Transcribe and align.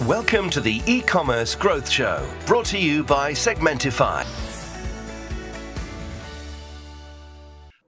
Welcome 0.00 0.50
to 0.50 0.60
the 0.60 0.80
e-commerce 0.86 1.54
growth 1.54 1.88
show, 1.88 2.18
brought 2.46 2.64
to 2.66 2.78
you 2.78 3.04
by 3.04 3.34
Segmentify. 3.34 4.24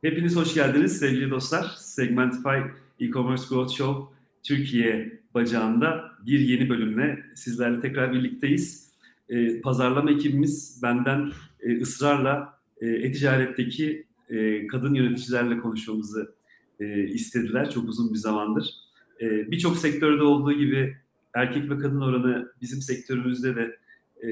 Hepiniz 0.03 0.37
hoş 0.37 0.54
geldiniz 0.54 0.98
sevgili 0.98 1.30
dostlar. 1.30 1.75
Segmentify 1.79 2.56
e-commerce 3.01 3.43
growth 3.48 3.72
show 3.72 4.14
Türkiye 4.43 5.21
bacağında 5.35 6.04
bir 6.27 6.40
yeni 6.40 6.69
bölümle 6.69 7.19
sizlerle 7.35 7.80
tekrar 7.80 8.12
birlikteyiz. 8.12 8.91
Ee, 9.29 9.61
pazarlama 9.61 10.11
ekibimiz 10.11 10.80
benden 10.82 11.32
e, 11.61 11.80
ısrarla 11.80 12.59
e, 12.80 12.86
e-ticaretteki 12.86 14.07
e, 14.29 14.66
kadın 14.66 14.95
yöneticilerle 14.95 15.59
konuşmamızı 15.59 16.34
e, 16.80 17.05
istediler 17.05 17.71
çok 17.71 17.89
uzun 17.89 18.12
bir 18.14 18.18
zamandır. 18.18 18.71
E, 19.21 19.50
Birçok 19.50 19.77
sektörde 19.77 20.23
olduğu 20.23 20.52
gibi 20.52 21.04
erkek 21.35 21.71
ve 21.71 21.79
kadın 21.79 22.01
oranı 22.01 22.53
bizim 22.61 22.80
sektörümüzde 22.80 23.56
de 23.56 23.77
e, 24.23 24.29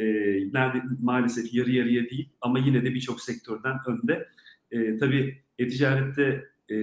nerede 0.53 0.83
maalesef 1.03 1.55
yarı 1.55 1.71
yarıya 1.71 2.11
değil 2.11 2.29
ama 2.41 2.59
yine 2.59 2.85
de 2.85 2.95
birçok 2.95 3.21
sektörden 3.21 3.77
önde. 3.87 4.29
E, 4.71 4.99
tabii 4.99 5.43
e-ticarette 5.59 6.45
e, 6.71 6.77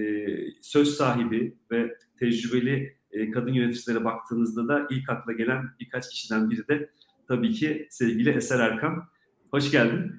söz 0.60 0.96
sahibi 0.96 1.56
ve 1.70 1.96
tecrübeli 2.18 2.96
e, 3.12 3.30
kadın 3.30 3.52
yöneticilere 3.52 4.04
baktığınızda 4.04 4.68
da 4.68 4.86
ilk 4.90 5.10
akla 5.10 5.32
gelen 5.32 5.64
birkaç 5.80 6.10
kişiden 6.10 6.50
biri 6.50 6.68
de 6.68 6.90
tabii 7.28 7.52
ki 7.52 7.86
sevgili 7.90 8.30
Eser 8.30 8.60
Erkan. 8.60 9.04
Hoş 9.50 9.70
geldin. 9.70 10.12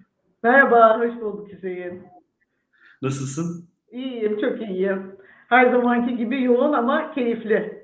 Merhaba, 0.44 1.00
hoş 1.00 1.22
bulduk 1.22 1.52
Hüseyin. 1.52 2.04
Nasılsın? 3.02 3.70
İyiyim, 3.92 4.42
çok 4.42 4.62
iyiyim. 4.62 5.16
Her 5.50 5.72
zamanki 5.72 6.18
gibi 6.18 6.44
yoğun 6.44 6.74
ama 6.74 7.14
keyifli. 7.14 7.81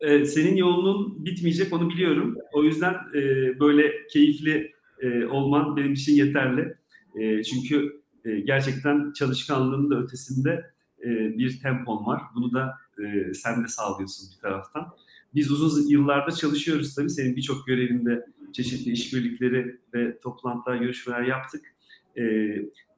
Ee, 0.00 0.24
senin 0.24 0.56
yoğunluğun 0.56 1.24
bitmeyecek 1.24 1.72
onu 1.72 1.90
biliyorum. 1.90 2.36
O 2.52 2.64
yüzden 2.64 2.94
e, 3.14 3.20
böyle 3.60 4.06
keyifli 4.06 4.72
e, 5.00 5.24
olman 5.24 5.76
benim 5.76 5.92
için 5.92 6.14
yeterli. 6.14 6.74
E, 7.20 7.42
çünkü 7.42 8.02
e, 8.24 8.40
gerçekten 8.40 9.12
çalışkanlığın 9.12 9.90
da 9.90 9.98
ötesinde 9.98 10.70
e, 11.04 11.38
bir 11.38 11.60
tempon 11.60 12.06
var. 12.06 12.22
Bunu 12.34 12.52
da 12.52 12.74
e, 13.04 13.34
sen 13.34 13.64
de 13.64 13.68
sağlıyorsun 13.68 14.28
bir 14.36 14.40
taraftan. 14.40 14.88
Biz 15.34 15.50
uzun 15.50 15.88
yıllarda 15.88 16.32
çalışıyoruz 16.32 16.94
tabii. 16.94 17.10
Senin 17.10 17.36
birçok 17.36 17.66
görevinde 17.66 18.26
çeşitli 18.52 18.92
işbirlikleri 18.92 19.78
ve 19.94 20.18
toplantılar, 20.18 20.76
görüşmeler 20.76 21.22
yaptık. 21.22 21.74
E, 22.18 22.54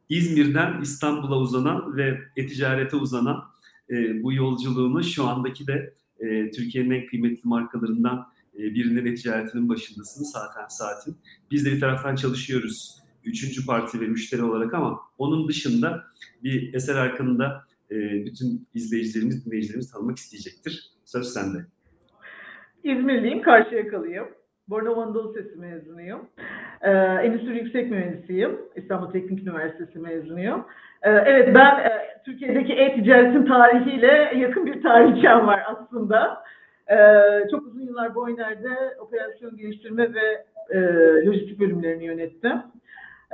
İzmir'den 0.09 0.81
İstanbul'a 0.83 1.39
uzanan 1.39 1.97
ve 1.97 2.19
e-ticarete 2.37 2.97
uzanan 2.97 3.45
e, 3.91 4.23
bu 4.23 4.33
yolculuğunu 4.33 5.03
şu 5.03 5.27
andaki 5.27 5.67
de 5.67 5.95
e, 6.21 6.51
Türkiye'nin 6.51 6.91
en 6.91 7.07
kıymetli 7.07 7.49
markalarından 7.49 8.27
e, 8.55 8.59
birinin 8.59 9.07
e-ticaretinin 9.07 9.69
başındasın 9.69 10.25
zaten 10.25 10.69
saatin. 10.69 11.17
Biz 11.51 11.67
de 11.67 11.73
bir 11.73 11.81
taraftan 11.81 12.17
çalışıyoruz 12.17 13.01
üçüncü 13.25 13.67
parti 13.67 14.01
ve 14.01 14.07
müşteri 14.07 14.43
olarak 14.43 14.75
ama 14.75 15.01
onun 15.19 15.49
dışında 15.49 16.05
bir 16.43 16.75
eser 16.75 16.95
hakkında 16.95 17.65
e, 17.91 17.97
bütün 18.27 18.67
izleyicilerimiz, 18.75 19.47
dinleyicilerimiz 19.47 19.91
tanımak 19.91 20.19
isteyecektir. 20.19 20.91
Söz 21.05 21.33
sende. 21.33 21.67
İzmirliyim, 22.85 23.43
Karşıyakalıyım. 23.43 24.40
Bornova 24.71 25.03
Anadolu 25.03 25.33
Sesi 25.33 25.59
mezunuyum. 25.59 26.21
Ee, 26.83 26.91
Endüstri 26.91 27.57
Yüksek 27.57 27.91
Mühendisiyim. 27.91 28.59
İstanbul 28.77 29.13
Teknik 29.13 29.43
Üniversitesi 29.43 29.99
mezunuyum. 29.99 30.65
Ee, 31.03 31.11
evet 31.11 31.55
ben 31.55 31.79
e, 31.79 31.91
Türkiye'deki 32.25 32.73
e-ticaretin 32.73 33.45
tarihiyle 33.45 34.33
yakın 34.37 34.67
bir 34.67 34.83
tarihçem 34.83 35.47
var 35.47 35.63
aslında. 35.67 36.45
Ee, 36.91 37.23
çok 37.51 37.67
uzun 37.67 37.81
yıllar 37.81 38.15
Boyner'de 38.15 38.97
operasyon 39.01 39.57
geliştirme 39.57 40.15
ve 40.15 40.45
e, 40.71 40.79
lojistik 41.27 41.61
bölümlerini 41.61 42.05
yönettim. 42.05 42.63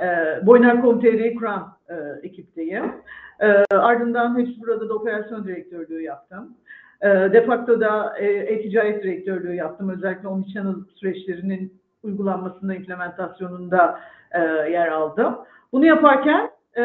Ee, 0.01 0.39
Boyner.com.tr 0.45 1.35
kuran 1.35 1.77
e, 1.89 1.95
ekipteyim. 2.23 2.91
Ee, 3.39 3.75
ardından 3.75 4.39
hepsi 4.39 4.61
burada 4.61 4.89
da 4.89 4.93
operasyon 4.93 5.47
direktörlüğü 5.47 6.01
yaptım. 6.01 6.57
E, 7.01 7.07
de 7.07 7.45
facto 7.45 7.81
da 7.81 8.17
e-ticaret 8.17 9.03
direktörlüğü 9.03 9.55
yaptım. 9.55 9.89
Özellikle 9.89 10.27
omnichannel 10.27 10.75
süreçlerinin 10.95 11.73
uygulanmasında, 12.03 12.75
implementasyonunda 12.75 13.99
e, 14.31 14.41
yer 14.71 14.87
aldım. 14.87 15.37
Bunu 15.71 15.85
yaparken 15.85 16.49
e, 16.77 16.83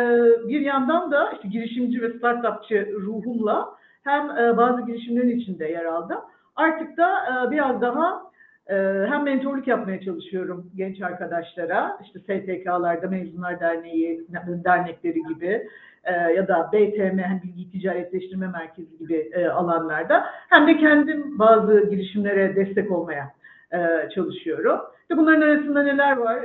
bir 0.49 0.61
yandan 0.61 1.11
da 1.11 1.33
işte 1.33 1.49
girişimci 1.49 2.03
ve 2.03 2.19
startupçı 2.19 2.93
ruhumla 3.01 3.69
hem 4.05 4.31
e, 4.31 4.57
bazı 4.57 4.87
girişimlerin 4.87 5.39
içinde 5.39 5.67
yer 5.69 5.85
aldım. 5.85 6.19
Artık 6.57 6.97
da 6.97 7.19
e, 7.19 7.51
biraz 7.51 7.81
daha 7.81 8.23
e, 8.67 8.75
hem 9.09 9.23
mentorluk 9.23 9.69
yapmaya 9.69 10.01
çalışıyorum 10.01 10.71
genç 10.77 11.03
arkadaşlara, 11.03 11.99
işte 12.05 12.19
STK'larda, 12.19 13.09
Mezunlar 13.09 13.61
Derneği, 13.61 14.27
dernekleri 14.65 15.23
gibi 15.29 15.69
e, 16.05 16.13
ya 16.13 16.49
da 16.49 16.71
BTM, 16.73 17.19
hem 17.19 17.41
Bilgi 17.43 17.71
Ticaretleştirme 17.71 18.47
Merkezi 18.49 18.99
gibi 18.99 19.31
e, 19.33 19.47
alanlarda 19.47 20.25
hem 20.49 20.67
de 20.67 20.77
kendim 20.77 21.39
bazı 21.39 21.91
girişimlere 21.91 22.57
destek 22.57 22.91
olmaya 22.91 23.33
e, 23.73 24.09
çalışıyorum. 24.15 24.81
İşte 25.03 25.17
bunların 25.17 25.41
arasında 25.41 25.83
neler 25.83 26.17
var? 26.17 26.39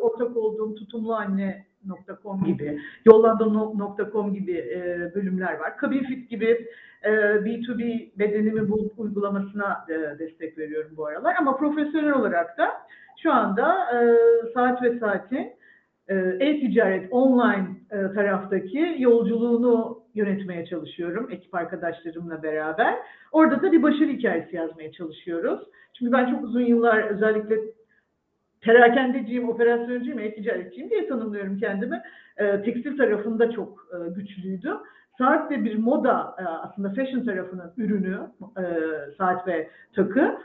Ortak 0.00 0.36
olduğum 0.36 0.74
Tutumlu 0.74 1.14
Anne 1.14 1.66
.com 2.22 2.44
gibi, 2.44 2.80
yollandım.com 3.04 4.34
gibi 4.34 4.52
e, 4.52 5.10
bölümler 5.14 5.58
var. 5.58 5.76
Kabinfit 5.76 6.30
gibi 6.30 6.68
e, 7.02 7.10
B2B 7.10 8.10
bedenimi 8.18 8.68
bul 8.68 8.88
uygulamasına 8.96 9.86
e, 9.88 10.18
destek 10.18 10.58
veriyorum 10.58 10.90
bu 10.96 11.06
aralar. 11.06 11.36
Ama 11.38 11.56
profesyonel 11.56 12.12
olarak 12.12 12.58
da 12.58 12.68
şu 13.22 13.32
anda 13.32 13.86
e, 13.94 13.98
saat 14.54 14.82
ve 14.82 14.98
saatin 14.98 15.52
e-ticaret 16.14 17.12
online 17.12 17.66
e, 17.90 18.14
taraftaki 18.14 18.96
yolculuğunu 18.98 20.02
yönetmeye 20.14 20.66
çalışıyorum 20.66 21.28
ekip 21.30 21.54
arkadaşlarımla 21.54 22.42
beraber. 22.42 22.94
Orada 23.32 23.62
da 23.62 23.72
bir 23.72 23.82
başarı 23.82 24.08
hikayesi 24.08 24.56
yazmaya 24.56 24.92
çalışıyoruz. 24.92 25.60
Çünkü 25.98 26.12
ben 26.12 26.30
çok 26.30 26.44
uzun 26.44 26.60
yıllar 26.60 27.02
özellikle 27.02 27.56
perakendeciyim, 28.60 29.48
operasyoncuyum, 29.48 30.18
e-ticaretçiyim 30.18 30.90
diye 30.90 31.08
tanımlıyorum 31.08 31.58
kendimi. 31.58 32.02
E, 32.36 32.62
tekstil 32.62 32.96
tarafında 32.96 33.50
çok 33.50 33.88
e, 33.92 34.08
güçlüydüm. 34.10 34.76
Saat 35.18 35.50
de 35.50 35.64
bir 35.64 35.78
moda 35.78 36.36
e, 36.38 36.42
aslında 36.44 36.88
fashion 36.88 37.24
tarafının 37.24 37.72
ürünü, 37.76 38.20
e, 38.58 38.64
saat 39.18 39.48
ve 39.48 39.68
takı. 39.94 40.38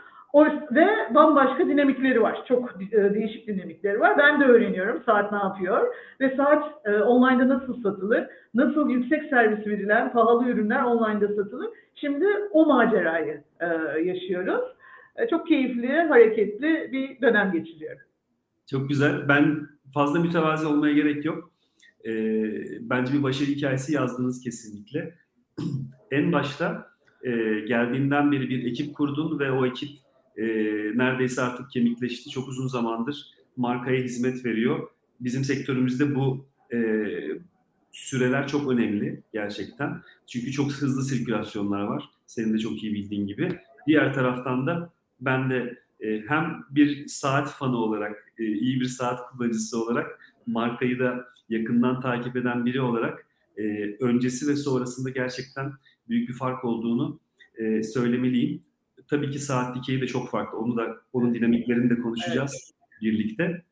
Ve 0.72 0.88
bambaşka 1.16 1.68
dinamikleri 1.68 2.22
var. 2.22 2.46
Çok 2.48 2.82
e, 2.92 3.14
değişik 3.14 3.48
dinamikleri 3.48 4.00
var. 4.00 4.18
Ben 4.18 4.42
de 4.42 4.46
öğreniyorum 4.46 5.04
saat 5.06 5.32
ne 5.32 5.38
yapıyor 5.38 5.96
ve 6.20 6.36
saat 6.36 6.64
e, 6.86 6.92
online'da 6.92 7.50
nasıl 7.50 7.82
satılır, 7.84 8.28
nasıl 8.54 8.90
yüksek 8.90 9.30
servis 9.30 9.68
verilen 9.68 10.12
pahalı 10.14 10.50
ürünler 10.50 10.84
online'da 10.84 11.28
satılır. 11.28 11.70
Şimdi 11.96 12.26
o 12.52 12.66
macerayı 12.66 13.44
e, 13.60 13.66
yaşıyoruz. 14.02 14.62
E, 15.16 15.28
çok 15.28 15.48
keyifli, 15.48 16.02
hareketli 16.02 16.90
bir 16.92 17.22
dönem 17.22 17.52
geçiriyorum. 17.52 18.02
Çok 18.72 18.90
güzel. 18.90 19.28
Ben 19.28 19.68
fazla 19.94 20.20
mütevazi 20.20 20.68
olmaya 20.68 20.94
gerek 20.94 21.26
yok. 21.26 21.52
E, 22.06 22.12
bence 22.82 23.14
bir 23.14 23.24
başarı 23.24 23.50
hikayesi 23.50 23.94
yazdınız 23.94 24.44
kesinlikle. 24.44 25.14
en 26.12 26.32
başta 26.32 26.88
e, 27.24 27.32
geldiğinden 27.60 28.32
beri 28.32 28.50
bir 28.50 28.66
ekip 28.66 28.96
kurdun 28.96 29.40
ve 29.40 29.52
o 29.52 29.66
ekip 29.66 29.90
e, 30.38 30.46
neredeyse 30.96 31.42
artık 31.42 31.72
kemikleşti. 31.72 32.30
Çok 32.30 32.48
uzun 32.48 32.68
zamandır 32.68 33.26
markaya 33.58 34.04
hizmet 34.04 34.46
veriyor. 34.46 34.90
Bizim 35.20 35.44
sektörümüzde 35.44 36.16
bu 36.16 36.46
e, 36.74 36.80
süreler 37.92 38.48
çok 38.48 38.72
önemli 38.72 39.24
gerçekten. 39.34 40.02
Çünkü 40.28 40.52
çok 40.52 40.72
hızlı 40.72 41.04
sirkülasyonlar 41.04 41.82
var. 41.82 42.04
Senin 42.28 42.54
de 42.54 42.60
çok 42.60 42.84
iyi 42.84 42.94
bildiğin 42.94 43.28
gibi. 43.28 43.60
Diğer 43.88 44.14
taraftan 44.14 44.68
da 44.68 44.94
ben 45.22 45.50
de 45.50 45.82
e, 46.00 46.24
hem 46.28 46.64
bir 46.70 47.08
saat 47.08 47.52
fanı 47.52 47.78
olarak, 47.78 48.34
e, 48.38 48.44
iyi 48.44 48.80
bir 48.80 48.86
saat 48.86 49.30
kullanıcısı 49.30 49.84
olarak, 49.84 50.36
markayı 50.48 51.00
da 51.00 51.26
yakından 51.50 52.02
takip 52.02 52.36
eden 52.36 52.66
biri 52.66 52.82
olarak 52.82 53.28
e, 53.58 53.96
öncesi 54.00 54.48
ve 54.48 54.56
sonrasında 54.56 55.10
gerçekten 55.10 55.74
büyük 56.10 56.30
bir 56.30 56.34
fark 56.34 56.66
olduğunu 56.66 57.20
e, 57.56 57.84
söylemeliyim. 57.84 58.64
Tabii 59.12 59.32
ki 59.32 59.40
saat 59.40 59.76
dikeyi 59.76 60.02
de 60.02 60.08
çok 60.08 60.30
farklı. 60.30 60.58
Onu 60.58 60.78
da 60.78 60.98
onun 61.14 61.34
dinamiklerini 61.34 61.90
de 61.90 62.02
konuşacağız 62.02 62.74
evet. 62.74 63.02
birlikte. 63.02 63.64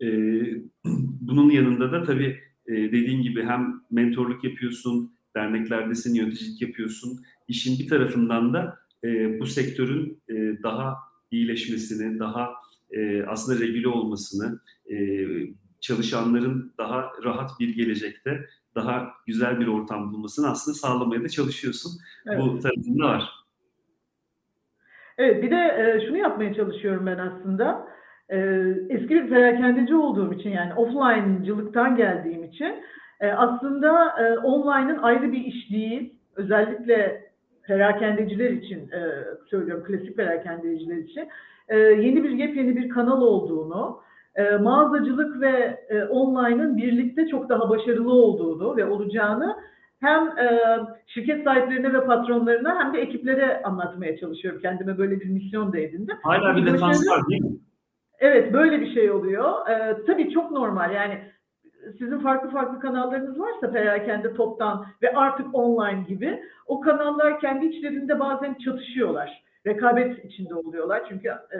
E, 0.00 0.06
bunun 1.20 1.50
yanında 1.50 1.92
da 1.92 2.04
tabii 2.04 2.40
e, 2.66 2.72
dediğin 2.72 3.22
gibi 3.22 3.44
hem 3.44 3.80
mentorluk 3.90 4.44
yapıyorsun, 4.44 5.14
derneklerdesin, 5.36 6.14
yöneticilik 6.14 6.62
yapıyorsun. 6.62 7.20
İşin 7.48 7.78
bir 7.78 7.88
tarafından 7.88 8.54
da 8.54 8.78
e, 9.04 9.40
bu 9.40 9.46
sektörün 9.46 10.22
e, 10.28 10.62
daha 10.62 10.96
iyileşmesini, 11.30 12.18
daha 12.18 12.50
e, 12.90 13.22
aslında 13.22 13.60
regüle 13.60 13.88
olmasını, 13.88 14.60
e, 14.90 15.26
çalışanların 15.80 16.74
daha 16.78 17.10
rahat 17.24 17.60
bir 17.60 17.76
gelecekte 17.76 18.48
daha 18.74 19.08
güzel 19.26 19.60
bir 19.60 19.66
ortam 19.66 20.12
bulmasını 20.12 20.50
aslında 20.50 20.76
sağlamaya 20.76 21.24
da 21.24 21.28
çalışıyorsun. 21.28 21.92
Evet. 22.26 22.38
Bu 22.40 22.58
tarafında 22.58 23.04
var. 23.04 23.41
Evet 25.18 25.42
bir 25.42 25.50
de 25.50 25.56
e, 25.56 26.06
şunu 26.06 26.16
yapmaya 26.16 26.54
çalışıyorum 26.54 27.06
ben 27.06 27.18
aslında. 27.18 27.86
E, 28.28 28.38
eski 28.88 29.08
bir 29.08 29.28
perakendeci 29.28 29.94
olduğum 29.94 30.32
için 30.32 30.50
yani 30.50 30.74
offline'cılıktan 30.74 31.96
geldiğim 31.96 32.44
için 32.44 32.74
e, 33.20 33.32
aslında 33.32 34.14
e, 34.22 34.38
online'ın 34.38 34.98
ayrı 34.98 35.32
bir 35.32 35.44
iş 35.44 35.70
değil. 35.70 36.14
Özellikle 36.36 37.22
perakendeciler 37.66 38.50
için 38.50 38.78
e, 38.78 39.00
söylüyorum, 39.50 39.84
klasik 39.84 40.16
perakendeciler 40.16 40.96
için 40.96 41.28
e, 41.68 41.78
yeni 41.78 42.24
bir 42.24 42.30
yepyeni 42.30 42.76
bir 42.76 42.88
kanal 42.88 43.22
olduğunu, 43.22 44.00
e, 44.34 44.56
mağazacılık 44.56 45.40
ve 45.40 45.80
e, 45.88 46.04
online'ın 46.04 46.76
birlikte 46.76 47.28
çok 47.28 47.48
daha 47.48 47.70
başarılı 47.70 48.12
olduğunu 48.12 48.76
ve 48.76 48.84
olacağını 48.84 49.56
hem 50.02 50.38
e, 50.38 50.48
şirket 51.06 51.44
sahiplerine 51.44 51.92
ve 51.92 52.04
patronlarına 52.04 52.84
hem 52.84 52.94
de 52.94 53.00
ekiplere 53.00 53.62
anlatmaya 53.62 54.16
çalışıyorum. 54.16 54.60
Kendime 54.60 54.98
böyle 54.98 55.20
bir 55.20 55.28
misyon 55.28 55.72
da 55.72 55.78
edindim. 55.78 56.16
Hala 56.22 56.56
bir 56.56 56.66
defans 56.66 57.08
var 57.08 57.28
değil 57.30 57.42
mi? 57.42 57.56
Evet 58.18 58.52
böyle 58.52 58.80
bir 58.80 58.94
şey 58.94 59.10
oluyor. 59.10 59.68
E, 59.68 60.04
tabii 60.06 60.30
çok 60.30 60.50
normal 60.50 60.94
yani 60.94 61.18
sizin 61.98 62.18
farklı 62.18 62.50
farklı 62.50 62.80
kanallarınız 62.80 63.40
varsa 63.40 63.72
perakende 63.72 64.34
toptan 64.34 64.86
ve 65.02 65.12
artık 65.12 65.54
online 65.54 66.04
gibi 66.08 66.42
o 66.66 66.80
kanallar 66.80 67.40
kendi 67.40 67.66
içlerinde 67.66 68.20
bazen 68.20 68.54
çatışıyorlar. 68.54 69.42
Rekabet 69.66 70.24
içinde 70.24 70.54
oluyorlar. 70.54 71.02
Çünkü 71.08 71.28
e, 71.28 71.58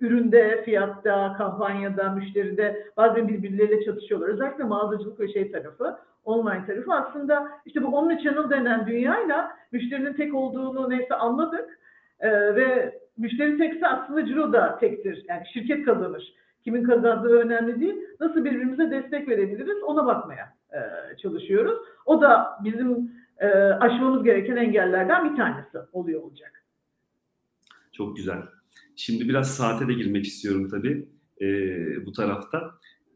üründe, 0.00 0.62
fiyatta, 0.64 1.34
kampanyada, 1.38 2.10
müşteride 2.10 2.86
bazen 2.96 3.28
birbirleriyle 3.28 3.84
çatışıyorlar. 3.84 4.28
Özellikle 4.28 4.64
mağazacılık 4.64 5.20
ve 5.20 5.32
şey 5.32 5.52
tarafı, 5.52 5.98
online 6.24 6.66
tarafı 6.66 6.92
aslında 6.92 7.48
işte 7.66 7.82
bu 7.82 7.98
omnichannel 7.98 8.50
denen 8.50 8.86
dünyayla 8.86 9.56
müşterinin 9.72 10.12
tek 10.12 10.34
olduğunu 10.34 10.90
neyse 10.90 11.14
anladık. 11.14 11.78
E, 12.20 12.30
ve 12.30 12.98
müşteri 13.16 13.58
tekse 13.58 13.86
aslında 13.86 14.26
ciro 14.26 14.52
da 14.52 14.78
tektir. 14.78 15.24
Yani 15.28 15.42
şirket 15.52 15.84
kazanır 15.84 16.34
kimin 16.64 16.84
kazandığı 16.84 17.38
önemli 17.38 17.80
değil. 17.80 17.94
Nasıl 18.20 18.44
birbirimize 18.44 18.90
destek 18.90 19.28
verebiliriz 19.28 19.82
ona 19.82 20.06
bakmaya 20.06 20.52
e, 20.72 20.80
çalışıyoruz. 21.16 21.78
O 22.06 22.20
da 22.20 22.58
bizim 22.64 23.12
e, 23.38 23.48
aşmamız 23.56 24.24
gereken 24.24 24.56
engellerden 24.56 25.30
bir 25.30 25.36
tanesi 25.36 25.78
oluyor 25.92 26.22
olacak. 26.22 26.64
Çok 27.92 28.16
güzel. 28.16 28.42
Şimdi 28.96 29.28
biraz 29.28 29.56
saate 29.56 29.88
de 29.88 29.92
girmek 29.92 30.24
istiyorum 30.24 30.68
tabii 30.68 31.08
e, 31.40 31.46
bu 32.06 32.12
tarafta. 32.12 32.70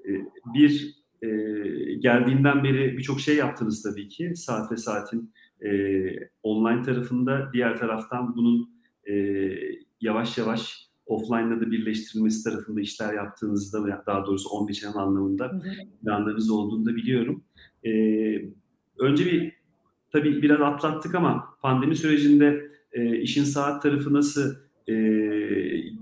E, 0.04 0.10
bir, 0.54 0.94
e, 1.22 1.28
geldiğinden 1.94 2.64
beri 2.64 2.98
birçok 2.98 3.20
şey 3.20 3.36
yaptınız 3.36 3.82
tabii 3.82 4.08
ki. 4.08 4.32
Saat 4.36 4.72
ve 4.72 4.76
saatin 4.76 5.32
e, 5.60 5.70
online 6.42 6.82
tarafında. 6.82 7.50
Diğer 7.52 7.78
taraftan 7.78 8.36
bunun 8.36 8.70
e, 9.10 9.14
yavaş 10.00 10.38
yavaş 10.38 10.88
offline'la 11.08 11.60
da 11.60 11.70
birleştirilmesi 11.70 12.44
tarafında 12.44 12.80
işler 12.80 13.14
yaptığınızda 13.14 14.04
daha 14.06 14.26
doğrusu 14.26 14.48
omnichannel 14.48 14.96
anlamında 14.96 15.60
planlarınız 16.04 16.50
olduğunu 16.50 16.86
da 16.86 16.96
biliyorum. 16.96 17.44
Ee, 17.86 18.42
önce 18.98 19.26
bir 19.26 19.52
tabii 20.12 20.42
biraz 20.42 20.60
atlattık 20.60 21.14
ama 21.14 21.44
pandemi 21.62 21.96
sürecinde 21.96 22.70
e, 22.92 23.16
işin 23.20 23.44
saat 23.44 23.82
tarafı 23.82 24.12
nasıl 24.12 24.54
e, 24.88 24.94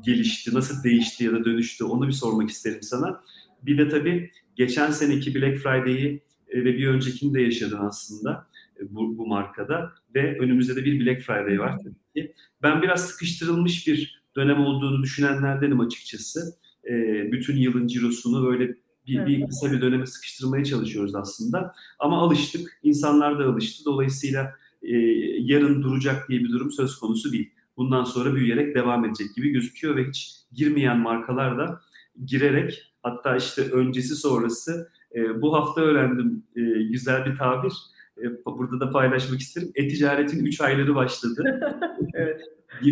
gelişti, 0.06 0.54
nasıl 0.54 0.84
değişti 0.84 1.24
ya 1.24 1.32
da 1.32 1.44
dönüştü 1.44 1.84
onu 1.84 2.08
bir 2.08 2.12
sormak 2.12 2.50
isterim 2.50 2.82
sana. 2.82 3.22
Bir 3.62 3.78
de 3.78 3.88
tabii 3.88 4.30
geçen 4.56 4.90
seneki 4.90 5.34
Black 5.34 5.58
Friday'i 5.58 6.22
e, 6.48 6.64
ve 6.64 6.78
bir 6.78 6.88
öncekini 6.88 7.34
de 7.34 7.42
yaşadın 7.42 7.78
aslında 7.78 8.46
e, 8.80 8.94
bu, 8.94 9.18
bu 9.18 9.26
markada 9.26 9.92
ve 10.14 10.38
önümüzde 10.38 10.76
de 10.76 10.84
bir 10.84 11.06
Black 11.06 11.22
Friday 11.22 11.58
var 11.58 11.78
tabii 11.78 12.12
ki. 12.14 12.32
Ben 12.62 12.82
biraz 12.82 13.06
sıkıştırılmış 13.08 13.86
bir 13.86 14.22
dönem 14.36 14.60
olduğunu 14.60 15.02
düşünenlerdenim 15.02 15.80
açıkçası. 15.80 16.54
E, 16.90 16.92
bütün 17.32 17.56
yılın 17.56 17.86
cirosunu 17.86 18.46
böyle 18.46 18.74
bir, 19.06 19.26
bir 19.26 19.46
kısa 19.46 19.72
bir 19.72 19.80
döneme 19.80 20.06
sıkıştırmaya 20.06 20.64
çalışıyoruz 20.64 21.14
aslında. 21.14 21.74
Ama 21.98 22.18
alıştık, 22.18 22.78
insanlar 22.82 23.38
da 23.38 23.44
alıştı. 23.44 23.84
Dolayısıyla 23.84 24.52
e, 24.82 24.96
yarın 25.40 25.82
duracak 25.82 26.28
diye 26.28 26.40
bir 26.40 26.48
durum 26.48 26.70
söz 26.70 26.96
konusu 26.96 27.32
değil. 27.32 27.50
Bundan 27.76 28.04
sonra 28.04 28.34
büyüyerek 28.34 28.74
devam 28.74 29.04
edecek 29.04 29.34
gibi 29.34 29.48
gözüküyor 29.48 29.96
ve 29.96 30.04
hiç 30.04 30.36
girmeyen 30.52 30.98
markalar 30.98 31.58
da 31.58 31.80
girerek 32.24 32.92
hatta 33.02 33.36
işte 33.36 33.70
öncesi 33.70 34.16
sonrası 34.16 34.90
e, 35.14 35.42
bu 35.42 35.54
hafta 35.54 35.80
öğrendim 35.80 36.42
e, 36.56 36.60
güzel 36.82 37.26
bir 37.26 37.36
tabir. 37.36 37.72
E, 38.18 38.44
burada 38.44 38.80
da 38.80 38.90
paylaşmak 38.90 39.40
isterim. 39.40 39.72
E-ticaretin 39.74 40.44
3 40.44 40.60
ayları 40.60 40.94
başladı. 40.94 41.44
evet. 42.14 42.40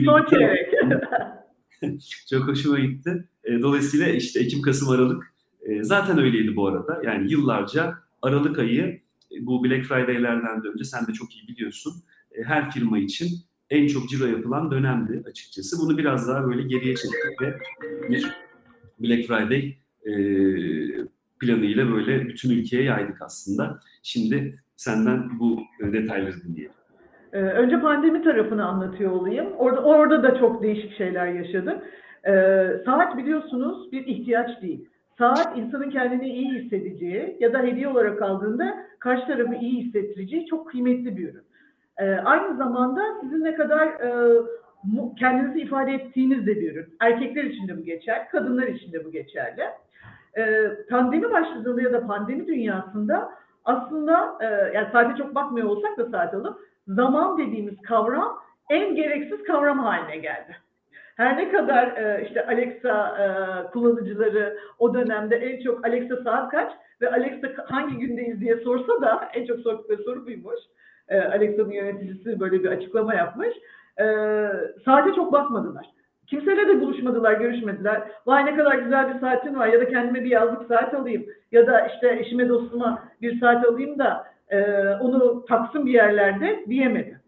Son 0.05 0.27
çeyrek. 0.31 0.75
Çok 2.31 2.49
hoşuma 2.49 2.79
gitti. 2.79 3.29
E, 3.45 3.63
dolayısıyla 3.63 4.09
işte 4.09 4.41
Ekim, 4.41 4.63
Kasım, 4.63 4.89
Aralık 4.89 5.35
e, 5.63 5.83
zaten 5.83 6.19
öyleydi 6.19 6.57
bu 6.57 6.69
arada. 6.69 7.03
Yani 7.05 7.33
yıllarca 7.33 7.95
Aralık 8.23 8.59
ayı 8.59 9.01
e, 9.33 9.47
bu 9.47 9.65
Black 9.65 9.85
Friday'lerden 9.85 10.65
de 10.65 10.69
önce 10.69 10.85
sen 10.85 11.07
de 11.07 11.13
çok 11.13 11.37
iyi 11.37 11.49
biliyorsun. 11.49 11.93
Her 12.45 12.71
firma 12.71 12.99
için 12.99 13.29
en 13.71 13.87
çok 13.87 14.09
ciro 14.09 14.27
yapılan 14.27 14.71
dönemdi 14.71 15.23
açıkçası. 15.27 15.77
Bunu 15.87 15.99
biraz 15.99 16.29
daha 16.29 16.47
böyle 16.47 16.63
geriye 16.63 16.95
çektik 16.95 17.43
ve 17.43 17.55
bir 18.09 18.33
Black 18.99 19.27
Friday 19.27 19.75
planıyla 21.41 21.93
böyle 21.93 22.29
bütün 22.29 22.51
ülkeye 22.51 22.83
yaydık 22.83 23.23
aslında. 23.23 23.79
Şimdi 24.03 24.55
senden 24.77 25.39
bu 25.39 25.61
detayları 25.81 26.43
dinleyelim. 26.43 26.73
Ee, 27.33 27.39
önce 27.39 27.81
pandemi 27.81 28.23
tarafını 28.23 28.65
anlatıyor 28.65 29.11
olayım. 29.11 29.47
Orada, 29.59 29.81
orada 29.81 30.23
da 30.23 30.39
çok 30.39 30.63
değişik 30.63 30.97
şeyler 30.97 31.27
yaşadık. 31.27 31.83
Ee, 32.27 32.67
saat 32.85 33.19
biliyorsunuz 33.19 33.93
bir 33.93 34.07
ihtiyaç 34.07 34.63
değil. 34.63 34.89
Saat 35.19 35.59
insanın 35.59 35.91
kendini 35.91 36.29
iyi 36.29 36.53
hissedeceği 36.53 37.37
ya 37.41 37.53
da 37.53 37.63
hediye 37.63 37.89
olarak 37.89 38.23
aldığında 38.23 38.87
karşı 38.99 39.27
tarafı 39.27 39.55
iyi 39.55 39.85
hissettireceği 39.85 40.47
çok 40.47 40.71
kıymetli 40.71 41.17
bir 41.17 41.29
ürün. 41.29 41.45
Ee, 41.99 42.15
aynı 42.15 42.57
zamanda 42.57 43.03
sizin 43.21 43.45
ne 43.45 43.55
kadar 43.55 43.87
e, 43.87 44.41
kendinizi 45.19 45.61
ifade 45.61 45.93
ettiğiniz 45.93 46.47
de 46.47 46.57
bir 46.57 46.73
ürün. 46.73 46.97
Erkekler 47.01 47.45
için 47.45 47.69
de 47.69 47.79
bu 47.79 47.85
geçer, 47.85 48.29
kadınlar 48.29 48.67
için 48.67 48.93
de 48.93 49.05
bu 49.05 49.11
geçerli. 49.11 49.65
Ee, 50.37 50.71
pandemi 50.91 51.31
başladığında 51.31 51.83
ya 51.83 51.93
da 51.93 52.07
pandemi 52.07 52.47
dünyasında 52.47 53.31
aslında 53.65 54.39
e, 54.41 54.45
yani 54.75 54.89
saate 54.93 55.23
çok 55.23 55.35
bakmıyor 55.35 55.69
olsak 55.69 55.99
da 55.99 56.11
saat 56.11 56.35
alıp 56.35 56.59
zaman 56.89 57.39
dediğimiz 57.39 57.83
kavram 57.83 58.39
en 58.71 58.95
gereksiz 58.95 59.43
kavram 59.43 59.79
haline 59.79 60.17
geldi. 60.17 60.57
Her 61.17 61.37
ne 61.37 61.53
kadar 61.53 61.87
e, 61.87 62.27
işte 62.27 62.47
Alexa 62.47 63.19
e, 63.19 63.27
kullanıcıları 63.71 64.59
o 64.79 64.95
dönemde 64.95 65.37
en 65.37 65.65
çok 65.65 65.87
Alexa 65.87 66.17
saat 66.25 66.51
kaç 66.51 66.73
ve 67.01 67.11
Alexa 67.11 67.49
hangi 67.67 67.99
gündeyiz 67.99 68.41
diye 68.41 68.57
sorsa 68.57 69.03
da 69.03 69.29
en 69.35 69.47
çok 69.47 69.61
sordukları 69.61 70.03
soru 70.03 70.27
buymuş. 70.27 70.61
E, 71.09 71.21
Alexa'nın 71.21 71.71
yöneticisi 71.71 72.41
böyle 72.41 72.65
bir 72.65 72.69
açıklama 72.69 73.15
yapmış. 73.15 73.55
E, 74.01 74.05
saate 74.85 75.15
çok 75.15 75.33
bakmadılar. 75.33 75.87
Kimseyle 76.27 76.69
de 76.69 76.81
buluşmadılar, 76.81 77.33
görüşmediler. 77.33 78.03
Vay 78.27 78.47
ne 78.47 78.57
kadar 78.57 78.79
güzel 78.79 79.15
bir 79.15 79.21
saatin 79.21 79.59
var 79.59 79.67
ya 79.67 79.81
da 79.81 79.89
kendime 79.89 80.25
bir 80.25 80.31
yazlık 80.31 80.69
saat 80.69 80.95
alayım 80.95 81.27
ya 81.53 81.67
da 81.67 81.87
işte 81.87 82.19
eşime 82.21 82.49
dostuma 82.49 83.03
bir 83.23 83.41
saat 83.41 83.65
alayım 83.67 83.99
da 83.99 84.27
e, 84.49 84.89
onu 85.01 85.45
taksın 85.45 85.87
bir 85.87 85.93
yerlerde 85.93 86.65
diyemedi. 86.69 87.21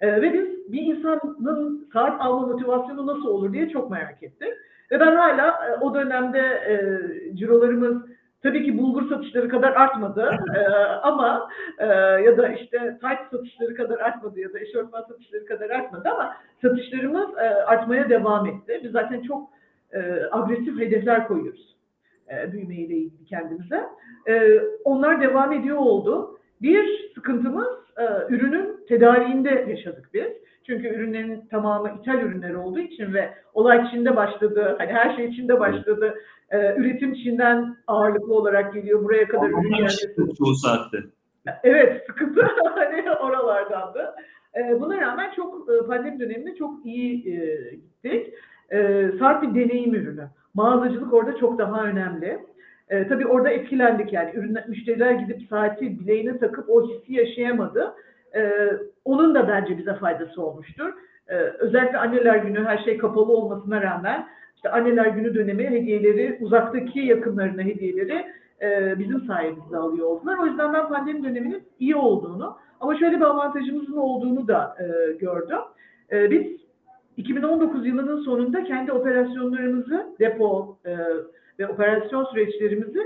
E, 0.00 0.22
ve 0.22 0.32
biz 0.32 0.72
bir 0.72 0.82
insanın 0.82 1.88
saat 1.92 2.20
alma 2.20 2.46
motivasyonu 2.46 3.06
nasıl 3.06 3.28
olur 3.28 3.52
diye 3.52 3.68
çok 3.68 3.90
merak 3.90 4.22
ettik. 4.22 4.48
Ve 4.90 5.00
ben 5.00 5.16
hala 5.16 5.46
e, 5.46 5.80
o 5.80 5.94
dönemde 5.94 6.38
e, 6.40 6.76
cirolarımız 7.36 8.02
tabii 8.42 8.64
ki 8.64 8.78
bulgur 8.78 9.08
satışları 9.08 9.48
kadar 9.48 9.72
artmadı 9.72 10.30
e, 10.56 10.60
ama 11.02 11.48
e, 11.78 11.86
ya 12.24 12.36
da 12.36 12.48
işte 12.48 12.98
tight 13.00 13.30
satışları 13.30 13.74
kadar 13.74 13.98
artmadı 13.98 14.40
ya 14.40 14.52
da 14.52 14.60
eşofman 14.60 15.02
satışları 15.02 15.46
kadar 15.46 15.70
artmadı 15.70 16.08
ama 16.08 16.36
satışlarımız 16.62 17.38
e, 17.38 17.48
artmaya 17.64 18.08
devam 18.08 18.46
etti. 18.46 18.80
Biz 18.84 18.92
zaten 18.92 19.22
çok 19.22 19.50
e, 19.92 20.22
agresif 20.30 20.80
hedefler 20.80 21.28
koyuyoruz 21.28 21.76
e, 22.30 22.52
büyümeyle 22.52 22.94
ilgili 22.94 23.24
kendimize. 23.24 23.84
E, 24.28 24.60
onlar 24.84 25.20
devam 25.20 25.52
ediyor 25.52 25.76
oldu. 25.76 26.38
Bir 26.62 27.10
sıkıntımız 27.14 27.68
e, 28.00 28.34
ürünün 28.34 28.86
tedariğinde 28.88 29.66
yaşadık 29.68 30.08
biz. 30.14 30.26
Çünkü 30.66 30.88
ürünlerin 30.88 31.48
tamamı 31.50 31.90
ithal 32.00 32.22
ürünler 32.22 32.54
olduğu 32.54 32.78
için 32.78 33.14
ve 33.14 33.34
olay 33.54 33.90
Çin'de 33.90 34.16
başladı. 34.16 34.74
Hani 34.78 34.92
her 34.92 35.16
şey 35.16 35.32
Çin'de 35.32 35.60
başladı. 35.60 36.14
E, 36.50 36.74
üretim 36.76 37.14
Çin'den 37.14 37.76
ağırlıklı 37.86 38.34
olarak 38.34 38.74
geliyor. 38.74 39.04
Buraya 39.04 39.28
kadar 39.28 39.46
Ama 39.46 39.60
ürün 39.60 39.70
gelmesi. 39.70 40.14
Çoğu 40.38 40.54
saatte. 40.54 40.98
Evet, 41.64 42.02
sıkıntı 42.06 42.40
hani 42.64 43.10
oralardandı. 43.10 44.14
E, 44.56 44.80
buna 44.80 45.00
rağmen 45.00 45.30
çok 45.36 45.68
e, 45.70 45.86
pandemi 45.86 46.20
döneminde 46.20 46.54
çok 46.54 46.86
iyi 46.86 47.34
e, 47.34 47.70
gittik. 47.74 48.34
E, 48.70 49.10
saat 49.18 49.42
bir 49.42 49.54
deneyim 49.54 49.94
ürünü. 49.94 50.28
Mağazacılık 50.54 51.14
orada 51.14 51.36
çok 51.36 51.58
daha 51.58 51.84
önemli. 51.84 52.38
E, 52.90 53.08
tabii 53.08 53.26
orada 53.26 53.50
etkilendik 53.50 54.12
yani 54.12 54.30
ürünler, 54.34 54.68
müşteriler 54.68 55.12
gidip 55.12 55.48
saati 55.48 56.00
bileğine 56.00 56.38
takıp 56.38 56.70
o 56.70 56.88
hissi 56.88 57.12
yaşayamadı. 57.12 57.94
E, 58.34 58.52
onun 59.04 59.34
da 59.34 59.48
bence 59.48 59.78
bize 59.78 59.94
faydası 59.94 60.42
olmuştur. 60.42 60.92
e, 61.28 61.34
özellikle 61.36 61.98
anneler 61.98 62.36
günü 62.36 62.64
her 62.64 62.78
şey 62.78 62.98
kapalı 62.98 63.32
olmasına 63.32 63.82
rağmen 63.82 64.26
işte 64.56 64.70
anneler 64.70 65.06
günü 65.06 65.34
dönemi 65.34 65.70
hediyeleri 65.70 66.38
uzaktaki 66.40 67.00
yakınlarına 67.00 67.62
hediyeleri 67.62 68.26
e, 68.62 68.98
bizim 68.98 69.20
sayemizde 69.20 69.76
alıyor 69.76 70.06
oldular. 70.06 70.38
O 70.38 70.46
yüzden 70.46 70.74
ben 70.74 70.88
pandemi 70.88 71.24
döneminin 71.24 71.62
iyi 71.78 71.96
olduğunu 71.96 72.56
ama 72.80 72.98
şöyle 72.98 73.16
bir 73.16 73.24
avantajımızın 73.24 73.96
olduğunu 73.96 74.48
da 74.48 74.76
e, 74.80 75.12
gördüm. 75.12 75.58
E, 76.12 76.30
biz 76.30 76.46
2019 77.16 77.86
yılının 77.86 78.22
sonunda 78.22 78.64
kendi 78.64 78.92
operasyonlarımızı, 78.92 80.06
depo 80.20 80.76
e, 80.86 80.96
ve 81.60 81.68
operasyon 81.68 82.24
süreçlerimizi 82.24 83.00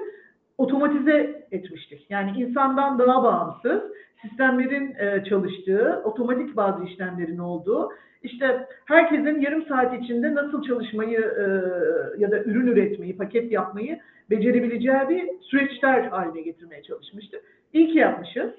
otomatize 0.58 1.46
etmiştik. 1.50 2.06
Yani 2.10 2.30
insandan 2.42 2.98
daha 2.98 3.22
bağımsız, 3.22 3.82
sistemlerin 4.22 4.94
e, 4.98 5.24
çalıştığı, 5.24 6.02
otomatik 6.04 6.56
bazı 6.56 6.84
işlemlerin 6.84 7.38
olduğu, 7.38 7.88
işte 8.22 8.66
herkesin 8.84 9.40
yarım 9.40 9.66
saat 9.66 10.02
içinde 10.02 10.34
nasıl 10.34 10.62
çalışmayı 10.62 11.18
e, 11.18 11.42
ya 12.20 12.30
da 12.30 12.38
ürün 12.38 12.66
üretmeyi, 12.66 13.16
paket 13.16 13.52
yapmayı 13.52 14.00
becerebileceği 14.30 15.08
bir 15.08 15.40
süreçler 15.40 16.02
haline 16.02 16.40
getirmeye 16.40 16.82
çalışmıştık. 16.82 17.40
İyi 17.72 17.92
ki 17.92 17.98
yapmışız. 17.98 18.50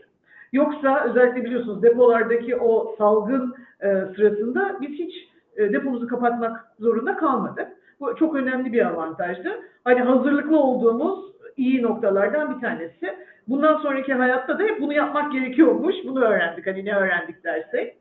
Yoksa 0.53 1.05
özellikle 1.09 1.43
biliyorsunuz 1.43 1.83
depolardaki 1.83 2.55
o 2.55 2.95
salgın 2.97 3.55
e, 3.81 3.87
sırasında 4.15 4.77
biz 4.81 4.89
hiç 4.89 5.29
e, 5.57 5.73
depomuzu 5.73 6.07
kapatmak 6.07 6.65
zorunda 6.79 7.17
kalmadık. 7.17 7.67
Bu 7.99 8.15
çok 8.15 8.35
önemli 8.35 8.73
bir 8.73 8.85
avantajdı. 8.85 9.49
Hani 9.83 9.99
hazırlıklı 9.99 10.59
olduğumuz 10.59 11.19
iyi 11.57 11.81
noktalardan 11.81 12.55
bir 12.55 12.61
tanesi. 12.61 13.15
Bundan 13.47 13.81
sonraki 13.81 14.13
hayatta 14.13 14.59
da 14.59 14.63
hep 14.63 14.81
bunu 14.81 14.93
yapmak 14.93 15.31
gerekiyormuş. 15.31 15.95
Bunu 16.07 16.23
öğrendik. 16.23 16.67
Hani 16.67 16.85
ne 16.85 16.95
öğrendik 16.95 17.43
dersek. 17.43 17.97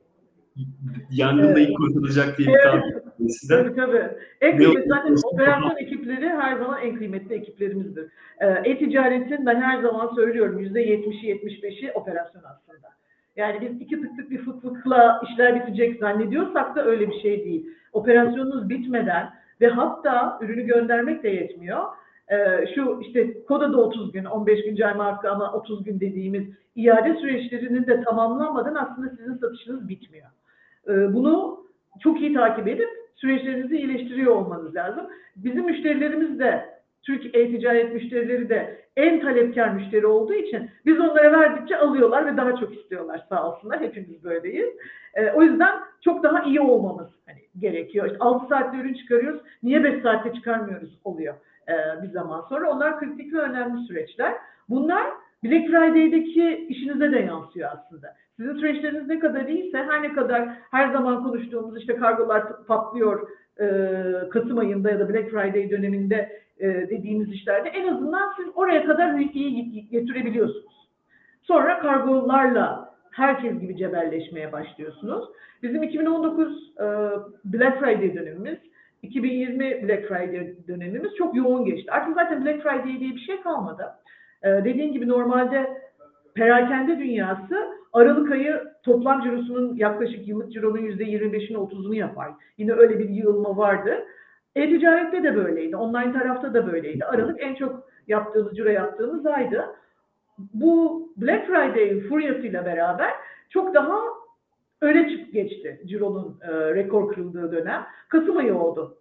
Yangında 1.11 1.47
evet. 1.47 1.69
ilk 1.69 1.77
kurtulacak 1.77 2.39
diye 2.39 2.49
bir 2.49 2.63
tabir. 2.63 2.95
Tabii 3.49 3.75
tabii. 3.75 4.09
En 4.41 4.57
kıymetli 4.57 4.89
zaten 4.89 5.17
operasyon 5.33 5.77
ekipleri 5.77 6.29
her 6.29 6.59
zaman 6.59 6.81
en 6.83 6.97
kıymetli 6.97 7.35
ekiplerimizdir. 7.35 8.11
Ee, 8.41 8.71
e-ticaretin 8.71 9.47
ben 9.47 9.61
her 9.61 9.83
zaman 9.83 10.15
söylüyorum 10.15 10.59
%70'i 10.61 11.31
75'i 11.31 11.93
operasyon 11.93 12.43
aslında. 12.43 12.89
Yani 13.37 13.61
biz 13.61 13.81
iki 13.81 14.01
tıklık 14.01 14.31
bir 14.31 14.39
fıt 14.39 14.63
fıtla 14.63 15.21
işler 15.25 15.55
bitecek 15.55 15.99
zannediyorsak 15.99 16.77
da 16.77 16.85
öyle 16.85 17.09
bir 17.09 17.21
şey 17.21 17.45
değil. 17.45 17.67
Operasyonunuz 17.93 18.69
bitmeden 18.69 19.31
ve 19.65 19.69
hatta 19.69 20.39
ürünü 20.41 20.63
göndermek 20.63 21.23
de 21.23 21.29
yetmiyor. 21.29 21.83
Ee, 22.31 22.67
şu 22.75 23.01
işte 23.01 23.45
koda 23.45 23.73
da 23.73 23.77
30 23.77 24.13
gün, 24.13 24.25
15 24.25 24.65
gün 24.65 24.77
cayma 24.77 25.05
hakkı 25.05 25.31
ama 25.31 25.53
30 25.53 25.85
gün 25.85 26.01
dediğimiz 26.01 26.45
iade 26.77 27.15
süreçlerinin 27.15 27.87
de 27.87 28.05
tamamlanmadan 28.05 28.75
aslında 28.75 29.09
sizin 29.09 29.35
satışınız 29.35 29.89
bitmiyor. 29.89 30.27
Ee, 30.89 31.15
bunu 31.15 31.65
çok 32.03 32.21
iyi 32.21 32.35
takip 32.35 32.69
edip 32.69 32.89
süreçlerinizi 33.17 33.77
iyileştiriyor 33.77 34.37
olmanız 34.37 34.75
lazım. 34.75 35.07
Bizim 35.37 35.65
müşterilerimiz 35.65 36.39
de 36.39 36.74
Türk 37.07 37.37
e-ticaret 37.37 37.95
müşterileri 37.95 38.49
de 38.49 38.85
en 38.97 39.21
talepkar 39.21 39.69
müşteri 39.69 40.07
olduğu 40.07 40.35
için 40.35 40.71
biz 40.87 41.01
onlara 41.01 41.33
verdikçe 41.33 41.77
alıyorlar 41.77 42.27
ve 42.27 42.37
daha 42.37 42.57
çok 42.57 42.77
istiyorlar 42.77 43.25
sağ 43.29 43.51
olsunlar. 43.51 43.81
Hepimiz 43.81 44.25
böyleyiz. 44.25 44.69
E, 45.15 45.31
o 45.31 45.43
yüzden 45.43 45.75
çok 46.01 46.23
daha 46.23 46.43
iyi 46.43 46.61
olmamız 46.61 47.09
hani, 47.27 47.39
gerekiyor. 47.59 48.07
İşte 48.07 48.19
6 48.21 48.49
saatte 48.49 48.77
ürün 48.77 48.95
çıkarıyoruz. 48.95 49.41
Niye 49.63 49.85
5 49.85 50.03
saatte 50.03 50.33
çıkarmıyoruz 50.33 50.99
oluyor 51.05 51.35
e, 51.69 52.03
bir 52.03 52.09
zaman 52.09 52.45
sonra. 52.49 52.71
Onlar 52.71 53.01
kritik 53.01 53.35
ve 53.35 53.39
önemli 53.39 53.87
süreçler. 53.87 54.35
Bunlar 54.69 55.07
Black 55.45 55.67
Friday'deki 55.67 56.67
işinize 56.69 57.13
de 57.13 57.19
yansıyor 57.19 57.71
aslında. 57.73 58.15
Sizin 58.37 58.55
süreçleriniz 58.55 59.09
ne 59.09 59.19
kadar 59.19 59.45
iyiyse 59.45 59.79
her 59.79 60.03
ne 60.03 60.13
kadar 60.13 60.49
her 60.71 60.93
zaman 60.93 61.25
konuştuğumuz 61.25 61.79
işte 61.79 61.97
kargolar 61.97 62.67
patlıyor 62.67 63.29
e, 63.61 63.67
Kasım 64.31 64.59
ayında 64.59 64.91
ya 64.91 64.99
da 64.99 65.09
Black 65.09 65.31
Friday 65.31 65.71
döneminde 65.71 66.44
e, 66.59 66.67
dediğimiz 66.67 67.33
işlerde 67.33 67.69
en 67.69 67.89
azından 67.89 68.35
siz 68.37 68.47
oraya 68.55 68.87
kadar 68.87 69.19
iyi 69.19 69.89
getirebiliyorsunuz. 69.91 70.89
Sonra 71.43 71.79
kargolarla 71.79 72.95
herkes 73.11 73.61
gibi 73.61 73.77
cebelleşmeye 73.77 74.53
başlıyorsunuz. 74.53 75.25
Bizim 75.63 75.83
2019 75.83 76.73
e, 76.79 76.85
Black 77.45 77.79
Friday 77.79 78.15
dönemimiz, 78.15 78.59
2020 79.03 79.89
Black 79.89 80.09
Friday 80.09 80.55
dönemimiz 80.69 81.15
çok 81.19 81.37
yoğun 81.37 81.65
geçti. 81.65 81.93
Artık 81.93 82.15
zaten 82.15 82.45
Black 82.45 82.63
Friday 82.63 83.01
diye 83.01 83.11
bir 83.11 83.21
şey 83.21 83.41
kalmadı. 83.41 83.85
E, 84.43 84.49
dediğim 84.49 84.93
gibi 84.93 85.09
normalde 85.09 85.83
perakende 86.35 86.99
dünyası 86.99 87.85
Aralık 87.93 88.33
ayı 88.33 88.63
toplam 88.83 89.23
cirosunun 89.23 89.77
yaklaşık 89.77 90.29
yıllık 90.29 90.53
cironun 90.53 90.79
%25'ini 90.79 91.57
30'unu 91.57 91.95
yapar. 91.95 92.31
Yine 92.59 92.73
öyle 92.73 92.99
bir 92.99 93.09
yığılma 93.09 93.57
vardı. 93.57 94.05
E-ticarette 94.57 95.23
de 95.23 95.37
böyleydi. 95.37 95.77
Online 95.77 96.13
tarafta 96.13 96.55
da 96.55 96.73
böyleydi. 96.73 97.05
Aralık 97.05 97.43
en 97.43 97.55
çok 97.55 97.89
yaptığımız, 98.09 98.57
ciro 98.57 98.69
yaptığımız 98.69 99.27
aydı. 99.27 99.65
Bu 100.39 101.09
Black 101.17 101.47
Friday 101.47 102.01
furyasıyla 102.01 102.65
beraber 102.65 103.11
çok 103.51 103.75
daha 103.75 104.01
öne 104.81 105.09
çık 105.11 105.33
geçti 105.33 105.81
cironun 105.87 106.41
e, 106.43 106.75
rekor 106.75 107.13
kırıldığı 107.13 107.53
dönem. 107.53 107.87
Kasım 108.09 108.37
ayı 108.37 108.55
oldu. 108.55 108.99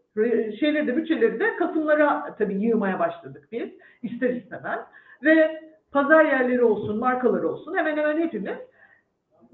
Şeyleri 0.60 0.88
de 0.88 0.98
bütçeleri 0.98 1.40
de 1.40 1.56
Kasımlara 1.56 2.36
tabii 2.38 2.64
yığmaya 2.64 3.00
başladık 3.00 3.48
biz 3.52 3.70
ister 4.04 4.30
istemez. 4.30 4.80
Ve 5.24 5.62
pazar 5.92 6.26
yerleri 6.26 6.64
olsun, 6.64 7.00
markalar 7.00 7.44
olsun 7.44 7.78
hemen 7.78 7.98
hemen 7.98 8.18
hepimiz 8.18 8.58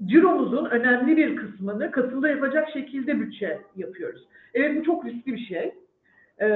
ciromuzun 0.06 0.64
önemli 0.64 1.16
bir 1.16 1.36
kısmını 1.36 1.90
Kasım'da 1.90 2.28
yapacak 2.28 2.68
şekilde 2.72 3.20
bütçe 3.20 3.60
yapıyoruz. 3.76 4.28
Evet 4.54 4.80
bu 4.80 4.84
çok 4.84 5.04
riskli 5.04 5.32
bir 5.32 5.46
şey 5.46 5.74
e, 6.40 6.48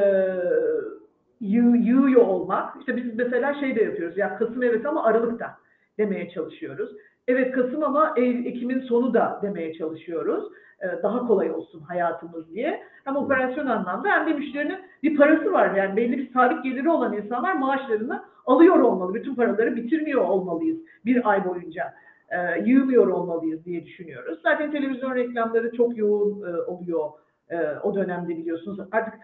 yığ, 1.40 1.76
yığıyor 1.76 2.22
olmak. 2.22 2.76
İşte 2.80 2.96
biz 2.96 3.14
mesela 3.14 3.54
şey 3.54 3.76
de 3.76 3.82
yapıyoruz. 3.82 4.18
Ya 4.18 4.38
Kasım 4.38 4.62
evet 4.62 4.86
ama 4.86 5.04
Aralık'ta 5.04 5.56
demeye 5.98 6.30
çalışıyoruz. 6.30 6.90
Evet 7.28 7.54
Kasım 7.54 7.82
ama 7.82 8.14
Ekim'in 8.16 8.80
sonu 8.80 9.14
da 9.14 9.40
demeye 9.42 9.74
çalışıyoruz. 9.74 10.44
E, 10.80 11.02
daha 11.02 11.26
kolay 11.26 11.50
olsun 11.50 11.80
hayatımız 11.80 12.50
diye. 12.50 12.82
Hem 13.04 13.16
operasyon 13.16 13.66
anlamda 13.66 14.08
hem 14.08 14.26
de 14.26 14.32
müşterinin 14.32 14.78
bir 15.02 15.16
parası 15.16 15.52
var. 15.52 15.74
Yani 15.74 15.96
belli 15.96 16.18
bir 16.18 16.32
sabit 16.32 16.64
geliri 16.64 16.90
olan 16.90 17.16
insanlar 17.16 17.54
maaşlarını 17.54 18.24
alıyor 18.46 18.78
olmalı. 18.78 19.14
Bütün 19.14 19.34
paraları 19.34 19.76
bitirmiyor 19.76 20.22
olmalıyız 20.22 20.78
bir 21.04 21.30
ay 21.30 21.44
boyunca. 21.44 21.94
E, 22.30 22.62
yığmıyor 22.64 23.06
olmalıyız 23.06 23.64
diye 23.64 23.86
düşünüyoruz. 23.86 24.38
Zaten 24.42 24.70
televizyon 24.72 25.14
reklamları 25.14 25.76
çok 25.76 25.98
yoğun 25.98 26.42
e, 26.42 26.62
oluyor 26.62 27.10
e, 27.50 27.58
o 27.82 27.94
dönemde 27.94 28.28
biliyorsunuz. 28.28 28.78
Artık 28.92 29.14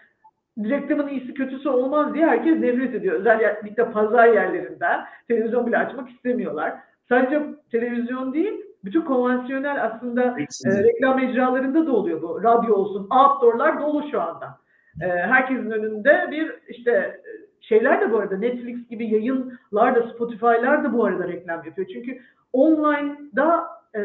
reklamın 0.69 1.09
iyisi 1.09 1.35
kötüsü 1.35 1.69
olmaz 1.69 2.15
diye 2.15 2.27
herkes 2.27 2.61
nefret 2.61 2.95
ediyor. 2.95 3.15
Özellikle 3.15 3.91
pazar 3.91 4.27
yerlerinden 4.27 5.01
televizyon 5.29 5.67
bile 5.67 5.79
açmak 5.79 6.11
istemiyorlar. 6.11 6.75
Sadece 7.09 7.43
televizyon 7.71 8.35
değil, 8.35 8.65
bütün 8.85 9.01
konvansiyonel 9.01 9.85
aslında 9.85 10.23
e, 10.67 10.83
reklam 10.83 11.17
mecralarında 11.17 11.87
da 11.87 11.93
oluyor 11.93 12.23
bu. 12.23 12.43
Radyo 12.43 12.75
olsun, 12.75 13.09
outdoor'lar 13.11 13.81
dolu 13.81 14.11
şu 14.11 14.21
anda. 14.21 14.59
E, 15.01 15.07
herkesin 15.07 15.71
önünde 15.71 16.29
bir 16.31 16.55
işte 16.69 17.21
şeyler 17.61 18.01
de 18.01 18.13
bu 18.13 18.19
arada 18.19 18.37
Netflix 18.37 18.89
gibi 18.89 19.07
yayınlar 19.07 19.95
da 19.95 20.03
Spotify'lar 20.15 20.85
da 20.85 20.93
bu 20.93 21.05
arada 21.05 21.29
reklam 21.29 21.65
yapıyor. 21.65 21.87
Çünkü 21.93 22.19
online'da 22.53 23.67
e, 23.95 24.01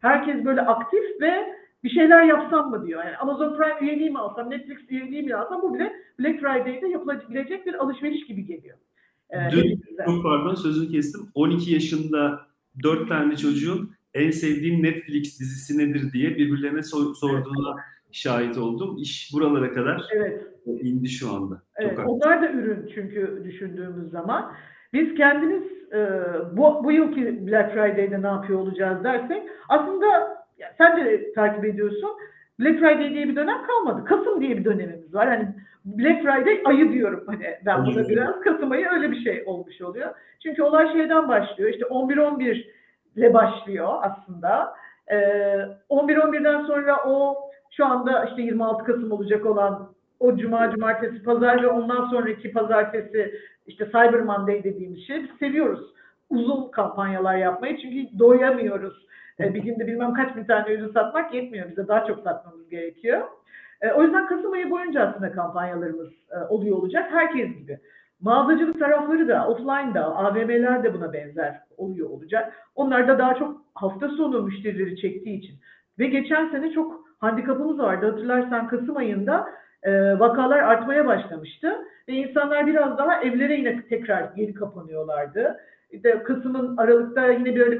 herkes 0.00 0.44
böyle 0.44 0.60
aktif 0.60 1.20
ve 1.20 1.54
bir 1.84 1.90
şeyler 1.90 2.22
yapsam 2.22 2.70
mı 2.70 2.86
diyor. 2.86 3.04
Yani 3.04 3.16
Amazon 3.16 3.56
Prime 3.56 3.90
üyeliği 3.90 4.10
mi 4.10 4.18
alsam, 4.18 4.50
Netflix 4.50 4.78
üyeliği 4.88 5.22
mi 5.22 5.34
alsam 5.34 5.62
bu 5.62 5.74
bile 5.74 5.92
Black 6.20 6.40
Friday'de 6.40 6.88
yapılabilecek 6.88 7.66
bir 7.66 7.74
alışveriş 7.74 8.26
gibi 8.26 8.46
geliyor. 8.46 8.76
Ee, 9.30 9.36
Dün, 9.52 9.82
çok 10.06 10.22
pardon 10.22 10.54
sözünü 10.54 10.92
kestim. 10.92 11.20
12 11.34 11.72
yaşında 11.72 12.40
4 12.82 13.08
tane 13.08 13.36
çocuğun 13.36 13.90
en 14.14 14.30
sevdiğin 14.30 14.82
Netflix 14.82 15.40
dizisi 15.40 15.78
nedir 15.78 16.12
diye 16.12 16.30
birbirlerine 16.30 16.82
sor, 16.82 17.14
sorduğuna 17.14 17.70
evet. 17.74 17.84
şahit 18.12 18.58
oldum. 18.58 18.96
İş 18.98 19.30
buralara 19.34 19.72
kadar 19.72 20.02
evet. 20.14 20.42
indi 20.66 21.08
şu 21.08 21.32
anda. 21.32 21.62
Evet, 21.76 21.96
çok 21.96 22.08
onlar 22.08 22.42
da 22.42 22.52
ürün 22.52 22.90
çünkü 22.94 23.42
düşündüğümüz 23.44 24.10
zaman. 24.10 24.52
Biz 24.92 25.14
kendimiz 25.14 25.62
e, 25.92 26.08
bu, 26.52 26.84
bu 26.84 26.92
yılki 26.92 27.46
Black 27.46 27.72
Friday'de 27.72 28.22
ne 28.22 28.26
yapıyor 28.26 28.58
olacağız 28.58 29.04
dersek 29.04 29.42
aslında 29.68 30.43
yani 30.58 30.72
sen 30.78 30.96
de 30.96 31.32
takip 31.32 31.64
ediyorsun. 31.64 32.10
Black 32.60 32.78
Friday 32.78 33.10
diye 33.10 33.28
bir 33.28 33.36
dönem 33.36 33.66
kalmadı. 33.66 34.04
Kasım 34.04 34.40
diye 34.40 34.56
bir 34.56 34.64
dönemimiz 34.64 35.14
var. 35.14 35.28
Hani 35.28 35.48
Black 35.84 36.22
Friday 36.22 36.62
ayı 36.64 36.92
diyorum 36.92 37.24
hani 37.26 37.46
ben 37.66 37.86
buna 37.86 38.08
biraz 38.08 38.40
Kasım 38.40 38.70
ayı 38.70 38.88
öyle 38.88 39.10
bir 39.10 39.24
şey 39.24 39.42
olmuş 39.46 39.80
oluyor. 39.80 40.14
Çünkü 40.42 40.62
olay 40.62 40.92
şeyden 40.92 41.28
başlıyor. 41.28 41.70
İşte 41.70 41.84
11-11 41.84 42.64
ile 43.16 43.34
başlıyor 43.34 43.88
aslında. 44.02 44.74
Ee, 45.10 45.16
11-11'den 45.90 46.64
sonra 46.64 46.96
o 47.06 47.36
şu 47.70 47.86
anda 47.86 48.24
işte 48.24 48.42
26 48.42 48.84
Kasım 48.84 49.12
olacak 49.12 49.46
olan 49.46 49.94
o 50.20 50.36
cuma, 50.36 50.70
cumartesi, 50.70 51.22
pazar 51.22 51.62
ve 51.62 51.68
ondan 51.68 52.08
sonraki 52.08 52.52
pazartesi 52.52 53.34
işte 53.66 53.84
Cyber 53.86 54.20
Monday 54.20 54.64
dediğimiz 54.64 55.06
şey 55.06 55.22
biz 55.22 55.30
seviyoruz. 55.38 55.94
Uzun 56.30 56.70
kampanyalar 56.70 57.36
yapmayı 57.36 57.78
çünkü 57.78 58.18
doyamıyoruz 58.18 59.06
E, 59.40 59.54
bir 59.54 59.62
günde 59.62 59.86
bilmem 59.86 60.14
kaç 60.14 60.36
bin 60.36 60.44
tane 60.44 60.72
ürün 60.72 60.92
satmak 60.92 61.34
yetmiyor 61.34 61.70
bize. 61.70 61.88
Daha 61.88 62.06
çok 62.06 62.20
satmamız 62.20 62.68
gerekiyor. 62.68 63.22
E, 63.80 63.92
o 63.92 64.02
yüzden 64.02 64.26
Kasım 64.26 64.52
ayı 64.52 64.70
boyunca 64.70 65.08
aslında 65.08 65.32
kampanyalarımız 65.32 66.08
e, 66.30 66.36
oluyor 66.48 66.76
olacak. 66.76 67.12
Herkes 67.12 67.58
gibi. 67.58 67.78
Mağazacılık 68.20 68.80
tarafları 68.80 69.28
da, 69.28 69.48
offline 69.48 69.94
da, 69.94 70.16
AVM'ler 70.16 70.82
de 70.82 70.94
buna 70.94 71.12
benzer 71.12 71.60
oluyor 71.76 72.10
olacak. 72.10 72.52
Onlar 72.74 73.08
da 73.08 73.18
daha 73.18 73.34
çok 73.34 73.60
hafta 73.74 74.08
sonu 74.08 74.42
müşterileri 74.42 74.96
çektiği 74.96 75.38
için. 75.38 75.54
Ve 75.98 76.06
geçen 76.06 76.50
sene 76.50 76.72
çok 76.72 77.04
handikapımız 77.18 77.78
vardı. 77.78 78.06
Hatırlarsan 78.06 78.68
Kasım 78.68 78.96
ayında 78.96 79.48
vakalar 80.18 80.58
artmaya 80.58 81.06
başlamıştı. 81.06 81.78
Ve 82.08 82.12
insanlar 82.12 82.66
biraz 82.66 82.98
daha 82.98 83.22
evlere 83.22 83.54
yine 83.54 83.82
tekrar 83.82 84.32
geri 84.36 84.54
kapanıyorlardı. 84.54 85.60
İşte 85.90 86.22
Kasım'ın 86.22 86.76
Aralık'ta 86.76 87.26
yine 87.26 87.56
böyle 87.56 87.78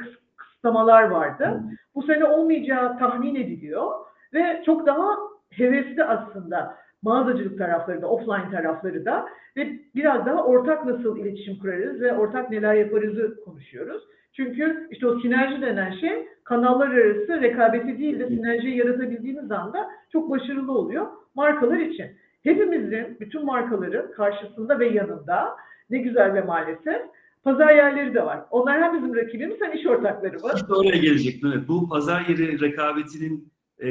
kısıtlamalar 0.65 1.03
vardı. 1.03 1.63
Bu 1.95 2.03
sene 2.03 2.25
olmayacağı 2.25 2.99
tahmin 2.99 3.35
ediliyor. 3.35 3.93
Ve 4.35 4.63
çok 4.67 4.87
daha 4.87 5.17
hevesli 5.51 6.05
aslında 6.05 6.75
mağazacılık 7.03 7.59
tarafları 7.59 8.03
da, 8.03 8.09
offline 8.09 8.51
tarafları 8.51 9.05
da 9.05 9.27
ve 9.57 9.69
biraz 9.95 10.27
daha 10.27 10.45
ortak 10.45 10.87
nasıl 10.87 11.19
iletişim 11.19 11.59
kurarız 11.59 12.01
ve 12.01 12.13
ortak 12.13 12.51
neler 12.51 12.75
yaparızı 12.75 13.45
konuşuyoruz. 13.45 14.03
Çünkü 14.33 14.89
işte 14.91 15.07
o 15.07 15.21
sinerji 15.21 15.63
denen 15.63 15.93
şey 15.93 16.29
kanallar 16.45 16.89
arası 16.89 17.41
rekabeti 17.43 17.99
değil 17.99 18.19
de 18.19 18.29
sinerjiyi 18.29 18.77
yaratabildiğimiz 18.77 19.51
anda 19.51 19.91
çok 20.13 20.31
başarılı 20.31 20.73
oluyor 20.73 21.07
markalar 21.35 21.77
için. 21.77 22.07
Hepimizin, 22.43 23.17
bütün 23.21 23.45
markaların 23.45 24.13
karşısında 24.13 24.79
ve 24.79 24.87
yanında 24.87 25.57
ne 25.91 25.99
güzel 25.99 26.35
ve 26.35 26.41
maalesef 26.41 27.03
pazar 27.45 27.75
yerleri 27.75 28.15
de 28.15 28.25
var. 28.25 28.45
Onlar 28.51 28.83
hem 28.83 28.97
bizim 28.97 29.17
rakibimiz 29.17 29.57
hem 29.61 29.73
iş 29.73 29.87
ortaklarımız. 29.87 30.55
İşte 30.55 30.75
oraya 30.75 30.97
gelecektim. 30.97 31.53
Evet. 31.55 31.69
Bu 31.69 31.89
pazar 31.89 32.27
yeri 32.29 32.61
rekabetinin 32.61 33.53
e, 33.79 33.89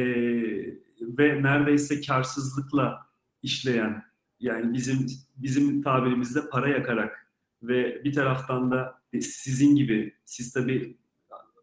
ve 1.02 1.44
neredeyse 1.44 2.02
karsızlıkla 2.02 3.00
işleyen 3.42 4.04
yani 4.40 4.74
bizim 4.74 5.08
bizim 5.38 5.82
tabirimizde 5.82 6.40
para 6.52 6.68
yakarak 6.68 7.28
ve 7.64 8.04
bir 8.04 8.14
taraftan 8.14 8.72
da 8.72 8.96
sizin 9.22 9.76
gibi 9.76 10.14
siz 10.26 10.54
tabii 10.54 10.98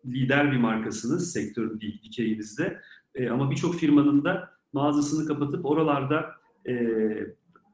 lider 0.06 0.52
bir 0.52 0.56
markasınız 0.56 1.32
sektör 1.32 1.80
dikeyinizde 1.80 2.80
e, 3.14 3.30
ama 3.30 3.50
birçok 3.50 3.74
firmanın 3.74 4.24
da 4.24 4.50
mağazasını 4.72 5.26
kapatıp 5.26 5.66
oralarda 5.66 6.30
e, 6.68 6.74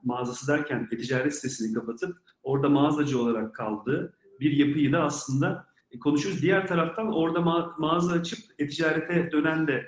mağazası 0.06 0.52
derken 0.52 0.88
e-ticaret 0.92 1.34
sitesini 1.34 1.74
kapatıp 1.74 2.16
orada 2.42 2.68
mağazacı 2.68 3.22
olarak 3.22 3.54
kaldığı 3.54 4.12
bir 4.40 4.52
yapıyı 4.52 4.92
da 4.92 5.02
aslında 5.02 5.66
e, 5.90 5.98
konuşuyoruz. 5.98 6.42
Diğer 6.42 6.66
taraftan 6.66 7.12
orada 7.14 7.38
ma- 7.38 7.70
mağaza 7.78 8.12
açıp 8.12 8.38
e-ticarete 8.58 9.32
dönen 9.32 9.66
de 9.66 9.86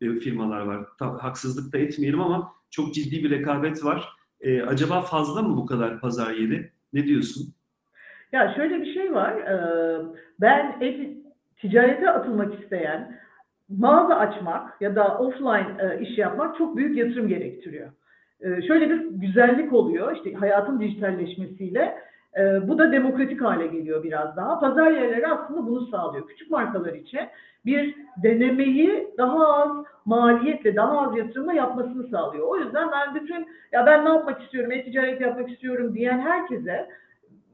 e, 0.00 0.14
firmalar 0.14 0.60
var. 0.60 0.86
Ta- 0.98 1.22
haksızlık 1.22 1.72
da 1.72 1.78
etmeyelim 1.78 2.20
ama 2.20 2.52
çok 2.70 2.94
ciddi 2.94 3.24
bir 3.24 3.30
rekabet 3.30 3.84
var. 3.84 4.08
E, 4.40 4.62
acaba 4.62 5.00
fazla 5.00 5.42
mı 5.42 5.56
bu 5.56 5.66
kadar 5.66 6.00
pazar 6.00 6.30
yeri? 6.34 6.72
Ne 6.92 7.06
diyorsun? 7.06 7.54
Ya 8.32 8.52
şöyle 8.56 8.80
bir 8.80 8.94
şey 8.94 9.14
var. 9.14 9.32
Ee, 9.36 10.00
ben 10.40 10.76
et, 10.80 11.16
ticarete 11.56 12.10
atılmak 12.10 12.62
isteyen 12.62 13.20
mağaza 13.68 14.14
açmak 14.14 14.80
ya 14.80 14.96
da 14.96 15.18
offline 15.18 15.76
e, 15.80 16.00
iş 16.00 16.18
yapmak 16.18 16.58
çok 16.58 16.76
büyük 16.76 16.96
yatırım 16.98 17.28
gerektiriyor. 17.28 17.90
Ee, 18.42 18.62
şöyle 18.62 18.90
bir 18.90 19.06
güzellik 19.10 19.72
oluyor. 19.72 20.16
İşte 20.16 20.32
hayatın 20.32 20.80
dijitalleşmesiyle 20.80 21.98
e, 22.38 22.68
bu 22.68 22.78
da 22.78 22.92
demokratik 22.92 23.42
hale 23.42 23.66
geliyor 23.66 24.02
biraz 24.02 24.36
daha. 24.36 24.60
Pazar 24.60 24.90
yerleri 24.90 25.26
aslında 25.26 25.66
bunu 25.66 25.86
sağlıyor. 25.86 26.26
Küçük 26.26 26.50
markalar 26.50 26.92
için 26.92 27.20
bir 27.66 27.94
denemeyi 28.22 29.08
daha 29.18 29.46
az 29.46 29.84
maliyetle, 30.04 30.76
daha 30.76 31.00
az 31.00 31.16
yatırımla 31.16 31.52
yapmasını 31.52 32.08
sağlıyor. 32.08 32.48
O 32.48 32.56
yüzden 32.56 32.88
ben 32.92 33.14
bütün 33.14 33.46
ya 33.72 33.86
ben 33.86 34.04
ne 34.04 34.08
yapmak 34.08 34.42
istiyorum, 34.42 34.72
e-ticaret 34.72 35.20
yapmak 35.20 35.50
istiyorum 35.50 35.94
diyen 35.94 36.18
herkese 36.18 36.88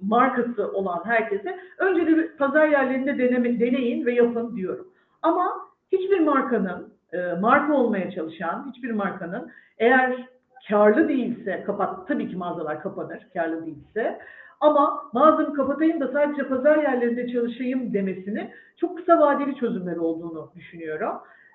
markası 0.00 0.72
olan 0.72 1.02
herkese 1.04 1.58
önce 1.78 2.06
bir 2.06 2.28
pazar 2.28 2.68
yerlerinde 2.68 3.18
deneme, 3.18 3.60
deneyin 3.60 4.06
ve 4.06 4.12
yapın 4.12 4.56
diyorum. 4.56 4.88
Ama 5.22 5.52
hiçbir 5.92 6.20
markanın 6.20 6.92
e, 7.12 7.32
marka 7.40 7.74
olmaya 7.74 8.10
çalışan 8.10 8.72
hiçbir 8.72 8.90
markanın 8.90 9.50
eğer 9.78 10.26
karlı 10.68 11.08
değilse 11.08 11.62
kapat 11.66 12.08
tabii 12.08 12.28
ki 12.28 12.36
mağazalar 12.36 12.82
kapanır 12.82 13.26
karlı 13.34 13.66
değilse 13.66 14.18
ama 14.60 15.02
mağazamı 15.12 15.54
kapatayım 15.54 16.00
da 16.00 16.08
sadece 16.08 16.48
pazar 16.48 16.76
yerlerinde 16.76 17.28
çalışayım 17.32 17.92
demesini 17.92 18.50
çok 18.76 18.98
kısa 18.98 19.20
vadeli 19.20 19.54
çözümler 19.54 19.96
olduğunu 19.96 20.50
düşünüyorum. 20.56 21.12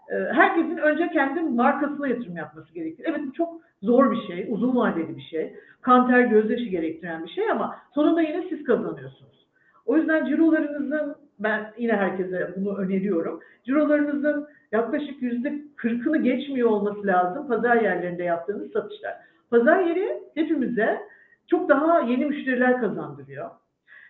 E, 0.09 0.15
herkesin 0.15 0.77
önce 0.77 1.09
kendi 1.09 1.41
markasına 1.41 2.07
yatırım 2.07 2.37
yapması 2.37 2.73
gerekir. 2.73 3.05
Evet 3.07 3.21
bu 3.27 3.33
çok 3.33 3.61
zor 3.81 4.11
bir 4.11 4.27
şey, 4.27 4.47
uzun 4.49 4.75
vadeli 4.75 5.17
bir 5.17 5.21
şey. 5.21 5.55
Kanter 5.81 6.21
gözyaşı 6.21 6.65
gerektiren 6.65 7.23
bir 7.23 7.29
şey 7.29 7.51
ama 7.51 7.75
sonunda 7.93 8.21
yine 8.21 8.49
siz 8.49 8.63
kazanıyorsunuz. 8.63 9.47
O 9.85 9.97
yüzden 9.97 10.25
cirolarınızın 10.25 11.15
ben 11.43 11.73
yine 11.77 11.93
herkese 11.93 12.53
bunu 12.55 12.77
öneriyorum. 12.77 13.39
Cirolarınızın 13.65 14.47
yaklaşık 14.71 15.21
yüzde 15.21 15.61
kırkını 15.75 16.17
geçmiyor 16.17 16.69
olması 16.69 17.07
lazım 17.07 17.47
pazar 17.47 17.81
yerlerinde 17.81 18.23
yaptığınız 18.23 18.71
satışlar. 18.71 19.13
Pazar 19.49 19.79
yeri 19.79 20.23
hepimize 20.35 20.99
çok 21.47 21.69
daha 21.69 21.99
yeni 21.99 22.25
müşteriler 22.25 22.81
kazandırıyor. 22.81 23.49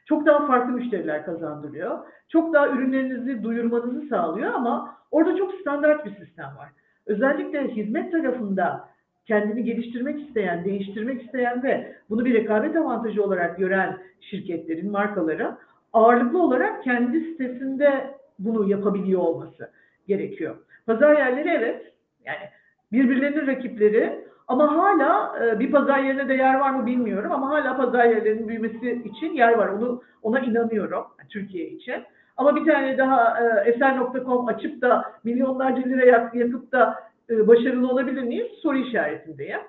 Çok 0.06 0.26
daha 0.26 0.48
farklı 0.48 0.74
müşteriler 0.74 1.26
kazandırıyor. 1.26 2.00
Çok 2.30 2.54
daha 2.54 2.68
ürünlerinizi 2.70 3.44
duyurmanızı 3.44 4.08
sağlıyor 4.08 4.54
ama 4.54 4.98
orada 5.12 5.38
çok 5.38 5.54
standart 5.54 6.06
bir 6.06 6.26
sistem 6.26 6.46
var. 6.58 6.70
Özellikle 7.06 7.68
hizmet 7.68 8.12
tarafında 8.12 8.90
kendini 9.26 9.64
geliştirmek 9.64 10.28
isteyen, 10.28 10.66
değiştirmek 10.66 11.24
isteyen 11.24 11.64
ve 11.64 11.96
bunu 12.10 12.26
bir 12.26 12.34
rekabet 12.34 12.76
avantajı 12.76 13.24
olarak 13.24 13.58
gören 13.58 13.98
şirketlerin, 14.22 14.92
markaların 14.92 15.58
ağırlıklı 15.94 16.44
olarak 16.44 16.84
kendi 16.84 17.20
sitesinde 17.20 18.16
bunu 18.40 18.70
yapabiliyor 18.70 19.22
olması 19.22 19.72
gerekiyor. 20.08 20.56
Pazar 20.86 21.18
yerleri 21.18 21.50
evet, 21.50 21.94
yani 22.26 22.50
birbirlerinin 22.92 23.48
rakipleri 23.48 24.26
ama 24.48 24.76
hala 24.76 25.40
e, 25.46 25.60
bir 25.60 25.72
pazar 25.72 26.00
yerine 26.00 26.30
de 26.30 26.34
yer 26.34 26.60
var 26.60 26.70
mı 26.70 26.86
bilmiyorum 26.86 27.32
ama 27.32 27.50
hala 27.50 27.78
pazar 27.78 28.06
yerlerinin 28.06 28.48
büyümesi 28.48 29.02
için 29.06 29.34
yer 29.34 29.54
var. 29.54 29.68
Onu 29.68 30.02
ona 30.24 30.40
inanıyorum 30.40 31.04
Türkiye 31.30 31.70
için. 31.70 31.96
Ama 32.38 32.56
bir 32.56 32.66
tane 32.66 32.98
daha 32.98 33.40
e, 33.40 33.70
eser.com 33.70 34.48
açıp 34.48 34.82
da 34.82 35.12
milyonlarca 35.24 35.82
lira 35.82 36.32
yakıp 36.34 36.72
da 36.72 36.96
e, 37.30 37.48
başarılı 37.48 37.90
olabilir 37.90 38.24
miyiz? 38.24 38.48
Soru 38.62 38.78
işaretindeyim. 38.78 39.60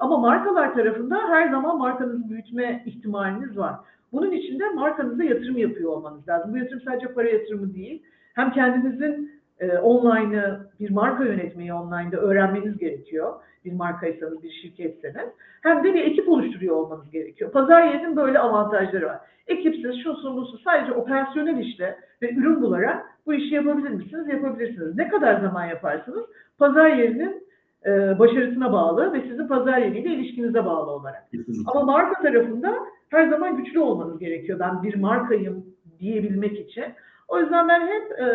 Ama 0.00 0.18
markalar 0.18 0.74
tarafında 0.74 1.18
her 1.28 1.48
zaman 1.50 1.78
markanızı 1.78 2.30
büyütme 2.30 2.82
ihtimaliniz 2.86 3.58
var. 3.58 3.74
Bunun 4.12 4.30
için 4.30 4.58
de 4.60 4.68
markanıza 4.70 5.24
yatırım 5.24 5.56
yapıyor 5.56 5.90
olmanız 5.90 6.28
lazım. 6.28 6.52
Bu 6.52 6.58
yatırım 6.58 6.80
sadece 6.80 7.06
para 7.06 7.28
yatırımı 7.28 7.74
değil. 7.74 8.02
Hem 8.34 8.52
kendinizin 8.52 9.32
e, 9.60 9.78
online'ı, 9.78 10.60
bir 10.80 10.90
marka 10.90 11.24
yönetmeyi 11.24 11.74
online'da 11.74 12.16
öğrenmeniz 12.16 12.78
gerekiyor. 12.78 13.34
Bir 13.64 13.72
markaysanız, 13.72 14.42
bir 14.42 14.50
şirketseniz. 14.50 15.28
Hem 15.62 15.84
de 15.84 15.94
bir 15.94 16.04
ekip 16.04 16.28
oluşturuyor 16.28 16.76
olmanız 16.76 17.10
gerekiyor. 17.10 17.52
Pazar 17.52 17.84
yerinin 17.84 18.16
böyle 18.16 18.38
avantajları 18.38 19.06
var. 19.06 19.18
Ekipsiz, 19.46 20.02
şusu 20.02 20.36
busu 20.36 20.58
sadece 20.58 20.92
operasyonel 20.92 21.58
işte 21.58 21.98
ve 22.22 22.34
ürün 22.34 22.62
bularak 22.62 23.06
bu 23.26 23.34
işi 23.34 23.54
yapabilir 23.54 23.90
misiniz? 23.90 24.28
Yapabilirsiniz. 24.28 24.96
Ne 24.96 25.08
kadar 25.08 25.40
zaman 25.40 25.64
yaparsınız? 25.64 26.24
Pazar 26.58 26.88
yerinin 26.88 27.46
e, 27.86 28.18
başarısına 28.18 28.72
bağlı 28.72 29.12
ve 29.12 29.20
sizin 29.20 29.48
pazar 29.48 29.78
yeriyle 29.78 30.08
ilişkinize 30.14 30.64
bağlı 30.64 30.90
olarak. 30.90 31.28
Ama 31.66 31.84
marka 31.84 32.22
tarafında 32.22 32.74
her 33.12 33.28
zaman 33.28 33.56
güçlü 33.56 33.80
olmanız 33.80 34.18
gerekiyor. 34.18 34.58
Ben 34.58 34.82
bir 34.82 34.94
markayım 34.94 35.66
diyebilmek 35.98 36.60
için. 36.60 36.84
O 37.28 37.38
yüzden 37.38 37.68
ben 37.68 37.86
hep 37.86 38.12
e, 38.20 38.26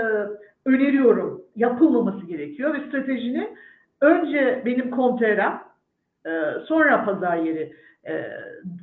öneriyorum. 0.66 1.42
Yapılmaması 1.56 2.26
gerekiyor 2.26 2.74
ve 2.74 2.88
stratejini 2.88 3.50
önce 4.02 4.62
benim 4.66 4.92
kontrem 4.92 5.64
e, 6.26 6.32
sonra 6.66 7.06
pazar 7.06 7.38
yeri 7.38 7.74
e, 8.08 8.28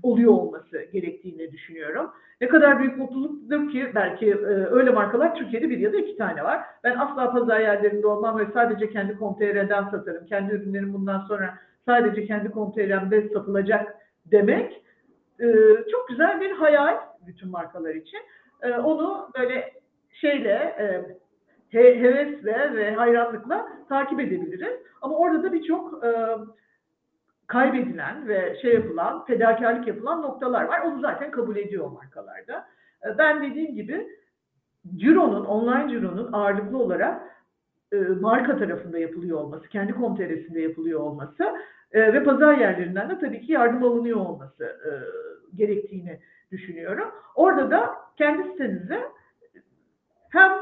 oluyor 0.02 0.32
olması 0.32 0.82
gerektiğini 0.92 1.52
düşünüyorum. 1.52 2.10
Ne 2.40 2.48
kadar 2.48 2.78
büyük 2.78 2.98
mutluluktur 2.98 3.70
ki 3.70 3.90
belki 3.94 4.30
e, 4.30 4.66
öyle 4.70 4.90
markalar 4.90 5.34
Türkiye'de 5.34 5.70
bir 5.70 5.78
ya 5.78 5.92
da 5.92 5.96
iki 5.96 6.16
tane 6.16 6.44
var. 6.44 6.60
Ben 6.84 6.96
asla 6.96 7.32
pazar 7.32 7.60
yerlerinde 7.60 8.06
olmam 8.06 8.38
ve 8.38 8.46
sadece 8.54 8.90
kendi 8.90 9.16
komtrden 9.16 9.84
satarım. 9.84 10.26
Kendi 10.26 10.54
ürünlerim 10.54 10.94
bundan 10.94 11.20
sonra 11.20 11.54
sadece 11.86 12.26
kendi 12.26 12.50
komtremde 12.50 13.28
satılacak 13.28 13.96
demek 14.26 14.83
e, 15.40 15.46
çok 15.92 16.08
güzel 16.08 16.40
bir 16.40 16.50
hayal 16.50 16.98
bütün 17.26 17.50
markalar 17.50 17.94
için. 17.94 18.20
E, 18.62 18.70
onu 18.70 19.30
böyle 19.38 19.72
şeyle 20.10 20.54
e, 20.78 20.86
he, 21.68 22.00
hevesle 22.00 22.74
ve 22.74 22.94
hayranlıkla 22.94 23.68
takip 23.88 24.20
edebiliriz. 24.20 24.74
Ama 25.02 25.16
orada 25.16 25.42
da 25.42 25.52
birçok 25.52 26.04
e, 26.04 26.10
kaybedilen 27.46 28.28
ve 28.28 28.58
şey 28.62 28.74
yapılan, 28.74 29.24
fedakarlık 29.24 29.86
yapılan 29.86 30.22
noktalar 30.22 30.64
var. 30.64 30.80
Onu 30.80 31.00
zaten 31.00 31.30
kabul 31.30 31.56
ediyor 31.56 31.90
markalarda. 31.90 32.66
E, 33.06 33.18
ben 33.18 33.42
dediğim 33.42 33.74
gibi 33.74 34.08
cironun, 34.96 35.44
online 35.44 35.88
cironun 35.90 36.32
ağırlıklı 36.32 36.78
olarak 36.78 37.22
e, 37.92 37.96
marka 37.96 38.58
tarafında 38.58 38.98
yapılıyor 38.98 39.38
olması, 39.38 39.68
kendi 39.68 39.92
komteresinde 39.92 40.60
yapılıyor 40.60 41.00
olması 41.00 41.44
e, 41.94 42.12
ve 42.12 42.24
pazar 42.24 42.58
yerlerinden 42.58 43.10
de 43.10 43.18
tabii 43.18 43.40
ki 43.40 43.52
yardım 43.52 43.84
alınıyor 43.84 44.16
olması 44.16 44.64
e, 44.64 44.90
gerektiğini 45.56 46.18
düşünüyorum. 46.52 47.08
Orada 47.34 47.70
da 47.70 47.94
kendi 48.16 48.48
sitenize 48.48 49.00
hem 50.30 50.52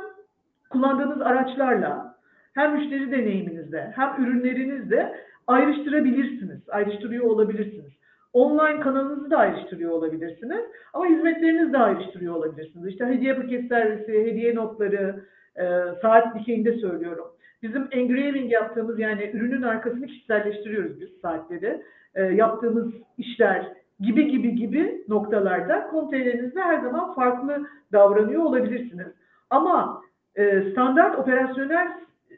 kullandığınız 0.71 1.21
araçlarla 1.21 2.19
hem 2.55 2.75
müşteri 2.75 3.11
deneyiminizde 3.11 3.93
hem 3.95 4.25
ürünlerinizle 4.25 5.17
ayrıştırabilirsiniz, 5.47 6.69
ayrıştırıyor 6.69 7.25
olabilirsiniz. 7.25 7.93
Online 8.33 8.81
kanalınızı 8.81 9.31
da 9.31 9.39
ayrıştırıyor 9.39 9.91
olabilirsiniz 9.91 10.65
ama 10.93 11.07
hizmetlerinizi 11.07 11.73
de 11.73 11.79
ayrıştırıyor 11.79 12.35
olabilirsiniz. 12.35 12.87
İşte 12.87 13.07
hediye 13.07 13.35
paket 13.35 13.69
servisi, 13.69 14.13
hediye 14.13 14.55
notları, 14.55 15.25
e, 15.57 15.65
saat 16.03 16.35
dikeyinde 16.35 16.73
söylüyorum. 16.73 17.32
Bizim 17.63 17.89
engraving 17.91 18.53
yaptığımız 18.53 18.99
yani 18.99 19.31
ürünün 19.35 19.63
arkasını 19.63 20.07
kişiselleştiriyoruz 20.07 21.01
biz 21.01 21.09
saatleri. 21.23 21.83
E, 22.15 22.23
yaptığımız 22.23 22.93
işler 23.19 23.69
gibi 24.01 24.29
gibi 24.29 24.55
gibi 24.55 25.05
noktalarda 25.09 25.87
konteynerinizde 25.87 26.61
her 26.61 26.81
zaman 26.81 27.15
farklı 27.15 27.67
davranıyor 27.93 28.43
olabilirsiniz. 28.43 29.07
Ama 29.51 30.03
e, 30.37 30.71
standart 30.71 31.19
operasyonel 31.19 31.89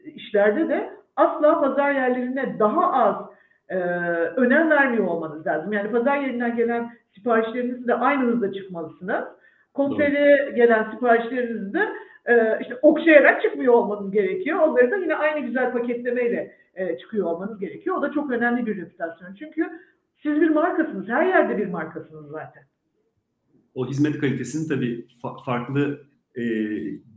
işlerde 0.04 0.68
de 0.68 0.90
asla 1.16 1.60
pazar 1.60 1.90
yerlerine 1.90 2.58
daha 2.58 2.92
az 2.92 3.16
e, 3.68 3.76
önem 4.36 4.70
vermiyor 4.70 5.06
olmanız 5.06 5.46
lazım. 5.46 5.72
Yani 5.72 5.90
pazar 5.90 6.16
yerinden 6.16 6.56
gelen 6.56 6.90
siparişlerinizi 7.14 7.86
de 7.86 7.94
aynı 7.94 8.22
hızda 8.24 8.52
çıkmalısınız. 8.52 9.24
Kontere 9.74 10.52
gelen 10.56 10.90
siparişlerinizi 10.90 11.72
de 11.72 11.88
e, 12.26 12.58
işte 12.60 12.78
okşayarak 12.82 13.42
çıkmıyor 13.42 13.72
olmanız 13.74 14.10
gerekiyor. 14.10 14.58
Onları 14.58 14.90
da 14.90 14.96
yine 14.96 15.16
aynı 15.16 15.46
güzel 15.46 15.72
paketlemeyle 15.72 16.56
e, 16.74 16.98
çıkıyor 16.98 17.26
olmanız 17.26 17.58
gerekiyor. 17.58 17.96
O 17.96 18.02
da 18.02 18.12
çok 18.12 18.30
önemli 18.30 18.66
bir 18.66 18.76
reputasyon. 18.76 19.34
Çünkü 19.34 19.70
siz 20.22 20.40
bir 20.40 20.50
markasınız. 20.50 21.08
Her 21.08 21.26
yerde 21.26 21.58
bir 21.58 21.66
markasınız 21.66 22.30
zaten. 22.30 22.62
O 23.74 23.86
hizmet 23.86 24.18
kalitesini 24.20 24.68
tabii 24.68 25.06
fa- 25.22 25.44
farklı 25.44 26.00
e, 26.36 26.42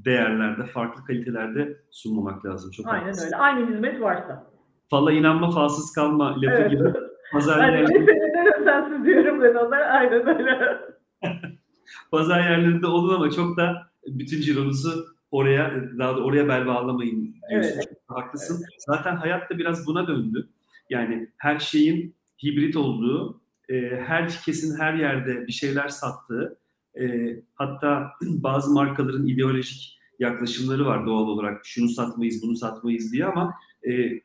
değerlerde, 0.05 0.63
farklı 0.63 1.05
kalitelerde 1.05 1.77
sunmamak 1.91 2.45
lazım. 2.45 2.71
Çok 2.71 2.87
Aynen 2.87 2.99
haklısın. 3.01 3.25
öyle. 3.25 3.35
Aynı 3.35 3.69
hizmet 3.73 4.01
varsa. 4.01 4.43
Fala 4.89 5.11
inanma, 5.11 5.51
falsız 5.51 5.93
kalma 5.93 6.29
lafı 6.41 6.55
Evet. 6.55 6.71
gibi. 6.71 6.83
Pazar, 7.33 7.59
Yani 7.59 7.75
yerlerinde, 7.79 8.63
sensiz 8.63 9.05
diyorum 9.05 9.41
ben 9.43 9.55
onlara. 9.55 9.85
Aynen 9.85 10.27
öyle. 10.27 10.77
pazar 12.11 12.39
yerlerinde 12.39 12.87
olun 12.87 13.15
ama 13.15 13.31
çok 13.31 13.57
da 13.57 13.87
bütün 14.07 14.41
cironuzu 14.41 15.05
oraya, 15.31 15.83
daha 15.97 16.15
da 16.15 16.23
oraya 16.23 16.47
bel 16.47 16.65
bağlamayın 16.65 17.35
diyorsun. 17.49 17.71
Evet. 17.71 17.89
Çok 18.07 18.17
haklısın. 18.17 18.65
Zaten 18.77 19.15
hayat 19.15 19.49
da 19.49 19.57
biraz 19.57 19.87
buna 19.87 20.07
döndü. 20.07 20.49
Yani 20.89 21.29
her 21.37 21.59
şeyin 21.59 22.15
hibrit 22.43 22.75
olduğu, 22.75 23.41
e, 23.69 23.75
herkesin 24.05 24.79
her 24.79 24.93
yerde 24.93 25.47
bir 25.47 25.51
şeyler 25.51 25.89
sattığı, 25.89 26.59
e, 26.99 27.35
hatta 27.55 28.11
bazı 28.21 28.73
markaların 28.73 29.27
ideolojik 29.27 29.97
yaklaşımları 30.19 30.85
var 30.85 31.05
doğal 31.05 31.27
olarak. 31.27 31.65
Şunu 31.65 31.89
satmayız, 31.89 32.43
bunu 32.43 32.55
satmayız 32.55 33.13
diye 33.13 33.25
ama 33.25 33.53
e, 33.89 34.21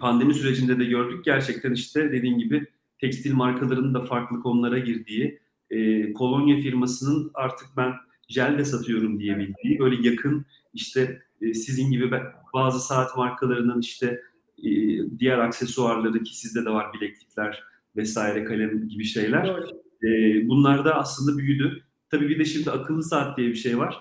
pandemi 0.00 0.34
sürecinde 0.34 0.78
de 0.78 0.84
gördük 0.84 1.24
gerçekten 1.24 1.72
işte 1.72 2.12
dediğin 2.12 2.38
gibi 2.38 2.66
tekstil 3.00 3.34
markalarının 3.34 3.94
da 3.94 4.00
farklı 4.00 4.40
konulara 4.40 4.78
girdiği, 4.78 5.40
e, 5.70 6.12
kolonya 6.12 6.56
firmasının 6.56 7.30
artık 7.34 7.68
ben 7.76 7.92
jel 8.28 8.58
de 8.58 8.64
satıyorum 8.64 9.20
diyebildiği, 9.20 9.78
böyle 9.78 10.08
yakın 10.08 10.46
işte 10.74 11.22
e, 11.40 11.54
sizin 11.54 11.90
gibi 11.90 12.12
be- 12.12 12.32
bazı 12.54 12.80
saat 12.80 13.16
markalarının 13.16 13.80
işte 13.80 14.20
e, 14.58 14.70
diğer 15.18 15.38
aksesuarları 15.38 16.22
ki 16.22 16.38
sizde 16.38 16.64
de 16.64 16.70
var 16.70 16.92
bileklikler 16.92 17.62
vesaire 17.96 18.44
kalem 18.44 18.88
gibi 18.88 19.04
şeyler. 19.04 19.46
Doğru. 19.46 19.66
E, 20.04 20.08
bunlar 20.48 20.84
da 20.84 20.94
aslında 20.94 21.38
büyüdü. 21.38 21.82
Tabii 22.10 22.28
bir 22.28 22.38
de 22.38 22.44
şimdi 22.44 22.70
akıllı 22.70 23.02
saat 23.02 23.38
diye 23.38 23.48
bir 23.48 23.54
şey 23.54 23.78
var. 23.78 23.96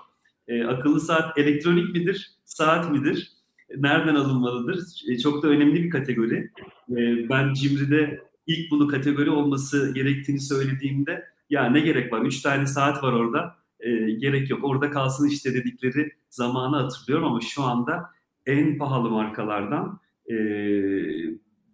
Akıllı 0.68 1.00
saat 1.02 1.38
elektronik 1.38 1.96
midir, 1.96 2.32
saat 2.46 2.92
midir? 2.92 3.32
Nereden 3.78 4.16
alınmalıdır? 4.16 4.86
Çok 5.24 5.44
da 5.44 5.48
önemli 5.48 5.84
bir 5.84 5.90
kategori. 5.90 6.52
Ben 7.30 7.54
Cimri'de 7.54 8.20
ilk 8.48 8.72
bunu 8.72 8.88
kategori 8.88 9.30
olması 9.30 9.94
gerektiğini 9.94 10.40
söylediğimde 10.40 11.26
ya 11.50 11.70
ne 11.70 11.80
gerek 11.80 12.14
var? 12.14 12.22
Üç 12.22 12.42
tane 12.42 12.68
saat 12.68 13.04
var 13.04 13.14
orada. 13.14 13.56
E, 13.86 14.12
gerek 14.12 14.50
yok. 14.50 14.60
Orada 14.64 14.90
kalsın 14.90 15.28
işte 15.28 15.54
dedikleri 15.54 16.12
zamanı 16.30 16.76
hatırlıyorum 16.76 17.28
ama 17.28 17.42
şu 17.42 17.64
anda 17.64 18.10
en 18.46 18.78
pahalı 18.78 19.10
markalardan 19.10 20.00
e, 20.30 20.36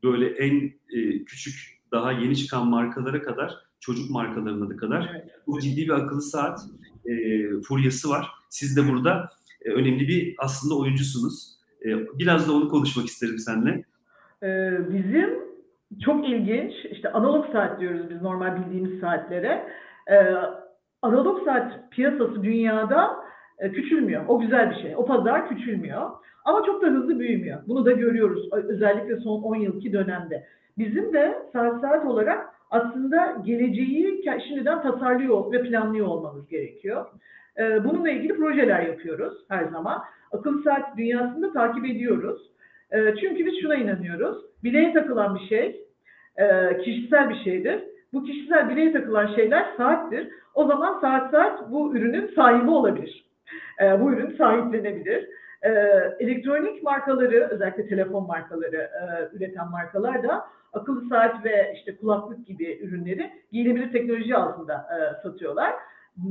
böyle 0.04 0.28
en 0.28 0.74
e, 0.89 1.24
küçük 1.24 1.82
daha 1.91 2.12
yeni 2.12 2.36
çıkan 2.36 2.67
markalara 2.67 3.21
kadar 3.21 3.56
çocuk 3.80 4.12
markalarına 4.12 4.69
da 4.69 4.76
kadar 4.76 5.10
Evet. 5.12 5.32
bu 5.47 5.60
ciddi 5.60 5.82
bir 5.82 5.89
akıllı 5.89 6.21
saat 6.21 6.60
e, 7.06 7.13
furyası 7.62 8.10
var. 8.10 8.28
Siz 8.50 8.78
de 8.78 8.91
burada 8.91 9.30
e, 9.65 9.69
önemli 9.69 10.08
bir 10.08 10.36
aslında 10.38 10.78
oyuncusunuz. 10.78 11.56
E, 11.86 11.89
biraz 12.19 12.47
da 12.47 12.54
onu 12.54 12.69
konuşmak 12.69 13.06
isterim 13.06 13.38
seninle. 13.38 13.84
Ee, 14.43 14.71
bizim 14.93 15.30
çok 16.06 16.30
ilginç, 16.30 16.74
işte 16.91 17.12
analog 17.12 17.52
saat 17.52 17.80
diyoruz 17.80 18.10
biz 18.10 18.21
normal 18.21 18.65
bildiğimiz 18.65 19.00
saatlere. 19.00 19.67
Ee, 20.12 20.36
analog 21.01 21.45
saat 21.45 21.91
piyasası 21.91 22.43
dünyada 22.43 23.15
e, 23.59 23.71
küçülmüyor. 23.71 24.25
O 24.27 24.39
güzel 24.39 24.69
bir 24.69 24.75
şey. 24.75 24.95
O 24.95 25.05
pazar 25.05 25.49
küçülmüyor. 25.49 26.09
Ama 26.45 26.65
çok 26.65 26.81
da 26.81 26.87
hızlı 26.87 27.19
büyümüyor. 27.19 27.59
Bunu 27.67 27.85
da 27.85 27.91
görüyoruz 27.91 28.49
özellikle 28.51 29.17
son 29.17 29.41
10 29.41 29.55
yılki 29.55 29.93
dönemde. 29.93 30.45
Bizim 30.77 31.13
de 31.13 31.37
saat 31.53 31.81
saat 31.81 32.05
olarak 32.05 32.49
aslında 32.71 33.37
geleceği 33.45 34.23
şimdiden 34.47 34.81
tasarlıyor 34.81 35.51
ve 35.51 35.61
planlıyor 35.61 36.07
olmamız 36.07 36.47
gerekiyor. 36.47 37.05
Ee, 37.57 37.83
bununla 37.83 38.09
ilgili 38.09 38.35
projeler 38.35 38.79
yapıyoruz 38.79 39.33
her 39.49 39.63
zaman. 39.63 40.03
Akıllı 40.31 40.63
saat 40.63 40.97
dünyasında 40.97 41.53
takip 41.53 41.85
ediyoruz. 41.85 42.51
E, 42.91 43.15
çünkü 43.21 43.45
biz 43.45 43.61
şuna 43.61 43.75
inanıyoruz. 43.75 44.37
Bileğe 44.63 44.93
takılan 44.93 45.35
bir 45.35 45.47
şey 45.47 45.85
e, 46.37 46.77
kişisel 46.77 47.29
bir 47.29 47.43
şeydir. 47.43 47.83
Bu 48.13 48.24
kişisel 48.24 48.69
bileğe 48.69 48.93
takılan 48.93 49.36
şeyler 49.36 49.65
saattir. 49.78 50.30
O 50.54 50.65
zaman 50.65 51.00
saat 51.00 51.32
saat 51.32 51.71
bu 51.71 51.95
ürünün 51.95 52.32
sahibi 52.36 52.69
olabilir. 52.69 53.26
E, 53.82 54.02
bu 54.02 54.12
ürün 54.12 54.38
sahiplenebilir. 54.38 55.30
E, 55.62 55.69
elektronik 56.19 56.84
markaları, 56.84 57.50
özellikle 57.52 57.88
telefon 57.88 58.28
markaları 58.28 58.78
e, 58.78 59.36
üreten 59.38 59.69
markalar 59.71 60.24
da 60.24 60.45
akıllı 60.74 61.10
saat 61.10 61.45
ve 61.45 61.74
işte 61.76 61.97
kulaklık 61.97 62.47
gibi 62.47 62.80
ürünleri 62.84 63.32
giyilebilir 63.52 63.91
teknoloji 63.91 64.36
altında 64.36 64.74
e, 64.74 65.21
satıyorlar. 65.24 65.74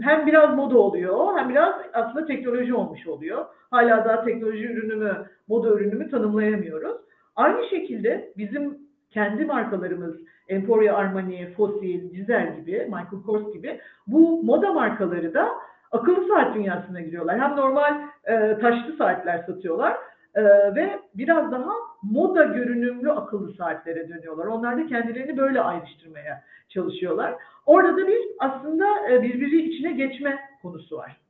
Hem 0.01 0.27
biraz 0.27 0.57
moda 0.57 0.79
oluyor, 0.79 1.39
hem 1.39 1.49
biraz 1.49 1.75
aslında 1.93 2.27
teknoloji 2.27 2.75
olmuş 2.75 3.07
oluyor. 3.07 3.45
Hala 3.71 4.05
daha 4.05 4.25
teknoloji 4.25 4.65
ürünü 4.65 4.97
mü, 4.97 5.27
moda 5.49 5.75
ürünü 5.75 5.95
mü 5.95 6.11
tanımlayamıyoruz. 6.11 6.97
Aynı 7.37 7.69
şekilde 7.69 8.33
bizim 8.37 8.79
kendi 9.11 9.45
markalarımız 9.45 10.17
Emporia 10.49 10.97
Armani, 10.97 11.53
Fossil, 11.57 12.11
Dizel 12.11 12.57
gibi, 12.57 12.73
Michael 12.73 13.23
Kors 13.27 13.53
gibi 13.53 13.81
bu 14.07 14.43
moda 14.43 14.73
markaları 14.73 15.35
da 15.35 15.49
akıllı 15.93 16.29
saat 16.29 16.55
dünyasına 16.55 17.01
giriyorlar. 17.01 17.41
Hem 17.41 17.57
normal 17.57 18.01
e, 18.25 18.59
taşlı 18.59 18.97
saatler 18.99 19.45
satıyorlar 19.47 19.97
e, 20.35 20.45
ve 20.75 21.01
biraz 21.15 21.53
daha 21.53 21.73
moda 22.03 22.45
görünümlü 22.45 23.13
akıllı 23.13 23.53
saatlere 23.53 24.09
dönüyorlar. 24.09 24.47
Onlar 24.47 24.79
da 24.79 24.87
kendilerini 24.87 25.37
böyle 25.37 25.61
ayrıştırmaya 25.61 26.43
çalışıyorlar. 26.69 27.35
Orada 27.67 27.97
da 27.97 28.09
bir 28.09 28.21
aslında 28.39 28.87
e, 29.11 29.23
birbiri 29.23 29.63
içine 29.63 29.93
geçme 29.93 30.39
konusu 30.63 30.97
var. 30.97 31.21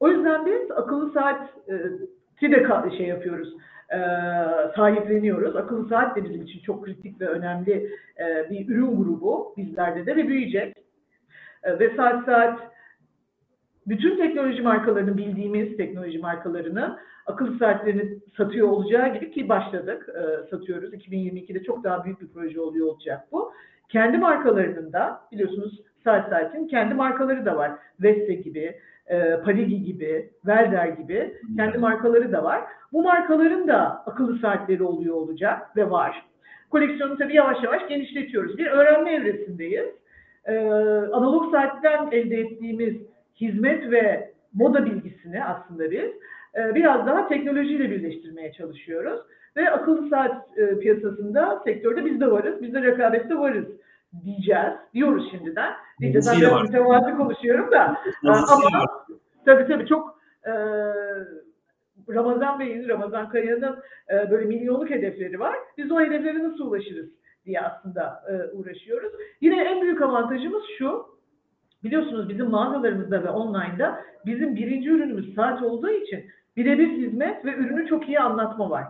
O 0.00 0.08
yüzden 0.08 0.46
biz 0.46 0.70
akıllı 0.70 1.12
saat 1.12 1.40
e, 1.68 1.74
de 2.42 2.56
ka- 2.56 2.96
şey 2.96 3.06
yapıyoruz, 3.06 3.54
e, 3.92 3.98
sahipleniyoruz. 4.76 5.56
Akıllı 5.56 5.88
saat 5.88 6.16
de 6.16 6.24
bizim 6.24 6.42
için 6.42 6.60
çok 6.60 6.84
kritik 6.84 7.20
ve 7.20 7.26
önemli 7.26 7.90
e, 8.18 8.50
bir 8.50 8.68
ürün 8.68 8.96
grubu 8.96 9.54
bizlerde 9.56 10.06
de 10.06 10.16
ve 10.16 10.28
büyüyecek. 10.28 10.76
E, 11.62 11.78
ve 11.78 11.96
saat 11.96 12.24
saat 12.24 12.60
bütün 13.86 14.16
teknoloji 14.16 14.62
markalarını 14.62 15.16
bildiğimiz 15.16 15.76
teknoloji 15.76 16.18
markalarını 16.18 16.98
akıllı 17.26 17.58
saatlerini 17.58 18.18
satıyor 18.36 18.68
olacağı 18.68 19.14
gibi 19.14 19.30
ki 19.30 19.48
başladık, 19.48 20.08
e, 20.08 20.50
satıyoruz. 20.50 20.94
2022'de 20.94 21.62
çok 21.62 21.84
daha 21.84 22.04
büyük 22.04 22.20
bir 22.20 22.28
proje 22.34 22.60
oluyor 22.60 22.86
olacak 22.86 23.20
bu. 23.32 23.52
Kendi 23.88 24.18
markalarının 24.18 24.92
da 24.92 25.20
biliyorsunuz 25.32 25.80
saat 26.04 26.30
saatin 26.30 26.66
kendi 26.66 26.94
markaları 26.94 27.46
da 27.46 27.56
var. 27.56 27.72
Veste 28.00 28.34
gibi, 28.34 28.80
e, 29.10 29.40
Parigi 29.44 29.82
gibi, 29.82 30.30
Welder 30.46 30.88
gibi 30.88 31.34
kendi 31.56 31.78
markaları 31.78 32.32
da 32.32 32.44
var. 32.44 32.60
Bu 32.92 33.02
markaların 33.02 33.68
da 33.68 34.02
akıllı 34.06 34.38
saatleri 34.38 34.82
oluyor 34.82 35.14
olacak 35.14 35.76
ve 35.76 35.90
var. 35.90 36.26
Koleksiyonu 36.70 37.18
tabii 37.18 37.36
yavaş 37.36 37.62
yavaş 37.62 37.88
genişletiyoruz. 37.88 38.58
Bir 38.58 38.66
öğrenme 38.66 39.12
evresindeyiz. 39.12 39.86
Ee, 40.44 40.58
analog 41.12 41.52
saatten 41.52 42.08
elde 42.12 42.36
ettiğimiz 42.36 42.94
hizmet 43.40 43.90
ve 43.90 44.30
moda 44.54 44.84
bilgisini 44.84 45.44
aslında 45.44 45.90
biz 45.90 46.10
e, 46.54 46.74
biraz 46.74 47.06
daha 47.06 47.28
teknolojiyle 47.28 47.90
birleştirmeye 47.90 48.52
çalışıyoruz. 48.52 49.20
Ve 49.56 49.70
akıllı 49.70 50.08
saat 50.08 50.58
e, 50.58 50.78
piyasasında, 50.78 51.60
sektörde 51.64 52.04
biz 52.04 52.20
de 52.20 52.30
varız, 52.30 52.62
biz 52.62 52.74
de 52.74 52.82
rekabette 52.82 53.38
varız 53.38 53.66
diyeceğiz, 54.24 54.72
diyoruz 54.94 55.30
şimdiden. 55.30 55.72
Diyeceğiz, 56.00 56.28
ben 56.32 56.40
biraz 56.40 56.62
mütevazi 56.62 57.16
konuşuyorum 57.16 57.70
da. 57.70 57.96
ama 58.24 58.86
tabii 59.44 59.66
tabii 59.66 59.86
çok 59.86 60.18
e, 60.46 60.52
Ramazan 62.08 62.60
Bey'in, 62.60 62.88
Ramazan 62.88 63.28
Kaya'nın 63.28 63.78
e, 64.10 64.30
böyle 64.30 64.44
milyonluk 64.44 64.90
hedefleri 64.90 65.40
var. 65.40 65.56
Biz 65.78 65.92
o 65.92 66.00
hedeflere 66.00 66.44
nasıl 66.44 66.66
ulaşırız 66.66 67.10
diye 67.44 67.60
aslında 67.60 68.22
e, 68.28 68.56
uğraşıyoruz. 68.56 69.12
Yine 69.40 69.64
en 69.64 69.82
büyük 69.82 70.02
avantajımız 70.02 70.62
şu, 70.78 71.06
biliyorsunuz 71.84 72.28
bizim 72.28 72.50
mağazalarımızda 72.50 73.24
ve 73.24 73.30
online'da 73.30 74.00
bizim 74.26 74.56
birinci 74.56 74.90
ürünümüz 74.90 75.34
saat 75.34 75.62
olduğu 75.62 75.90
için 75.90 76.24
birebir 76.56 76.88
hizmet 76.88 77.44
ve 77.44 77.54
ürünü 77.54 77.86
çok 77.86 78.08
iyi 78.08 78.20
anlatma 78.20 78.70
var. 78.70 78.84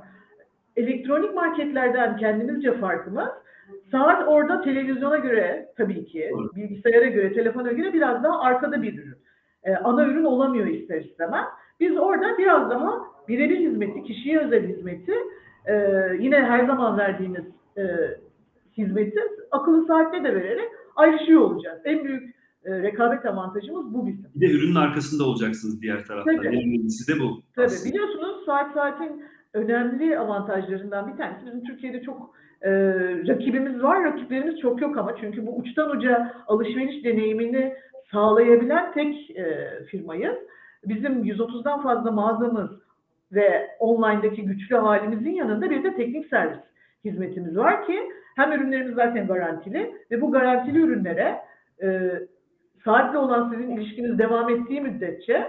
Elektronik 0.77 1.35
marketlerden 1.35 2.17
kendimizce 2.17 2.73
farkımız 2.73 3.29
saat 3.91 4.29
orada 4.29 4.61
televizyona 4.61 5.17
göre 5.17 5.69
tabii 5.77 6.05
ki, 6.05 6.31
bilgisayara 6.57 7.07
göre, 7.07 7.33
telefona 7.33 7.73
göre 7.73 7.93
biraz 7.93 8.25
daha 8.25 8.41
arkada 8.41 8.83
bir 8.83 8.99
ürün. 8.99 9.19
Ee, 9.65 9.75
ana 9.75 10.07
ürün 10.07 10.25
olamıyor 10.25 10.67
ister 10.67 11.01
istemez. 11.01 11.47
Biz 11.81 11.97
orada 11.97 12.39
biraz 12.39 12.71
daha 12.71 13.01
birebir 13.29 13.59
hizmeti, 13.59 14.03
kişiye 14.03 14.39
özel 14.39 14.69
hizmeti, 14.69 15.15
e, 15.67 15.75
yine 16.21 16.37
her 16.37 16.67
zaman 16.67 16.99
verdiğimiz 16.99 17.45
e, 17.79 17.83
hizmeti 18.77 19.21
akıllı 19.51 19.87
saatte 19.87 20.25
de 20.25 20.35
vererek 20.35 20.69
ayrışıyor 20.97 21.41
olacağız. 21.41 21.81
En 21.85 22.05
büyük 22.05 22.35
e, 22.65 22.83
rekabet 22.83 23.27
avantajımız 23.27 23.95
bu 23.95 24.07
bizim. 24.07 24.27
Bir 24.35 24.49
de 24.49 24.53
ürünün 24.53 24.75
arkasında 24.75 25.25
olacaksınız 25.25 25.83
diğer 25.83 26.05
tarafta. 26.05 26.37
Tabii. 26.37 26.47
En 26.47 26.53
önemlisi 26.53 27.15
de 27.15 27.21
bu. 27.21 27.43
Tabii 27.57 27.67
aslında. 27.67 27.95
biliyorsunuz 27.95 28.45
saat 28.47 28.75
saatin 28.75 29.23
önemli 29.55 30.19
avantajlarından 30.19 31.13
bir 31.13 31.17
tanesi 31.17 31.47
bizim 31.47 31.65
Türkiye'de 31.65 32.03
çok 32.03 32.35
e, 32.63 32.71
rakibimiz 33.29 33.83
var, 33.83 34.05
rakiplerimiz 34.05 34.61
çok 34.61 34.81
yok 34.81 34.97
ama 34.99 35.17
çünkü 35.21 35.47
bu 35.47 35.57
uçtan 35.57 35.91
uca 35.91 36.33
alışveriş 36.47 37.05
deneyimini 37.05 37.75
sağlayabilen 38.13 38.93
tek 38.93 39.31
e, 39.31 39.69
firmayız. 39.91 40.37
Bizim 40.85 41.25
130'dan 41.25 41.83
fazla 41.83 42.11
mağazamız 42.11 42.71
ve 43.33 43.67
online'daki 43.79 44.43
güçlü 44.43 44.77
halimizin 44.77 45.31
yanında 45.31 45.71
bir 45.71 45.85
de 45.85 45.95
teknik 45.95 46.27
servis 46.27 46.61
hizmetimiz 47.05 47.57
var 47.57 47.87
ki 47.87 47.99
hem 48.37 48.53
ürünlerimiz 48.53 48.95
zaten 48.95 49.27
garantili 49.27 49.95
ve 50.11 50.21
bu 50.21 50.33
garantili 50.33 50.79
ürünlere 50.79 51.39
e, 51.83 52.13
saatle 52.85 53.19
olan 53.19 53.51
sizin 53.51 53.77
ilişkiniz 53.77 54.19
devam 54.19 54.49
ettiği 54.49 54.81
müddetçe 54.81 55.47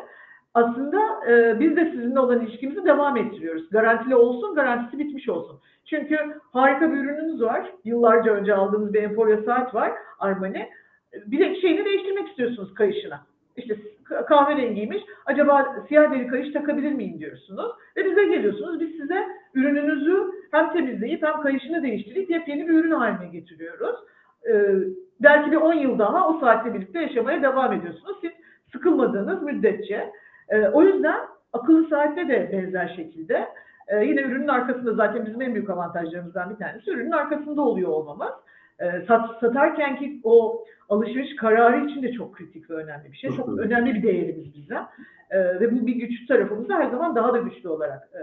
aslında 0.53 0.99
e, 1.29 1.59
biz 1.59 1.75
de 1.75 1.91
sizinle 1.91 2.19
olan 2.19 2.45
ilişkimizi 2.45 2.85
devam 2.85 3.17
ettiriyoruz. 3.17 3.69
Garantili 3.69 4.15
olsun, 4.15 4.55
garantisi 4.55 4.99
bitmiş 4.99 5.29
olsun. 5.29 5.59
Çünkü 5.85 6.17
harika 6.53 6.91
bir 6.91 6.97
ürününüz 6.97 7.41
var. 7.41 7.71
Yıllarca 7.83 8.33
önce 8.33 8.53
aldığımız 8.53 8.93
bir 8.93 9.03
Emporia 9.03 9.43
saat 9.43 9.75
var, 9.75 9.91
Armani. 10.19 10.69
Bir 11.25 11.39
de 11.39 11.61
şeyini 11.61 11.85
değiştirmek 11.85 12.29
istiyorsunuz 12.29 12.73
kayışına. 12.73 13.21
İşte 13.57 13.77
kahverengiymiş. 14.27 15.03
Acaba 15.25 15.75
siyah 15.87 16.11
deri 16.11 16.27
kayış 16.27 16.53
takabilir 16.53 16.91
miyim 16.91 17.19
diyorsunuz. 17.19 17.71
Ve 17.97 18.05
bize 18.05 18.23
geliyorsunuz. 18.23 18.79
Biz 18.79 18.91
size 18.91 19.27
ürününüzü 19.53 20.17
hem 20.51 20.73
temizleyip 20.73 21.23
hem 21.23 21.41
kayışını 21.41 21.83
değiştirip 21.83 22.29
yepyeni 22.29 22.67
bir 22.67 22.73
ürün 22.73 22.91
haline 22.91 23.27
getiriyoruz. 23.27 23.95
Ee, 24.49 24.75
belki 25.19 25.51
bir 25.51 25.57
10 25.57 25.73
yıl 25.73 25.99
daha 25.99 26.29
o 26.29 26.39
saatle 26.39 26.73
birlikte 26.73 27.01
yaşamaya 27.01 27.43
devam 27.43 27.73
ediyorsunuz. 27.73 28.17
Siz 28.21 28.31
sıkılmadığınız 28.71 29.43
müddetçe. 29.43 30.11
Ee, 30.51 30.67
o 30.67 30.81
yüzden 30.81 31.19
akıllı 31.53 31.87
saatte 31.89 32.27
de 32.27 32.49
benzer 32.51 32.93
şekilde 32.95 33.47
e, 33.87 34.05
yine 34.05 34.21
ürünün 34.21 34.47
arkasında 34.47 34.93
zaten 34.93 35.25
bizim 35.25 35.41
en 35.41 35.53
büyük 35.53 35.69
avantajlarımızdan 35.69 36.49
bir 36.49 36.55
tanesi 36.55 36.91
ürünün 36.91 37.11
arkasında 37.11 37.61
oluyor 37.61 37.89
olmamız. 37.89 38.31
E, 38.79 39.05
sat, 39.07 39.39
satarken 39.39 39.95
ki 39.95 40.21
o 40.23 40.65
alışveriş 40.89 41.35
kararı 41.35 41.85
için 41.85 42.03
de 42.03 42.11
çok 42.11 42.35
kritik 42.35 42.69
ve 42.69 42.73
önemli 42.73 43.11
bir 43.11 43.17
şey. 43.17 43.29
Çok 43.29 43.59
önemli 43.59 43.93
bir 43.93 44.03
değerimiz 44.03 44.55
bize. 44.55 44.77
E, 45.29 45.59
ve 45.59 45.71
bu 45.71 45.87
bir 45.87 45.95
güçlü 45.95 46.27
tarafımızı 46.27 46.73
her 46.73 46.89
zaman 46.89 47.15
daha 47.15 47.33
da 47.33 47.37
güçlü 47.37 47.69
olarak 47.69 48.09
e, 48.13 48.21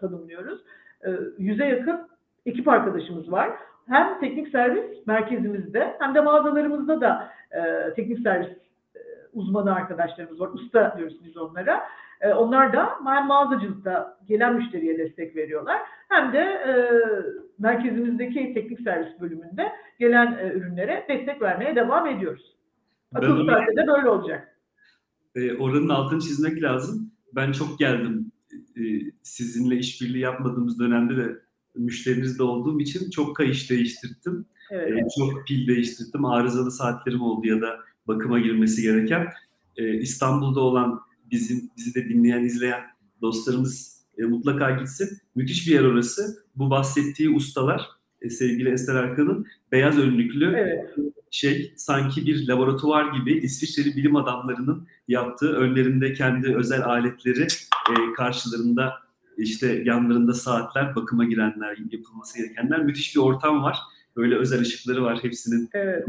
tanımlıyoruz. 0.00 0.60
E, 1.06 1.10
yüze 1.38 1.64
yakın 1.64 2.00
ekip 2.46 2.68
arkadaşımız 2.68 3.32
var. 3.32 3.50
Hem 3.88 4.20
teknik 4.20 4.48
servis 4.48 5.06
merkezimizde 5.06 5.94
hem 5.98 6.14
de 6.14 6.20
mağazalarımızda 6.20 7.00
da 7.00 7.28
e, 7.50 7.94
teknik 7.94 8.18
servis 8.18 8.62
uzmanı 9.32 9.74
arkadaşlarımız 9.74 10.40
var. 10.40 10.50
Usta 10.54 10.94
diyoruz 10.98 11.16
biz 11.24 11.36
onlara. 11.36 11.82
E, 12.20 12.28
onlar 12.28 12.72
da 12.72 12.90
hem 13.06 13.26
mağazacılıkta 13.26 14.18
gelen 14.28 14.56
müşteriye 14.56 14.98
destek 14.98 15.36
veriyorlar 15.36 15.78
hem 16.08 16.32
de 16.32 16.38
e, 16.38 16.72
merkezimizdeki 17.58 18.54
teknik 18.54 18.80
servis 18.80 19.20
bölümünde 19.20 19.72
gelen 19.98 20.38
e, 20.38 20.52
ürünlere 20.52 21.06
destek 21.08 21.42
vermeye 21.42 21.76
devam 21.76 22.06
ediyoruz. 22.06 22.56
Akıllı 23.14 23.46
saatte 23.46 23.76
de 23.76 23.86
böyle 23.86 24.08
olacak. 24.08 24.58
E, 25.34 25.56
oranın 25.56 25.88
altını 25.88 26.20
çizmek 26.20 26.62
lazım. 26.62 27.12
Ben 27.32 27.52
çok 27.52 27.78
geldim. 27.78 28.32
E, 28.52 28.82
sizinle 29.22 29.76
işbirliği 29.76 30.20
yapmadığımız 30.20 30.80
dönemde 30.80 31.16
de 31.16 31.38
müşterinizde 31.74 32.42
olduğum 32.42 32.80
için 32.80 33.10
çok 33.10 33.36
kayış 33.36 33.70
değiştirdim. 33.70 34.46
Evet. 34.72 34.98
E, 34.98 35.06
çok 35.18 35.46
pil 35.46 35.68
değiştirdim. 35.68 36.24
Arızalı 36.24 36.70
saatlerim 36.70 37.22
oldu 37.22 37.46
ya 37.46 37.60
da 37.60 37.80
bakıma 38.08 38.40
girmesi 38.40 38.82
gereken. 38.82 39.28
E, 39.76 39.98
İstanbul'da 39.98 40.60
olan 40.60 41.00
bizim 41.30 41.70
bizi 41.76 41.94
de 41.94 42.08
dinleyen, 42.08 42.44
izleyen 42.44 42.80
dostlarımız 43.22 44.02
e, 44.18 44.22
mutlaka 44.22 44.70
gitsin. 44.70 45.18
Müthiş 45.34 45.66
bir 45.66 45.72
yer 45.72 45.84
orası. 45.84 46.44
Bu 46.56 46.70
bahsettiği 46.70 47.30
ustalar 47.30 47.86
e, 48.22 48.30
sevgili 48.30 48.70
Ester 48.70 48.94
Arkan'ın 48.94 49.46
beyaz 49.72 49.98
önlüklü 49.98 50.54
evet. 50.56 50.94
şey 51.30 51.72
sanki 51.76 52.26
bir 52.26 52.48
laboratuvar 52.48 53.12
gibi 53.12 53.32
İsviçreli 53.38 53.96
bilim 53.96 54.16
adamlarının 54.16 54.88
yaptığı 55.08 55.52
önlerinde 55.52 56.12
kendi 56.12 56.56
özel 56.56 56.84
aletleri 56.84 57.42
e, 57.90 58.12
karşılarında 58.16 58.92
işte 59.36 59.82
yanlarında 59.84 60.34
saatler 60.34 60.96
bakıma 60.96 61.24
girenler 61.24 61.78
yapılması 61.90 62.38
gerekenler 62.38 62.82
müthiş 62.84 63.16
bir 63.16 63.20
ortam 63.20 63.62
var. 63.62 63.78
Böyle 64.16 64.36
özel 64.36 64.60
ışıkları 64.60 65.02
var 65.02 65.18
hepsinin. 65.22 65.70
Evet. 65.74 66.04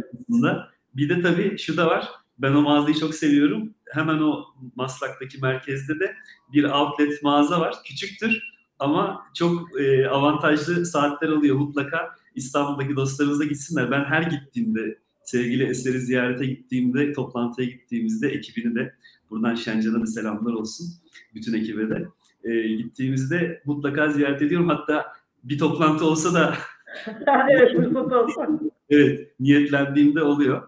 Bir 0.93 1.09
de 1.09 1.21
tabii 1.21 1.57
şu 1.57 1.77
da 1.77 1.87
var. 1.87 2.07
Ben 2.37 2.53
o 2.53 2.61
mağazayı 2.61 2.95
çok 2.95 3.15
seviyorum. 3.15 3.73
Hemen 3.91 4.19
o 4.19 4.45
Maslak'taki 4.75 5.41
merkezde 5.41 5.99
de 5.99 6.15
bir 6.53 6.63
outlet 6.63 7.23
mağaza 7.23 7.59
var. 7.59 7.75
Küçüktür 7.85 8.53
ama 8.79 9.23
çok 9.33 9.81
e, 9.81 10.07
avantajlı 10.07 10.85
saatler 10.85 11.29
oluyor. 11.29 11.55
Mutlaka 11.55 12.15
İstanbul'daki 12.35 12.95
dostlarımız 12.95 13.39
da 13.39 13.45
gitsinler. 13.45 13.91
Ben 13.91 14.05
her 14.05 14.21
gittiğimde 14.21 14.97
sevgili 15.23 15.63
Eser'i 15.63 15.99
ziyarete 15.99 16.45
gittiğimde, 16.45 17.13
toplantıya 17.13 17.67
gittiğimizde 17.67 18.29
ekibini 18.29 18.75
de 18.75 18.93
buradan 19.29 19.55
Şencan'a 19.55 20.01
da 20.01 20.05
selamlar 20.05 20.53
olsun. 20.53 20.87
Bütün 21.35 21.53
ekibe 21.53 21.89
de. 21.89 22.07
E, 22.43 22.67
gittiğimizde 22.67 23.61
mutlaka 23.65 24.09
ziyaret 24.09 24.41
ediyorum. 24.41 24.69
Hatta 24.69 25.13
bir 25.43 25.57
toplantı 25.57 26.05
olsa 26.05 26.33
da 26.33 26.55
evet, 27.49 27.75
fırsat 27.75 28.13
olsa. 28.13 28.49
evet, 28.89 29.31
niyetlendiğimde 29.39 30.23
oluyor. 30.23 30.67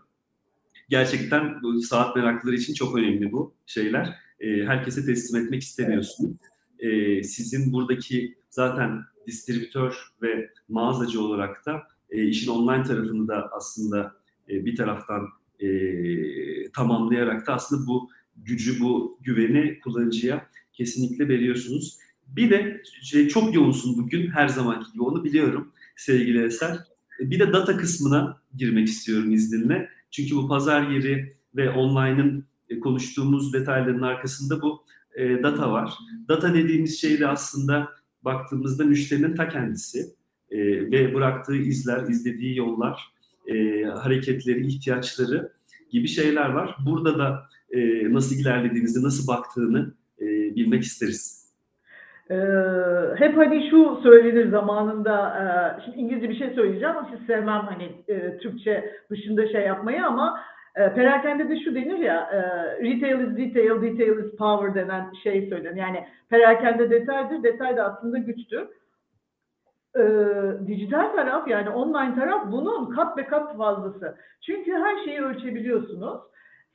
Gerçekten 0.89 1.61
saat 1.81 2.15
meraklıları 2.15 2.55
için 2.55 2.73
çok 2.73 2.97
önemli 2.97 3.31
bu 3.31 3.53
şeyler. 3.65 4.15
E, 4.39 4.65
herkese 4.65 5.05
teslim 5.05 5.45
etmek 5.45 5.61
istemiyorsunuz. 5.61 6.37
E, 6.79 7.23
sizin 7.23 7.73
buradaki 7.73 8.37
zaten 8.49 9.01
distribütör 9.27 9.95
ve 10.21 10.49
mağazacı 10.69 11.21
olarak 11.21 11.65
da 11.65 11.81
e, 12.09 12.23
işin 12.23 12.51
online 12.51 12.83
tarafını 12.83 13.27
da 13.27 13.49
aslında 13.51 14.15
e, 14.49 14.65
bir 14.65 14.75
taraftan 14.75 15.27
e, 15.59 15.67
tamamlayarak 16.71 17.47
da 17.47 17.53
aslında 17.53 17.87
bu 17.87 18.09
gücü, 18.35 18.79
bu 18.79 19.19
güveni 19.21 19.79
kullanıcıya 19.79 20.47
kesinlikle 20.73 21.27
veriyorsunuz. 21.27 21.97
Bir 22.27 22.49
de 22.49 22.81
şey, 23.01 23.27
çok 23.27 23.55
yoğunsun 23.55 23.97
bugün 23.97 24.27
her 24.27 24.47
zamanki 24.47 24.91
gibi 24.91 25.03
onu 25.03 25.23
biliyorum 25.23 25.71
sevgili 25.95 26.45
Eser. 26.45 26.77
Bir 27.19 27.39
de 27.39 27.53
data 27.53 27.77
kısmına 27.77 28.41
girmek 28.55 28.87
istiyorum 28.87 29.31
izninle. 29.31 29.89
Çünkü 30.11 30.35
bu 30.35 30.47
pazar 30.47 30.89
yeri 30.89 31.35
ve 31.55 31.69
online'ın 31.69 32.45
konuştuğumuz 32.81 33.53
detayların 33.53 34.01
arkasında 34.01 34.61
bu 34.61 34.83
e, 35.15 35.43
data 35.43 35.71
var. 35.71 35.93
Data 36.27 36.53
dediğimiz 36.53 37.01
şey 37.01 37.19
de 37.19 37.27
aslında 37.27 37.89
baktığımızda 38.21 38.83
müşterinin 38.83 39.35
ta 39.35 39.49
kendisi 39.49 39.99
e, 40.51 40.57
ve 40.91 41.13
bıraktığı 41.13 41.55
izler, 41.55 42.09
izlediği 42.09 42.57
yollar, 42.57 43.11
e, 43.47 43.83
hareketleri, 43.83 44.67
ihtiyaçları 44.67 45.53
gibi 45.91 46.07
şeyler 46.07 46.49
var. 46.49 46.75
Burada 46.85 47.19
da 47.19 47.49
e, 47.71 48.13
nasıl 48.13 48.35
ilerlediğinizi, 48.35 49.03
nasıl 49.03 49.27
baktığını 49.27 49.93
e, 50.21 50.25
bilmek 50.55 50.83
isteriz. 50.83 51.44
Ee, 52.31 52.35
hep 53.15 53.37
hani 53.37 53.69
şu 53.69 53.99
söylenir 54.03 54.49
zamanında, 54.49 55.15
e, 55.39 55.45
şimdi 55.85 55.97
İngilizce 55.97 56.29
bir 56.29 56.35
şey 56.35 56.49
söyleyeceğim 56.49 56.95
ama 56.97 57.11
hiç 57.11 57.27
sevmem 57.27 57.61
hani 57.61 57.91
e, 58.07 58.37
Türkçe 58.37 58.93
dışında 59.09 59.47
şey 59.47 59.61
yapmayı 59.61 60.05
ama 60.05 60.39
E, 60.75 60.93
perakende 60.93 61.49
de 61.49 61.59
şu 61.59 61.75
denir 61.75 61.97
ya, 61.97 62.29
e, 62.31 62.39
retail 62.83 63.19
is 63.19 63.37
detail, 63.37 63.81
detail 63.81 64.25
is 64.25 64.35
power 64.37 64.75
denen 64.75 65.11
şey 65.23 65.49
söylenir. 65.49 65.75
Yani 65.75 66.05
perakende 66.29 66.89
detaydır, 66.89 67.43
detay 67.43 67.77
da 67.77 67.83
aslında 67.83 68.17
güçtür. 68.17 68.67
E, 69.97 70.03
dijital 70.67 71.15
taraf 71.15 71.47
yani 71.47 71.69
online 71.69 72.15
taraf 72.15 72.51
bunun 72.51 72.89
kat 72.95 73.17
ve 73.17 73.27
kat 73.27 73.57
fazlası. 73.57 74.15
Çünkü 74.45 74.73
her 74.73 75.05
şeyi 75.05 75.21
ölçebiliyorsunuz. 75.21 76.19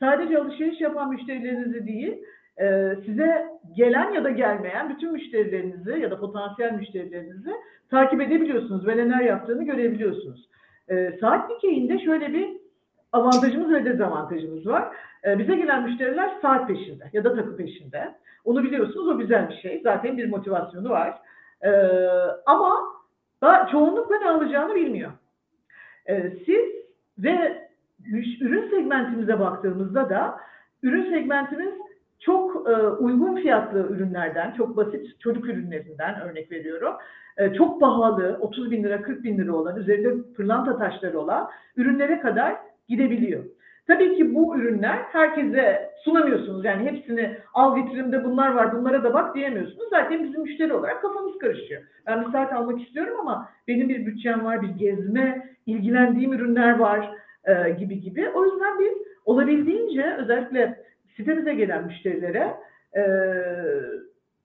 Sadece 0.00 0.38
alışveriş 0.38 0.80
yapan 0.80 1.10
müşterilerinizi 1.10 1.86
değil, 1.86 2.22
e, 2.60 2.96
size 3.06 3.46
gelen 3.76 4.10
ya 4.12 4.24
da 4.24 4.30
gelmeyen 4.30 4.90
bütün 4.90 5.12
müşterilerinizi 5.12 6.00
ya 6.00 6.10
da 6.10 6.20
potansiyel 6.20 6.72
müşterilerinizi 6.72 7.50
takip 7.90 8.20
edebiliyorsunuz 8.20 8.86
ve 8.86 8.96
neler 8.96 9.20
yaptığını 9.20 9.64
görebiliyorsunuz. 9.64 10.48
E, 10.88 11.18
saat 11.20 11.50
dikeyinde 11.50 11.98
şöyle 11.98 12.32
bir 12.32 12.48
avantajımız 13.12 13.72
ve 13.72 13.84
dezavantajımız 13.84 14.66
var. 14.66 14.96
E, 15.24 15.38
bize 15.38 15.56
gelen 15.56 15.82
müşteriler 15.82 16.30
saat 16.42 16.68
peşinde 16.68 17.04
ya 17.12 17.24
da 17.24 17.34
takı 17.34 17.56
peşinde. 17.56 18.14
Onu 18.44 18.64
biliyorsunuz 18.64 19.08
o 19.08 19.18
güzel 19.18 19.48
bir 19.48 19.54
şey. 19.54 19.80
Zaten 19.84 20.18
bir 20.18 20.28
motivasyonu 20.28 20.90
var. 20.90 21.18
Ama 22.46 22.76
da 23.42 23.68
çoğunlukla 23.72 24.18
ne 24.18 24.28
alacağını 24.28 24.74
bilmiyor. 24.74 25.10
Siz 26.46 26.70
ve 27.18 27.68
ürün 28.40 28.70
segmentimize 28.70 29.40
baktığımızda 29.40 30.10
da 30.10 30.40
ürün 30.82 31.10
segmentimiz 31.10 31.74
çok 32.20 32.68
e, 32.68 32.76
uygun 32.86 33.36
fiyatlı 33.36 33.78
ürünlerden, 33.78 34.52
çok 34.52 34.76
basit 34.76 35.20
çocuk 35.20 35.46
ürünlerinden 35.46 36.20
örnek 36.20 36.52
veriyorum. 36.52 36.94
E, 37.36 37.52
çok 37.52 37.80
pahalı, 37.80 38.38
30 38.40 38.70
bin 38.70 38.84
lira, 38.84 39.02
40 39.02 39.24
bin 39.24 39.38
lira 39.38 39.52
olan, 39.52 39.76
üzerinde 39.76 40.32
pırlanta 40.36 40.78
taşları 40.78 41.20
olan 41.20 41.50
ürünlere 41.76 42.20
kadar 42.20 42.56
gidebiliyor. 42.88 43.44
Tabii 43.86 44.16
ki 44.16 44.34
bu 44.34 44.58
ürünler 44.58 44.98
herkese 45.12 45.90
sunamıyorsunuz. 46.04 46.64
Yani 46.64 46.90
hepsini 46.90 47.36
al 47.54 47.76
vitrimde 47.76 48.24
bunlar 48.24 48.54
var, 48.54 48.78
bunlara 48.78 49.04
da 49.04 49.14
bak 49.14 49.34
diyemiyorsunuz. 49.34 49.88
Zaten 49.90 50.24
bizim 50.24 50.42
müşteri 50.42 50.72
olarak 50.72 51.02
kafamız 51.02 51.38
karışıyor. 51.38 51.82
Ben 52.06 52.26
bir 52.26 52.32
saat 52.32 52.52
almak 52.52 52.82
istiyorum 52.82 53.16
ama 53.20 53.48
benim 53.68 53.88
bir 53.88 54.06
bütçem 54.06 54.44
var, 54.44 54.62
bir 54.62 54.68
gezme, 54.68 55.48
ilgilendiğim 55.66 56.32
ürünler 56.32 56.78
var 56.78 57.10
e, 57.44 57.70
gibi 57.70 58.00
gibi. 58.00 58.28
O 58.34 58.44
yüzden 58.44 58.78
biz 58.78 58.92
olabildiğince 59.24 60.16
özellikle 60.18 60.84
sitemize 61.20 61.54
gelen 61.54 61.86
müşterilere 61.86 62.54
e, 62.96 63.02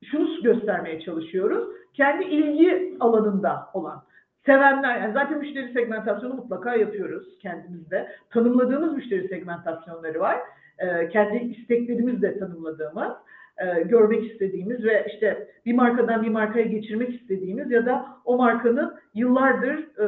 şunu 0.03 0.43
göstermeye 0.43 0.99
çalışıyoruz. 1.01 1.67
Kendi 1.93 2.23
ilgi 2.25 2.97
alanında 2.99 3.69
olan 3.73 4.03
sevenler, 4.45 5.01
yani 5.01 5.13
zaten 5.13 5.37
müşteri 5.37 5.73
segmentasyonu 5.73 6.33
mutlaka 6.33 6.75
yapıyoruz 6.75 7.39
kendimizde. 7.41 8.07
Tanımladığımız 8.29 8.93
müşteri 8.93 9.27
segmentasyonları 9.27 10.19
var. 10.19 10.37
E, 10.79 11.09
kendi 11.09 11.37
isteklerimizle 11.37 12.39
tanımladığımız, 12.39 13.11
e, 13.57 13.81
görmek 13.81 14.31
istediğimiz 14.31 14.83
ve 14.83 15.05
işte 15.13 15.47
bir 15.65 15.73
markadan 15.73 16.23
bir 16.23 16.29
markaya 16.29 16.65
geçirmek 16.65 17.21
istediğimiz 17.21 17.71
ya 17.71 17.85
da 17.85 18.05
o 18.25 18.37
markanın 18.37 18.95
yıllardır 19.13 19.77
e, 19.77 20.07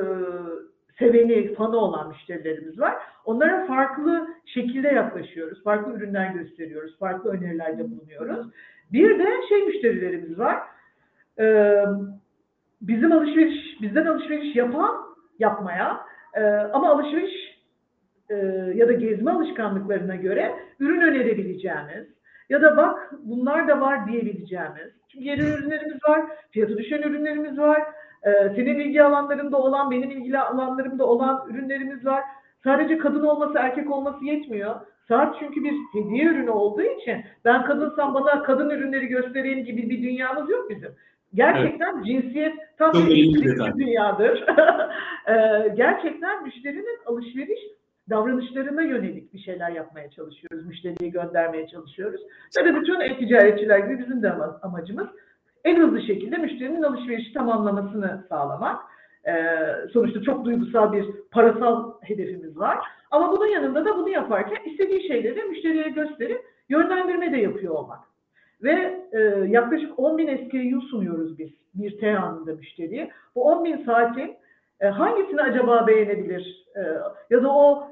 seveni, 0.99 1.53
fanı 1.53 1.77
olan 1.77 2.07
müşterilerimiz 2.07 2.79
var. 2.79 2.95
Onlara 3.25 3.67
farklı 3.67 4.27
şekilde 4.45 4.88
yaklaşıyoruz. 4.88 5.63
Farklı 5.63 5.93
ürünler 5.93 6.29
gösteriyoruz. 6.29 6.99
Farklı 6.99 7.29
önerilerde 7.29 7.91
bulunuyoruz. 7.91 8.47
Bir 8.91 9.19
de 9.19 9.27
şey 9.49 9.65
müşterilerimiz 9.65 10.39
var. 10.39 10.57
Ee, 11.39 11.83
bizim 12.81 13.12
alışveriş, 13.12 13.81
bizden 13.81 14.05
alışveriş 14.05 14.55
yapan, 14.55 14.95
yapmaya 15.39 16.01
e, 16.33 16.43
ama 16.53 16.91
alışveriş 16.91 17.57
e, 18.29 18.36
ya 18.75 18.88
da 18.88 18.91
gezme 18.91 19.31
alışkanlıklarına 19.31 20.15
göre 20.15 20.55
ürün 20.79 21.01
önerebileceğimiz 21.01 22.07
ya 22.49 22.62
da 22.62 22.77
bak 22.77 23.13
bunlar 23.23 23.67
da 23.67 23.81
var 23.81 24.07
diyebileceğimiz. 24.07 24.91
Çünkü 25.12 25.25
yeni 25.25 25.41
ürünlerimiz 25.41 25.97
var, 26.10 26.25
fiyatı 26.51 26.77
düşen 26.77 27.01
ürünlerimiz 27.01 27.57
var, 27.57 27.83
ee, 28.23 28.32
senin 28.56 28.80
ilgi 28.80 29.03
alanlarında 29.03 29.58
olan, 29.58 29.91
benim 29.91 30.12
ilgi 30.12 30.39
alanlarımda 30.39 31.06
olan 31.06 31.47
ürünlerimiz 31.49 32.06
var. 32.06 32.23
Sadece 32.63 32.97
kadın 32.97 33.23
olması, 33.23 33.58
erkek 33.58 33.91
olması 33.91 34.25
yetmiyor. 34.25 34.75
Saat 35.08 35.36
çünkü 35.39 35.63
bir 35.63 35.73
hediye 35.93 36.25
ürünü 36.25 36.49
olduğu 36.49 36.82
için 36.82 37.25
ben 37.45 37.65
kadınsam 37.65 38.13
bana 38.13 38.43
kadın 38.43 38.69
ürünleri 38.69 39.08
göstereyim 39.08 39.65
gibi 39.65 39.89
bir 39.89 40.03
dünyamız 40.03 40.49
yok 40.49 40.69
bizim. 40.69 40.91
Gerçekten 41.34 41.95
evet. 41.95 42.06
cinsiyet 42.06 42.53
tam 42.77 42.91
Çok 42.91 43.08
bir 43.08 43.77
dünyadır. 43.77 44.45
Ee, 45.30 45.73
gerçekten 45.75 46.43
müşterinin 46.43 46.99
alışveriş 47.06 47.60
davranışlarına 48.10 48.82
yönelik 48.82 49.34
bir 49.34 49.39
şeyler 49.39 49.71
yapmaya 49.71 50.10
çalışıyoruz. 50.10 50.65
Müşteriye 50.65 51.10
göndermeye 51.10 51.67
çalışıyoruz. 51.67 52.21
Tabii 52.56 52.75
bütün 52.75 52.99
e-ticaretçiler 52.99 53.80
gibi 53.80 53.99
bizim 53.99 54.23
de 54.23 54.34
amacımız 54.62 55.08
en 55.67 55.82
hızlı 55.82 56.01
şekilde 56.01 56.38
müşterinin 56.38 56.84
alışverişi 56.84 57.34
tamamlamasını 57.34 58.25
sağlamak. 58.30 58.82
Ee, 59.27 59.65
sonuçta 59.93 60.21
çok 60.21 60.45
duygusal 60.45 60.93
bir 60.93 61.06
parasal 61.32 61.93
hedefimiz 62.01 62.58
var. 62.58 62.77
Ama 63.12 63.32
bunun 63.32 63.47
yanında 63.47 63.86
da 63.86 63.97
bunu 63.97 64.10
yaparken 64.10 64.71
istediği 64.71 65.08
şeyleri 65.08 65.43
müşteriye 65.43 65.89
gösterip 65.89 66.41
yönlendirme 66.69 67.32
de 67.32 67.38
yapıyor 67.38 67.73
olmak. 67.73 67.99
Ve 68.63 69.03
e, 69.12 69.19
yaklaşık 69.47 69.99
10 69.99 70.17
bin 70.17 70.38
SKU 70.38 70.82
sunuyoruz 70.82 71.39
biz 71.39 71.49
bir 71.73 71.99
T 71.99 72.19
anında 72.19 72.56
müşteriye. 72.56 73.12
Bu 73.36 73.43
10 73.43 73.65
bin 73.65 73.86
saatin 73.86 74.36
e, 74.80 74.88
hangisini 74.88 75.41
acaba 75.41 75.88
beğenebilir? 75.88 76.65
E, 76.75 76.82
ya 77.30 77.43
da 77.43 77.53
o 77.53 77.88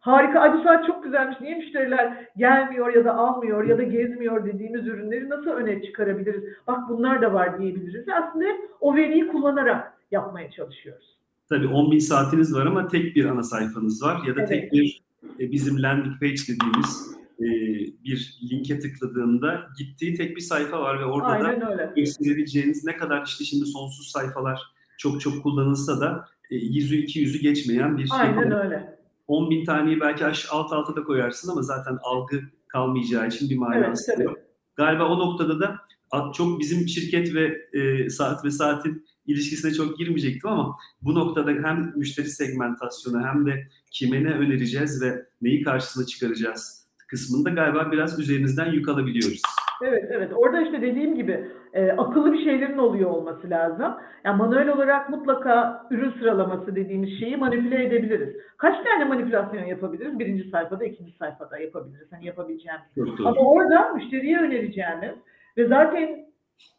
harika, 0.00 0.40
ay 0.40 0.58
bu 0.58 0.62
saat 0.62 0.86
çok 0.86 1.04
güzelmiş, 1.04 1.40
niye 1.40 1.54
müşteriler 1.54 2.28
gelmiyor 2.36 2.94
ya 2.94 3.04
da 3.04 3.14
almıyor 3.14 3.64
ya 3.64 3.78
da 3.78 3.82
gezmiyor 3.82 4.44
dediğimiz 4.44 4.86
ürünleri 4.86 5.28
nasıl 5.28 5.50
öne 5.50 5.82
çıkarabiliriz? 5.82 6.44
Bak 6.66 6.88
bunlar 6.88 7.22
da 7.22 7.34
var 7.34 7.58
diyebiliriz. 7.58 8.06
Aslında 8.08 8.44
o 8.80 8.96
veriyi 8.96 9.28
kullanarak 9.28 9.92
yapmaya 10.10 10.50
çalışıyoruz. 10.50 11.18
Tabii 11.48 11.68
10 11.68 11.90
bin 11.90 11.98
saatiniz 11.98 12.54
var 12.54 12.66
ama 12.66 12.88
tek 12.88 13.16
bir 13.16 13.24
ana 13.24 13.42
sayfanız 13.42 14.02
var 14.02 14.20
ya 14.26 14.36
da 14.36 14.40
evet. 14.40 14.48
tek 14.48 14.72
bir 14.72 15.00
e, 15.40 15.52
bizim 15.52 15.82
landing 15.82 16.20
page 16.20 16.36
dediğimiz 16.48 17.18
e, 17.40 17.46
bir 18.04 18.38
linke 18.50 18.78
tıkladığında 18.78 19.66
gittiği 19.78 20.14
tek 20.14 20.36
bir 20.36 20.40
sayfa 20.40 20.80
var 20.80 21.00
ve 21.00 21.04
orada 21.04 21.26
Aynen 21.26 21.60
da 21.60 21.72
öyle. 21.72 21.92
gösterebileceğiniz 21.96 22.84
ne 22.84 22.96
kadar 22.96 23.26
işte 23.26 23.44
şimdi 23.44 23.66
sonsuz 23.66 24.10
sayfalar 24.10 24.62
çok 24.98 25.20
çok 25.20 25.42
kullanılsa 25.42 26.00
da 26.00 26.24
e, 26.50 26.56
yüzü 26.56 26.96
iki 26.96 27.20
yüzü 27.20 27.38
geçmeyen 27.40 27.98
bir 27.98 28.06
şey. 28.06 28.18
Aynen 28.20 28.52
öyle. 28.52 28.97
10 29.28 29.50
bin 29.50 29.64
taneyi 29.64 30.00
belki 30.00 30.24
alt 30.50 30.72
alta 30.72 30.96
da 30.96 31.04
koyarsın 31.04 31.50
ama 31.50 31.62
zaten 31.62 31.98
algı 32.02 32.40
kalmayacağı 32.68 33.28
için 33.28 33.50
bir 33.50 33.56
manası 33.56 34.12
evet, 34.12 34.24
yok. 34.24 34.38
Galiba 34.76 35.08
o 35.08 35.18
noktada 35.18 35.60
da 35.60 35.78
çok 36.34 36.60
bizim 36.60 36.88
şirket 36.88 37.34
ve 37.34 37.58
e, 37.72 38.10
saat 38.10 38.44
ve 38.44 38.50
saatin 38.50 39.06
ilişkisine 39.26 39.74
çok 39.74 39.98
girmeyecektim 39.98 40.50
ama 40.50 40.76
bu 41.02 41.14
noktada 41.14 41.50
hem 41.50 41.92
müşteri 41.96 42.28
segmentasyonu 42.28 43.26
hem 43.26 43.46
de 43.46 43.68
kime 43.90 44.24
ne 44.24 44.30
önereceğiz 44.30 45.02
ve 45.02 45.26
neyi 45.42 45.62
karşısına 45.62 46.06
çıkaracağız 46.06 46.87
kısmında 47.08 47.50
galiba 47.50 47.92
biraz 47.92 48.20
üzerinizden 48.20 48.72
yük 48.72 48.88
alabiliyoruz. 48.88 49.42
Evet, 49.82 50.04
evet. 50.10 50.32
Orada 50.36 50.60
işte 50.60 50.82
dediğim 50.82 51.14
gibi 51.14 51.48
e, 51.72 51.92
akıllı 51.92 52.32
bir 52.32 52.44
şeylerin 52.44 52.78
oluyor 52.78 53.10
olması 53.10 53.50
lazım. 53.50 53.94
Yani 54.24 54.36
manuel 54.36 54.68
olarak 54.68 55.10
mutlaka 55.10 55.86
ürün 55.90 56.12
sıralaması 56.18 56.76
dediğimiz 56.76 57.18
şeyi 57.20 57.36
manipüle 57.36 57.84
edebiliriz. 57.84 58.36
Kaç 58.56 58.84
tane 58.84 59.04
manipülasyon 59.04 59.64
yapabiliriz? 59.64 60.18
Birinci 60.18 60.50
sayfada, 60.50 60.84
ikinci 60.84 61.12
sayfada 61.12 61.58
yapabiliriz. 61.58 62.12
Hani 62.12 62.26
yapabileceğimiz. 62.26 63.20
Ama 63.24 63.40
orada 63.40 63.92
müşteriye 63.94 64.38
önereceğimiz 64.38 65.14
ve 65.56 65.66
zaten 65.66 66.26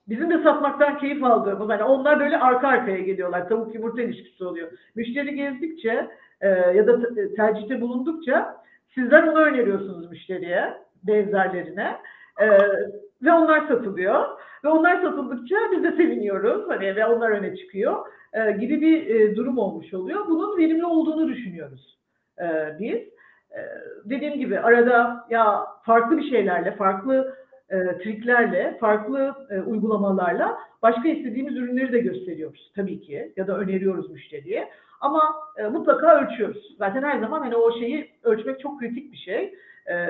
bizim 0.10 0.30
de 0.30 0.44
satmaktan 0.44 0.98
keyif 0.98 1.24
aldığımız, 1.24 1.70
hani 1.70 1.84
onlar 1.84 2.20
böyle 2.20 2.38
arka 2.38 2.68
arkaya 2.68 3.00
geliyorlar. 3.00 3.50
Tavuk 3.50 3.76
yumurta 3.76 4.02
ilişkisi 4.02 4.44
oluyor. 4.44 4.72
Müşteri 4.96 5.36
gezdikçe 5.36 6.08
e, 6.42 6.48
ya 6.50 6.88
da 6.88 7.00
tercihte 7.36 7.82
bulundukça 7.82 8.60
sizler 8.96 9.24
onu 9.24 9.40
öneriyorsunuz 9.40 10.10
müşteriye, 10.10 10.74
benzerlerine. 11.04 11.98
Ee, 12.42 12.48
ve 13.22 13.32
onlar 13.32 13.68
satılıyor. 13.68 14.26
Ve 14.64 14.70
onlar 14.70 15.02
satıldıkça 15.02 15.56
biz 15.72 15.84
de 15.84 15.92
seviniyoruz. 15.92 16.70
Hani 16.70 16.96
ve 16.96 17.06
onlar 17.06 17.30
öne 17.30 17.56
çıkıyor. 17.56 18.06
E, 18.34 18.52
gibi 18.52 18.82
bir 18.82 19.16
e, 19.16 19.36
durum 19.36 19.58
olmuş 19.58 19.94
oluyor. 19.94 20.28
Bunun 20.28 20.58
verimli 20.58 20.86
olduğunu 20.86 21.28
düşünüyoruz 21.28 21.98
e, 22.42 22.46
biz. 22.80 23.00
E, 23.52 23.60
dediğim 24.06 24.40
gibi 24.40 24.60
arada 24.60 25.26
ya 25.30 25.66
farklı 25.86 26.18
bir 26.18 26.30
şeylerle, 26.30 26.72
farklı 26.72 27.36
e, 27.70 27.78
triklerle, 27.78 28.78
farklı 28.80 29.36
e, 29.50 29.60
uygulamalarla 29.60 30.58
başka 30.82 31.10
istediğimiz 31.10 31.56
ürünleri 31.56 31.94
de 31.94 32.00
gösteriyoruz 32.00 32.72
tabii 32.76 33.02
ki 33.02 33.34
ya 33.36 33.48
da 33.48 33.58
öneriyoruz 33.58 34.12
müşteriye. 34.12 34.70
Ama 35.02 35.36
e, 35.58 35.68
mutlaka 35.68 36.22
ölçüyoruz. 36.22 36.76
Zaten 36.78 37.04
her 37.04 37.20
zaman 37.20 37.40
hani 37.40 37.56
o 37.56 37.80
şeyi 37.80 38.12
ölçmek 38.24 38.60
çok 38.60 38.80
kritik 38.80 39.12
bir 39.12 39.18
şey. 39.18 39.54
E, 39.90 40.08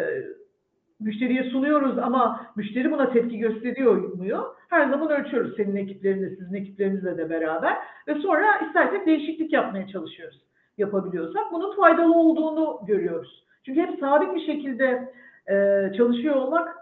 müşteriye 0.99 1.43
sunuyoruz 1.43 1.97
ama 1.97 2.45
müşteri 2.55 2.91
buna 2.91 3.11
tepki 3.11 3.37
gösteriyor 3.37 3.95
mu? 3.95 4.55
Her 4.69 4.89
zaman 4.89 5.09
ölçüyoruz 5.09 5.55
senin 5.57 5.75
ekiplerinle, 5.75 6.29
sizin 6.29 6.53
ekiplerinizle 6.53 7.17
de 7.17 7.29
beraber 7.29 7.77
ve 8.07 8.15
sonra 8.15 8.59
istersek 8.67 9.05
değişiklik 9.05 9.53
yapmaya 9.53 9.87
çalışıyoruz 9.87 10.41
yapabiliyorsak. 10.77 11.51
Bunun 11.51 11.75
faydalı 11.75 12.13
olduğunu 12.13 12.79
görüyoruz. 12.87 13.43
Çünkü 13.65 13.81
hep 13.81 13.99
sabit 13.99 14.35
bir 14.35 14.45
şekilde 14.45 15.13
e, 15.49 15.91
çalışıyor 15.97 16.35
olmak 16.35 16.75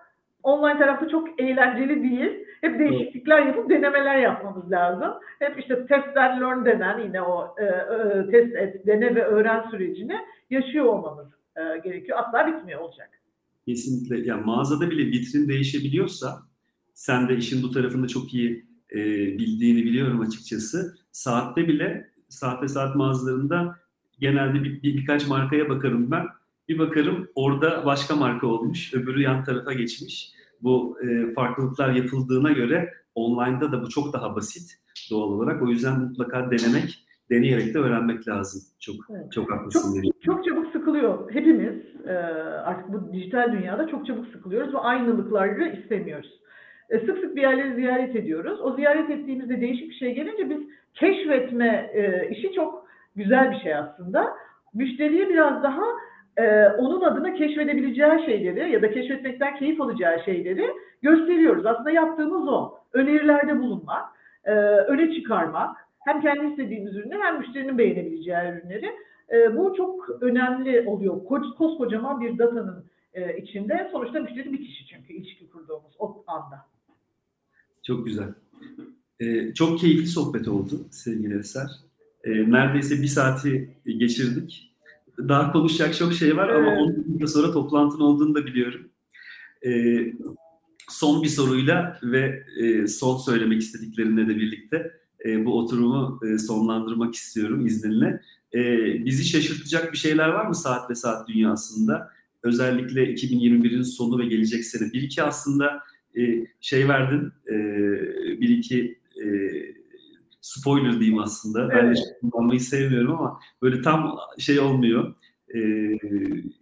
online 0.44 0.80
tarafta 0.80 1.10
çok 1.10 1.42
eğlenceli 1.42 2.04
değil. 2.04 2.32
Hep 2.62 2.80
değişiklikler 2.80 3.46
yapıp 3.46 3.70
denemeler 3.70 4.18
yapmamız 4.18 4.72
lazım. 4.72 5.14
Hep 5.40 5.60
işte 5.60 5.86
test 5.86 6.18
and 6.18 6.42
learn 6.42 6.66
denen 6.66 7.00
yine 7.04 7.22
o 7.22 7.56
e, 7.58 7.66
e, 7.66 8.30
test 8.32 8.56
et, 8.56 8.88
dene 8.88 9.16
ve 9.16 9.24
öğren 9.26 9.70
sürecini 9.72 10.16
yaşıyor 10.50 10.86
olmamız 10.86 11.28
e, 11.56 11.78
gerekiyor. 11.84 12.20
Asla 12.20 12.48
bitmiyor 12.48 12.82
olacak. 12.82 13.10
Kesinlikle. 13.66 14.20
Yani 14.30 14.46
mağazada 14.46 14.92
bile 14.92 15.06
vitrin 15.08 15.48
değişebiliyorsa 15.48 16.42
sen 16.94 17.30
de 17.30 17.38
işin 17.38 17.64
bu 17.64 17.72
tarafını 17.72 18.08
çok 18.08 18.34
iyi 18.34 18.66
e, 18.92 18.98
bildiğini 19.38 19.86
biliyorum 19.86 20.22
açıkçası. 20.22 20.98
Saatte 21.12 21.68
bile 21.68 22.10
saatte 22.30 22.68
saat 22.68 22.96
mağazalarında 22.96 23.76
genelde 24.20 24.64
bir, 24.64 24.84
bir, 24.84 24.98
birkaç 24.98 25.28
markaya 25.28 25.70
bakarım 25.70 26.12
ben. 26.12 26.26
Bir 26.70 26.80
bakarım 26.80 27.28
orada 27.36 27.86
başka 27.86 28.16
marka 28.16 28.48
olmuş, 28.48 28.94
öbürü 28.94 29.22
yan 29.22 29.44
tarafa 29.44 29.74
geçmiş. 29.74 30.32
Bu 30.62 30.98
e, 31.02 31.34
farklılıklar 31.34 31.94
yapıldığına 31.94 32.52
göre 32.52 32.94
online'da 33.16 33.72
da 33.72 33.82
bu 33.82 33.90
çok 33.90 34.14
daha 34.14 34.36
basit 34.36 34.72
doğal 35.12 35.30
olarak. 35.30 35.62
O 35.62 35.68
yüzden 35.68 36.00
mutlaka 36.00 36.52
denemek, 36.52 37.06
deneyerek 37.30 37.74
de 37.74 37.80
öğrenmek 37.80 38.28
lazım. 38.28 38.62
Çok 38.80 38.96
evet. 39.10 39.32
çok 39.32 39.52
haklısın. 39.52 40.02
Çok, 40.02 40.24
çok 40.24 40.46
çabuk 40.46 40.72
sıkılıyor 40.72 41.32
hepimiz. 41.32 42.06
E, 42.08 42.14
artık 42.66 42.94
bu 42.94 43.14
dijital 43.14 43.54
dünyada 43.54 43.88
çok 43.88 44.08
çabuk 44.08 44.28
sıkılıyoruz 44.28 44.74
ve 44.74 44.78
aynılıkları 44.78 45.82
istemiyoruz. 45.82 46.40
E, 46.90 47.00
sık 47.00 47.18
sık 47.18 47.36
bir 47.36 47.42
yerleri 47.42 47.76
ziyaret 47.76 48.16
ediyoruz. 48.16 48.62
O 48.62 48.76
ziyaret 48.76 49.10
ettiğimizde 49.10 49.62
değişik 49.62 49.90
bir 49.90 49.96
şey 49.96 50.16
gelince 50.16 50.50
biz 50.50 50.60
keşfetme 50.94 51.92
e, 51.94 52.30
işi 52.30 52.54
çok 52.54 52.88
güzel 53.16 53.52
bir 53.52 53.60
şey 53.60 53.76
aslında. 53.76 54.34
Müşteriye 54.74 55.30
biraz 55.30 55.64
daha 55.64 55.84
e, 56.38 56.68
onun 56.68 57.02
adına 57.02 57.34
keşfedebileceği 57.34 58.26
şeyleri 58.26 58.72
ya 58.72 58.82
da 58.82 58.92
keşfetmekten 58.92 59.56
keyif 59.56 59.82
alacağı 59.82 60.24
şeyleri 60.26 60.70
gösteriyoruz. 61.02 61.66
Aslında 61.66 61.92
yaptığımız 61.92 62.48
o. 62.48 62.78
Önerilerde 62.94 63.60
bulunmak, 63.60 64.06
e, 64.44 64.52
öne 64.62 65.14
çıkarmak, 65.16 65.78
hem 66.00 66.22
kendi 66.22 66.52
istediğimiz 66.52 66.96
ürünleri 66.96 67.20
hem 67.22 67.40
müşterinin 67.40 67.78
beğenebileceği 67.78 68.38
ürünleri. 68.38 68.92
E, 69.32 69.58
bu 69.58 69.74
çok 69.78 70.10
önemli 70.22 70.84
oluyor. 70.88 71.24
Koskocaman 71.58 72.22
bir 72.22 72.38
datanın 72.38 72.86
e, 73.14 73.38
içinde 73.38 73.90
sonuçta 73.92 74.20
müşteri 74.20 74.54
bir 74.54 74.66
kişi 74.66 74.88
çünkü 74.88 75.14
ilişki 75.14 75.50
kurduğumuz 75.50 75.96
o 76.00 76.24
anda. 76.28 76.66
Çok 77.84 78.06
güzel. 78.06 78.34
Ee, 79.20 79.54
çok 79.54 79.80
keyifli 79.80 80.08
sohbet 80.08 80.48
oldu 80.48 80.88
sevgili 80.92 81.40
Eser. 81.40 81.70
Ee, 82.24 82.52
neredeyse 82.52 83.02
bir 83.02 83.08
saati 83.08 83.70
geçirdik. 83.86 84.72
Daha 85.18 85.52
konuşacak 85.52 85.96
çok 85.96 86.14
şey 86.14 86.38
var 86.38 86.50
evet. 86.50 86.68
ama 86.68 86.72
onun 86.72 87.26
sonra 87.26 87.52
toplantın 87.52 88.00
olduğunu 88.00 88.36
da 88.36 88.46
biliyorum. 88.46 88.90
Ee, 89.66 90.14
son 90.90 91.24
bir 91.24 91.28
soruyla 91.28 92.00
ve 92.04 92.44
e, 92.60 92.88
son 92.88 93.18
söylemek 93.18 93.62
istediklerinle 93.62 94.28
de 94.28 94.36
birlikte 94.36 94.92
e, 95.26 95.46
bu 95.46 95.58
oturumu 95.58 96.20
e, 96.26 96.38
sonlandırmak 96.38 97.16
istiyorum 97.16 97.66
izninle. 97.66 98.22
E, 98.54 98.62
bizi 99.06 99.26
şaşırtacak 99.26 99.94
bir 99.94 99.98
şeyler 99.98 100.30
var 100.30 100.46
mı 100.46 100.56
saat 100.56 100.90
ve 100.90 100.96
saat 100.96 101.28
dünyasında? 101.28 102.10
Özellikle 102.44 103.14
2021'in 103.14 103.84
sonu 103.84 104.20
ve 104.20 104.26
gelecek 104.26 104.66
sene. 104.66 104.94
Bir 104.94 105.02
iki 105.02 105.24
aslında 105.24 105.84
e, 106.18 106.48
şey 106.62 106.88
verdin, 106.88 107.32
e, 107.48 107.56
bir 108.42 108.50
iki 108.50 109.00
e, 109.24 109.28
spoiler 110.48 111.00
diyeyim 111.00 111.20
aslında. 111.20 111.62
Evet. 111.62 111.74
Ben 111.74 111.96
de 111.96 112.00
kullanmayı 112.22 112.60
sevmiyorum 112.60 113.16
ama 113.16 113.40
böyle 113.62 113.82
tam 113.82 114.18
şey 114.40 114.60
olmuyor, 114.60 115.14
e, 115.56 115.60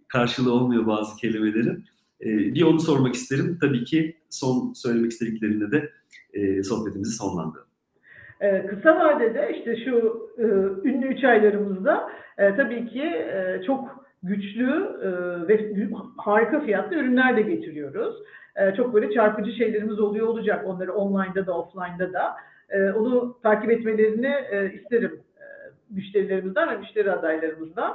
karşılığı 0.08 0.52
olmuyor 0.52 0.86
bazı 0.86 1.16
kelimelerin. 1.16 1.84
E, 2.20 2.26
bir 2.54 2.62
onu 2.62 2.80
sormak 2.80 3.14
isterim. 3.14 3.58
Tabii 3.60 3.84
ki 3.84 4.16
son 4.30 4.72
söylemek 4.72 5.12
istediklerinde 5.12 5.70
de 5.70 5.90
e, 6.32 6.62
sohbetimizi 6.62 7.12
sonlandıralım. 7.12 7.66
Ee, 8.40 8.66
kısa 8.66 8.98
vadede 8.98 9.56
işte 9.58 9.76
şu 9.84 10.28
e, 10.38 10.42
ünlü 10.88 11.06
üç 11.06 11.24
aylarımızda 11.24 12.10
e, 12.38 12.56
tabii 12.56 12.88
ki 12.88 13.02
e, 13.02 13.62
çok 13.66 14.06
güçlü 14.22 14.70
e, 15.02 15.08
ve 15.48 15.72
harika 16.16 16.60
fiyatlı 16.60 16.96
ürünler 16.96 17.36
de 17.36 17.42
getiriyoruz. 17.42 18.16
E, 18.56 18.74
çok 18.74 18.94
böyle 18.94 19.14
çarpıcı 19.14 19.52
şeylerimiz 19.52 20.00
oluyor 20.00 20.26
olacak 20.26 20.66
onları 20.66 20.94
online'da 20.94 21.46
da 21.46 21.58
offline'da 21.58 22.12
da. 22.12 22.36
E, 22.70 22.90
onu 22.90 23.38
takip 23.42 23.70
etmelerini 23.70 24.34
e, 24.50 24.72
isterim 24.72 25.20
müşterilerimizden 25.90 26.70
ve 26.70 26.76
müşteri 26.76 27.12
adaylarımızdan. 27.12 27.94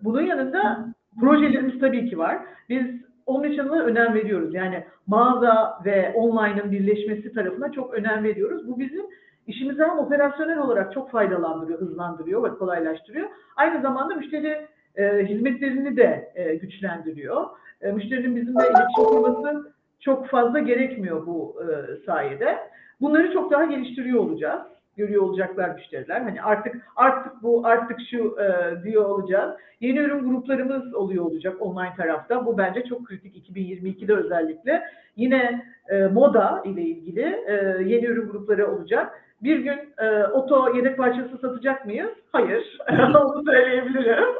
Bunun 0.00 0.22
yanında 0.22 0.86
projelerimiz 1.20 1.80
tabii 1.80 2.10
ki 2.10 2.18
var. 2.18 2.38
Biz 2.68 2.86
Omnichannel'a 3.26 3.82
önem 3.82 4.14
veriyoruz. 4.14 4.54
Yani 4.54 4.84
mağaza 5.06 5.80
ve 5.84 6.12
online'ın 6.14 6.70
birleşmesi 6.70 7.32
tarafına 7.32 7.72
çok 7.72 7.94
önem 7.94 8.24
veriyoruz. 8.24 8.68
Bu 8.68 8.78
bizim 8.78 9.06
işimizi 9.46 9.82
hem 9.82 9.98
operasyonel 9.98 10.58
olarak 10.58 10.92
çok 10.92 11.10
faydalandırıyor, 11.10 11.80
hızlandırıyor 11.80 12.44
ve 12.44 12.58
kolaylaştırıyor. 12.58 13.28
Aynı 13.56 13.82
zamanda 13.82 14.14
müşteri 14.14 14.66
e, 14.96 15.26
hizmetlerini 15.26 15.96
de 15.96 16.32
e, 16.34 16.54
güçlendiriyor. 16.54 17.46
E, 17.80 17.92
müşterinin 17.92 18.36
bizimle 18.36 18.64
iletişim 18.64 19.04
kurması 19.04 19.72
çok 20.00 20.28
fazla 20.28 20.58
gerekmiyor 20.58 21.26
bu 21.26 21.62
e, 21.62 21.66
sayede. 22.06 22.58
Bunları 23.00 23.32
çok 23.32 23.50
daha 23.50 23.64
geliştiriyor 23.64 24.18
olacağız. 24.20 24.62
Görüyor 24.96 25.22
olacaklar 25.22 25.74
müşteriler. 25.74 26.20
Hani 26.20 26.42
artık 26.42 26.76
artık 26.96 27.42
bu 27.42 27.66
artık 27.66 27.98
şu 28.10 28.36
e, 28.40 28.76
diyor 28.82 29.04
olacağız. 29.04 29.56
Yeni 29.80 29.98
ürün 29.98 30.24
gruplarımız 30.24 30.94
oluyor 30.94 31.24
olacak 31.24 31.56
online 31.62 31.94
tarafta. 31.96 32.46
Bu 32.46 32.58
bence 32.58 32.84
çok 32.84 33.06
kritik 33.06 33.50
2022'de 33.50 34.14
özellikle. 34.14 34.82
Yine 35.16 35.64
e, 35.88 36.06
moda 36.06 36.62
ile 36.64 36.82
ilgili 36.82 37.44
e, 37.46 37.54
yeni 37.86 38.06
ürün 38.06 38.28
grupları 38.28 38.72
olacak. 38.72 39.24
Bir 39.42 39.58
gün 39.58 39.78
e, 39.98 40.24
oto 40.24 40.76
yedek 40.76 40.96
parçası 40.96 41.38
satacak 41.38 41.86
mıyız? 41.86 42.10
Hayır. 42.32 42.78
Onu 42.90 43.44
söyleyebilirim. 43.44 44.34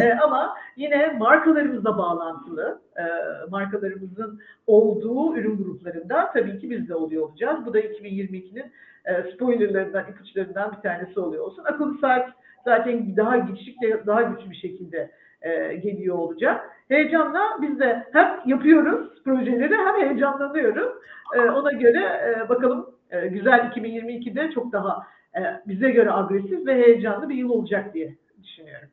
E, 0.00 0.12
ama 0.14 0.54
yine 0.76 1.16
markalarımızla 1.18 1.98
bağlantılı, 1.98 2.80
e, 2.96 3.02
markalarımızın 3.50 4.40
olduğu 4.66 5.36
ürün 5.36 5.56
gruplarında 5.56 6.30
tabii 6.32 6.58
ki 6.58 6.70
biz 6.70 6.88
de 6.88 6.94
oluyor 6.94 7.28
olacağız. 7.28 7.66
Bu 7.66 7.74
da 7.74 7.80
2022'nin 7.80 8.72
e, 9.04 9.32
spoilerlarından, 9.34 10.04
ipuçlarından 10.10 10.72
bir 10.76 10.82
tanesi 10.88 11.20
oluyor 11.20 11.44
olsun. 11.44 11.64
Akıllı 11.64 11.98
saat 11.98 12.28
zaten 12.64 13.16
daha 13.16 13.36
güçlükle, 13.36 14.06
daha 14.06 14.22
güçlü 14.22 14.50
bir 14.50 14.56
şekilde 14.56 15.10
e, 15.42 15.74
geliyor 15.74 16.18
olacak. 16.18 16.70
Heyecanla 16.88 17.40
biz 17.62 17.78
de 17.78 18.06
hem 18.12 18.40
yapıyoruz 18.46 19.22
projeleri 19.24 19.74
hem 19.74 20.08
heyecanlanıyoruz. 20.08 20.92
E, 21.36 21.40
ona 21.40 21.72
göre 21.72 22.00
e, 22.00 22.48
bakalım 22.48 22.86
e, 23.10 23.26
güzel 23.26 23.72
2022'de 23.76 24.50
çok 24.54 24.72
daha 24.72 25.06
e, 25.36 25.40
bize 25.66 25.90
göre 25.90 26.12
agresif 26.12 26.66
ve 26.66 26.74
heyecanlı 26.74 27.28
bir 27.28 27.34
yıl 27.34 27.48
olacak 27.48 27.94
diye 27.94 28.16
düşünüyorum. 28.42 28.88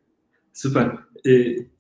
Süper. 0.54 0.86
E, 1.26 1.32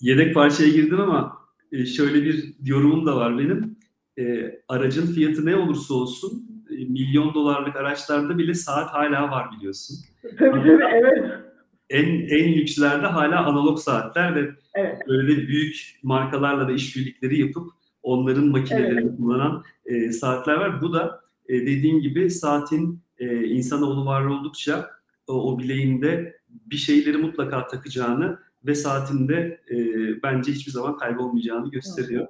yedek 0.01 0.33
parçaya 0.33 0.69
girdim 0.69 0.99
ama 0.99 1.37
e, 1.71 1.85
şöyle 1.85 2.23
bir 2.23 2.53
yorumum 2.65 3.05
da 3.05 3.15
var 3.15 3.37
benim. 3.37 3.77
E, 4.19 4.51
aracın 4.67 5.13
fiyatı 5.13 5.45
ne 5.45 5.55
olursa 5.55 5.93
olsun 5.93 6.51
milyon 6.89 7.33
dolarlık 7.33 7.75
araçlarda 7.75 8.37
bile 8.37 8.53
saat 8.53 8.89
hala 8.93 9.31
var 9.31 9.47
biliyorsun. 9.57 9.97
Tabii 10.39 10.59
tabii 10.61 10.83
evet. 10.93 11.50
En, 11.91 12.05
en 12.05 12.53
lükslerde 12.53 13.07
hala 13.07 13.45
analog 13.45 13.79
saatler 13.79 14.35
ve 14.35 14.49
evet. 14.75 15.07
böyle 15.07 15.37
de 15.37 15.47
büyük 15.47 15.99
markalarla 16.03 16.67
da 16.67 16.71
işbirlikleri 16.71 17.39
yapıp 17.39 17.71
onların 18.03 18.45
makinelerini 18.45 19.01
evet. 19.01 19.17
kullanan 19.17 19.63
e, 19.85 20.11
saatler 20.11 20.55
var. 20.55 20.81
Bu 20.81 20.93
da 20.93 21.21
e, 21.49 21.53
dediğim 21.53 22.01
gibi 22.01 22.29
saatin 22.29 22.99
e, 23.19 23.43
insanoğlu 23.43 24.05
var 24.05 24.25
oldukça 24.25 24.89
o, 25.27 25.53
o 25.53 25.59
bileğinde 25.59 26.35
bir 26.49 26.75
şeyleri 26.75 27.17
mutlaka 27.17 27.67
takacağını 27.67 28.39
ve 28.65 28.75
saatinde 28.75 29.59
e, 29.71 29.77
bence 30.23 30.51
hiçbir 30.51 30.71
zaman 30.71 30.97
kaybolmayacağını 30.97 31.71
gösteriyor. 31.71 32.27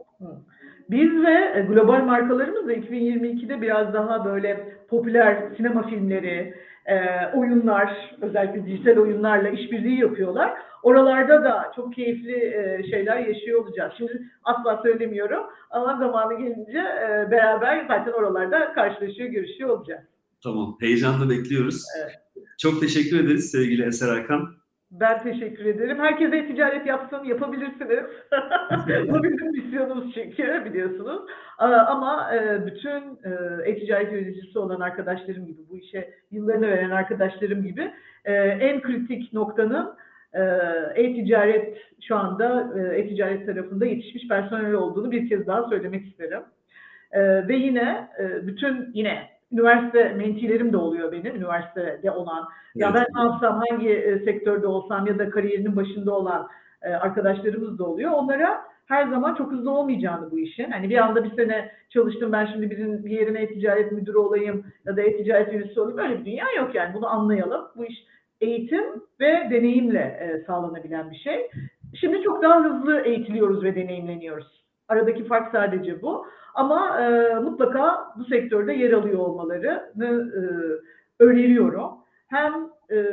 Biz 0.89 1.12
ve 1.12 1.53
e, 1.55 1.62
global 1.62 2.03
markalarımız 2.03 2.68
da 2.68 2.74
2022'de 2.74 3.62
biraz 3.62 3.93
daha 3.93 4.26
böyle 4.26 4.78
popüler 4.89 5.55
sinema 5.57 5.88
filmleri, 5.88 6.53
e, 6.86 6.96
oyunlar, 7.36 8.16
özellikle 8.22 8.66
dijital 8.66 8.98
oyunlarla 8.98 9.50
işbirliği 9.50 10.00
yapıyorlar. 10.00 10.54
Oralarda 10.84 11.44
da 11.44 11.72
çok 11.76 11.94
keyifli 11.94 12.36
e, 12.36 12.84
şeyler 12.90 13.18
yaşıyor 13.18 13.66
olacağız. 13.66 13.94
Şimdi 13.98 14.22
asla 14.44 14.82
söylemiyorum 14.84 15.44
ama 15.70 15.98
zamanı 15.98 16.38
gelince 16.40 16.80
e, 16.80 17.32
beraber 17.32 17.86
zaten 17.88 18.12
oralarda 18.12 18.74
karşılaşıyor, 18.74 19.30
görüşüyor 19.30 19.70
olacağız. 19.70 20.04
Tamam, 20.44 20.78
heyecanla 20.80 21.30
bekliyoruz. 21.30 21.86
Evet. 22.02 22.12
Çok 22.58 22.80
teşekkür 22.80 23.20
ederiz 23.20 23.52
sevgili 23.52 23.86
Eser 23.86 24.18
Erkan. 24.18 24.61
Ben 24.92 25.24
teşekkür 25.24 25.66
ederim. 25.66 26.00
Herkese 26.00 26.48
ticaret 26.48 26.86
yapsın, 26.86 27.24
yapabilirsiniz. 27.24 28.04
Bu 29.10 29.24
bizim 29.24 29.52
misyonumuz 29.52 30.14
çünkü 30.14 30.66
biliyorsunuz. 30.66 31.22
Ama 31.58 32.36
e, 32.36 32.66
bütün 32.66 33.20
e, 33.24 33.62
e-ticaret 33.66 34.14
yöneticisi 34.14 34.60
olan 34.60 34.80
arkadaşlarım 34.80 35.46
gibi, 35.46 35.62
bu 35.70 35.78
işe 35.78 36.14
yıllarını 36.32 36.68
veren 36.68 36.89
arkadaşlarım 36.89 37.64
gibi 37.64 37.92
e, 38.26 38.34
en 38.34 38.82
kritik 38.82 39.34
noktanın 39.34 39.96
e-ticaret 40.96 41.78
şu 42.02 42.16
anda 42.16 42.74
e-ticaret 42.94 43.46
tarafında 43.46 43.86
yetişmiş 43.86 44.28
personel 44.28 44.74
olduğunu 44.74 45.12
bir 45.12 45.30
kez 45.30 45.48
daha 45.48 45.70
söylemek 45.70 46.06
isterim. 46.06 46.42
Ve 47.48 47.56
yine 47.56 48.08
bütün 48.42 48.92
yine 48.94 49.31
üniversite 49.52 50.14
mentilerim 50.14 50.74
de 50.74 50.78
oluyor 50.78 51.12
benim, 51.12 51.36
üniversitede 51.36 52.12
olan. 52.12 52.47
Evet. 52.76 52.76
Ya 52.76 52.93
ben 52.93 53.06
ne 53.16 53.22
yapsam, 53.22 53.62
hangi 53.70 54.22
sektörde 54.26 54.68
olsam 54.68 55.08
ya 55.08 55.20
da 55.20 55.30
kariyerinin 55.30 55.76
başında 55.76 56.16
olan 56.16 56.47
arkadaşlarımız 57.02 57.80
da 57.80 57.84
oluyor. 57.84 58.12
Onlara 58.12 58.72
her 58.86 59.08
zaman 59.08 59.36
çok 59.36 59.52
hızlı 59.52 59.72
olmayacağını 59.72 60.32
bu 60.32 60.39
işin. 60.39 60.72
Hani 60.72 60.89
bir 60.89 60.97
anda 60.97 61.24
bir 61.24 61.36
sene 61.36 61.72
çalıştım 61.89 62.32
ben 62.32 62.45
şimdi 62.45 62.70
bir, 62.72 62.78
bir 63.06 63.12
yerine 63.12 63.41
e-ticaret 63.41 63.91
müdürü 63.91 64.18
olayım 64.18 64.66
ya 64.86 64.97
da 64.97 65.02
e-ticaret 65.02 65.54
yöneticisi 65.54 65.82
olayım. 65.82 65.99
Öyle 65.99 66.20
bir 66.20 66.26
dünya 66.26 66.45
yok 66.58 66.76
yani. 66.76 66.93
Bunu 66.93 67.08
anlayalım. 67.08 67.62
Bu 67.76 67.86
iş 67.86 68.06
eğitim 68.41 68.84
ve 69.20 69.47
deneyimle 69.52 69.99
e, 69.99 70.45
sağlanabilen 70.45 71.12
bir 71.12 71.16
şey. 71.16 71.49
Şimdi 71.99 72.22
çok 72.22 72.43
daha 72.43 72.64
hızlı 72.64 72.99
eğitiliyoruz 72.99 73.64
ve 73.64 73.76
deneyimleniyoruz. 73.76 74.62
Aradaki 74.88 75.24
fark 75.24 75.52
sadece 75.52 76.02
bu. 76.02 76.26
Ama 76.56 77.02
e, 77.02 77.36
mutlaka 77.36 78.14
bu 78.18 78.24
sektörde 78.26 78.74
yer 78.74 78.91
alıyor 78.91 79.20
olmalarını 79.20 80.32
e, 80.36 80.41
öneriyorum. 81.24 81.91
Hem 82.28 82.54
e, 82.91 83.06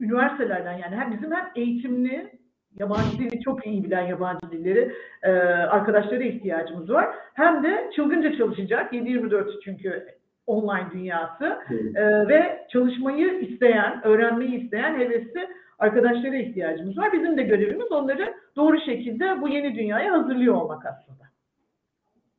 üniversitelerden 0.00 0.72
yani 0.72 0.96
hem 0.96 1.12
bizim 1.12 1.32
hem 1.32 1.50
eğitimli 1.56 2.38
yabancı 2.78 3.18
dili 3.18 3.40
çok 3.40 3.66
iyi 3.66 3.84
bilen 3.84 4.06
yabancı 4.06 4.50
dilleri 4.50 4.92
e, 5.22 5.30
arkadaşlara 5.48 6.24
ihtiyacımız 6.24 6.90
var. 6.90 7.08
Hem 7.34 7.62
de 7.62 7.90
çılgınca 7.96 8.36
çalışacak 8.36 8.92
7-24 8.92 9.60
çünkü 9.64 10.06
online 10.46 10.90
dünyası 10.92 11.58
e, 11.94 12.28
ve 12.28 12.66
çalışmayı 12.72 13.40
isteyen, 13.40 14.00
öğrenmeyi 14.04 14.64
isteyen 14.64 14.98
hevesli 14.98 15.48
arkadaşlara 15.78 16.36
ihtiyacımız 16.36 16.98
var. 16.98 17.12
Bizim 17.12 17.36
de 17.36 17.42
görevimiz 17.42 17.92
onları 17.92 18.34
doğru 18.56 18.80
şekilde 18.80 19.40
bu 19.40 19.48
yeni 19.48 19.74
dünyaya 19.74 20.12
hazırlıyor 20.12 20.54
olmak 20.54 20.86
aslında. 20.86 21.27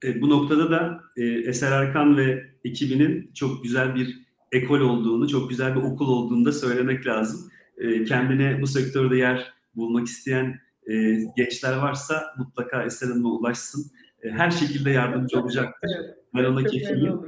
E, 0.04 0.22
bu 0.22 0.30
noktada 0.30 0.72
da 0.72 1.02
e, 1.18 1.26
Eser 1.26 1.72
Erkan 1.72 2.18
ve 2.18 2.46
ekibinin 2.64 3.32
çok 3.34 3.64
güzel 3.64 3.96
bir 3.96 4.20
ekol 4.52 4.80
olduğunu, 4.80 5.28
çok 5.28 5.50
güzel 5.50 5.76
bir 5.76 5.82
okul 5.82 6.08
olduğunu 6.08 6.46
da 6.46 6.52
söylemek 6.52 7.08
lazım. 7.08 7.52
E, 7.78 8.04
kendine 8.04 8.62
bu 8.62 8.68
sektörde 8.68 9.18
yer 9.18 9.54
bulmak 9.76 10.08
isteyen 10.08 10.60
e, 10.88 10.94
gençler 11.38 11.78
varsa 11.78 12.24
mutlaka 12.38 12.84
Eser 12.84 13.08
Hanım'a 13.08 13.30
ulaşsın. 13.30 13.92
E, 14.24 14.30
her 14.30 14.52
şekilde 14.52 14.90
yardımcı 14.90 15.40
olacaktır. 15.40 15.92
Ben 16.36 16.44
ona 16.44 16.64
kefiyim. 16.64 17.20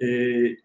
E, 0.00 0.08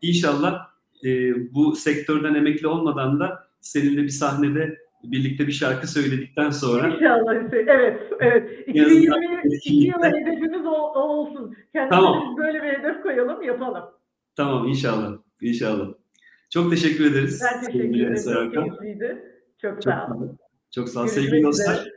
inşallah 0.02 0.68
e, 1.06 1.34
bu 1.54 1.76
sektörden 1.76 2.34
emekli 2.34 2.68
olmadan 2.68 3.20
da 3.20 3.48
seninle 3.62 4.04
bir 4.04 4.10
sahnede 4.10 4.78
birlikte 5.04 5.48
bir 5.48 5.52
şarkı 5.52 5.88
söyledikten 5.88 6.50
sonra 6.50 6.96
İnşallah 6.96 7.36
evet 7.52 8.02
evet 8.20 8.68
2022 8.68 9.74
yılı 9.74 10.06
hedefimiz 10.06 10.66
o, 10.66 10.72
o 10.72 11.00
olsun. 11.00 11.56
Kendimize 11.74 11.90
tamam. 11.90 12.38
böyle 12.38 12.64
bir 12.64 12.68
hedef 12.68 13.04
koyalım 13.04 13.44
yapalım. 13.44 13.84
Tamam 14.36 14.68
inşallah 14.68 15.18
inşallah. 15.42 15.88
Çok 16.50 16.72
teşekkür 16.72 17.12
ederiz. 17.12 17.42
Ben 17.44 17.66
teşekkür 17.66 18.00
ederim. 18.00 18.52
Çok 18.54 18.54
keyifliydi. 18.54 19.24
Çok, 19.62 19.84
sağ 19.84 20.08
olun. 20.08 20.40
Çok 20.72 20.90
sağ 20.90 21.00
olun. 21.00 21.08
Sevgili 21.08 21.44
dostlar 21.44 21.88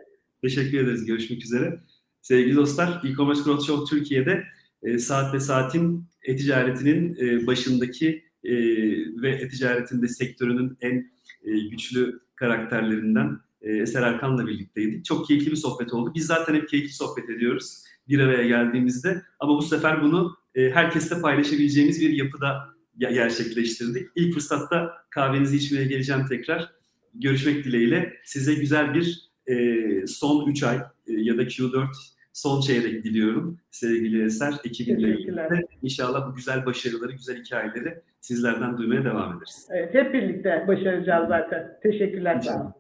teşekkür 0.43 0.79
ederiz. 0.79 1.07
Görüşmek 1.07 1.45
üzere. 1.45 1.81
Sevgili 2.23 2.57
dostlar 2.57 3.03
e-commerce 3.05 3.43
growth 3.45 3.67
show 3.67 3.97
Türkiye'de 3.97 4.45
e, 4.83 4.99
saat 4.99 5.35
ve 5.35 5.41
saatin 5.41 6.05
e-ticaretinin 6.23 7.17
e, 7.21 7.47
başındaki 7.47 8.25
e, 8.45 8.55
ve 9.23 9.31
e-ticaretinde 9.31 10.09
sektörünün 10.09 10.77
en 10.81 11.11
e, 11.45 11.69
güçlü 11.71 12.21
karakterlerinden 12.37 13.39
e, 13.62 13.72
Eser 13.72 14.03
Erkan'la 14.03 14.47
birlikteydik. 14.47 15.05
Çok 15.05 15.26
keyifli 15.26 15.51
bir 15.51 15.57
sohbet 15.57 15.93
oldu. 15.93 16.12
Biz 16.14 16.26
zaten 16.26 16.55
hep 16.55 16.68
keyifli 16.68 16.93
sohbet 16.93 17.30
ediyoruz 17.30 17.82
bir 18.09 18.18
araya 18.18 18.49
geldiğimizde. 18.49 19.22
Ama 19.41 19.57
bu 19.57 19.62
sefer 19.62 20.03
bunu 20.03 20.37
e, 20.55 20.70
herkesle 20.70 21.20
paylaşabileceğimiz 21.20 22.01
bir 22.01 22.11
yapıda 22.11 22.68
gerçekleştirdik. 22.99 24.09
İlk 24.14 24.34
fırsatta 24.34 24.93
kahvenizi 25.11 25.57
içmeye 25.57 25.84
geleceğim 25.84 26.26
tekrar. 26.28 26.72
Görüşmek 27.14 27.64
dileğiyle 27.64 28.16
size 28.24 28.55
güzel 28.55 28.95
bir 28.95 29.30
e, 29.47 30.07
son 30.07 30.51
3 30.51 30.62
ay 30.62 30.80
ya 31.07 31.39
da 31.39 31.43
Q4 31.43 31.89
son 32.37 32.61
çeyrek 32.61 33.05
diliyorum 33.05 33.61
sevgili 33.70 34.24
Eser 34.24 34.55
ekibinle 34.64 35.09
birlikte. 35.09 35.62
İnşallah 35.82 36.28
bu 36.28 36.34
güzel 36.34 36.66
başarıları, 36.66 37.12
güzel 37.12 37.37
hikayeleri 37.45 38.01
sizlerden 38.20 38.78
duymaya 38.78 39.05
devam 39.05 39.37
ederiz. 39.37 39.68
Evet, 39.70 39.95
hep 39.95 40.14
birlikte 40.14 40.64
başaracağız 40.68 41.28
zaten. 41.28 41.78
Teşekkürler. 41.82 42.37
İnşallah. 42.37 42.72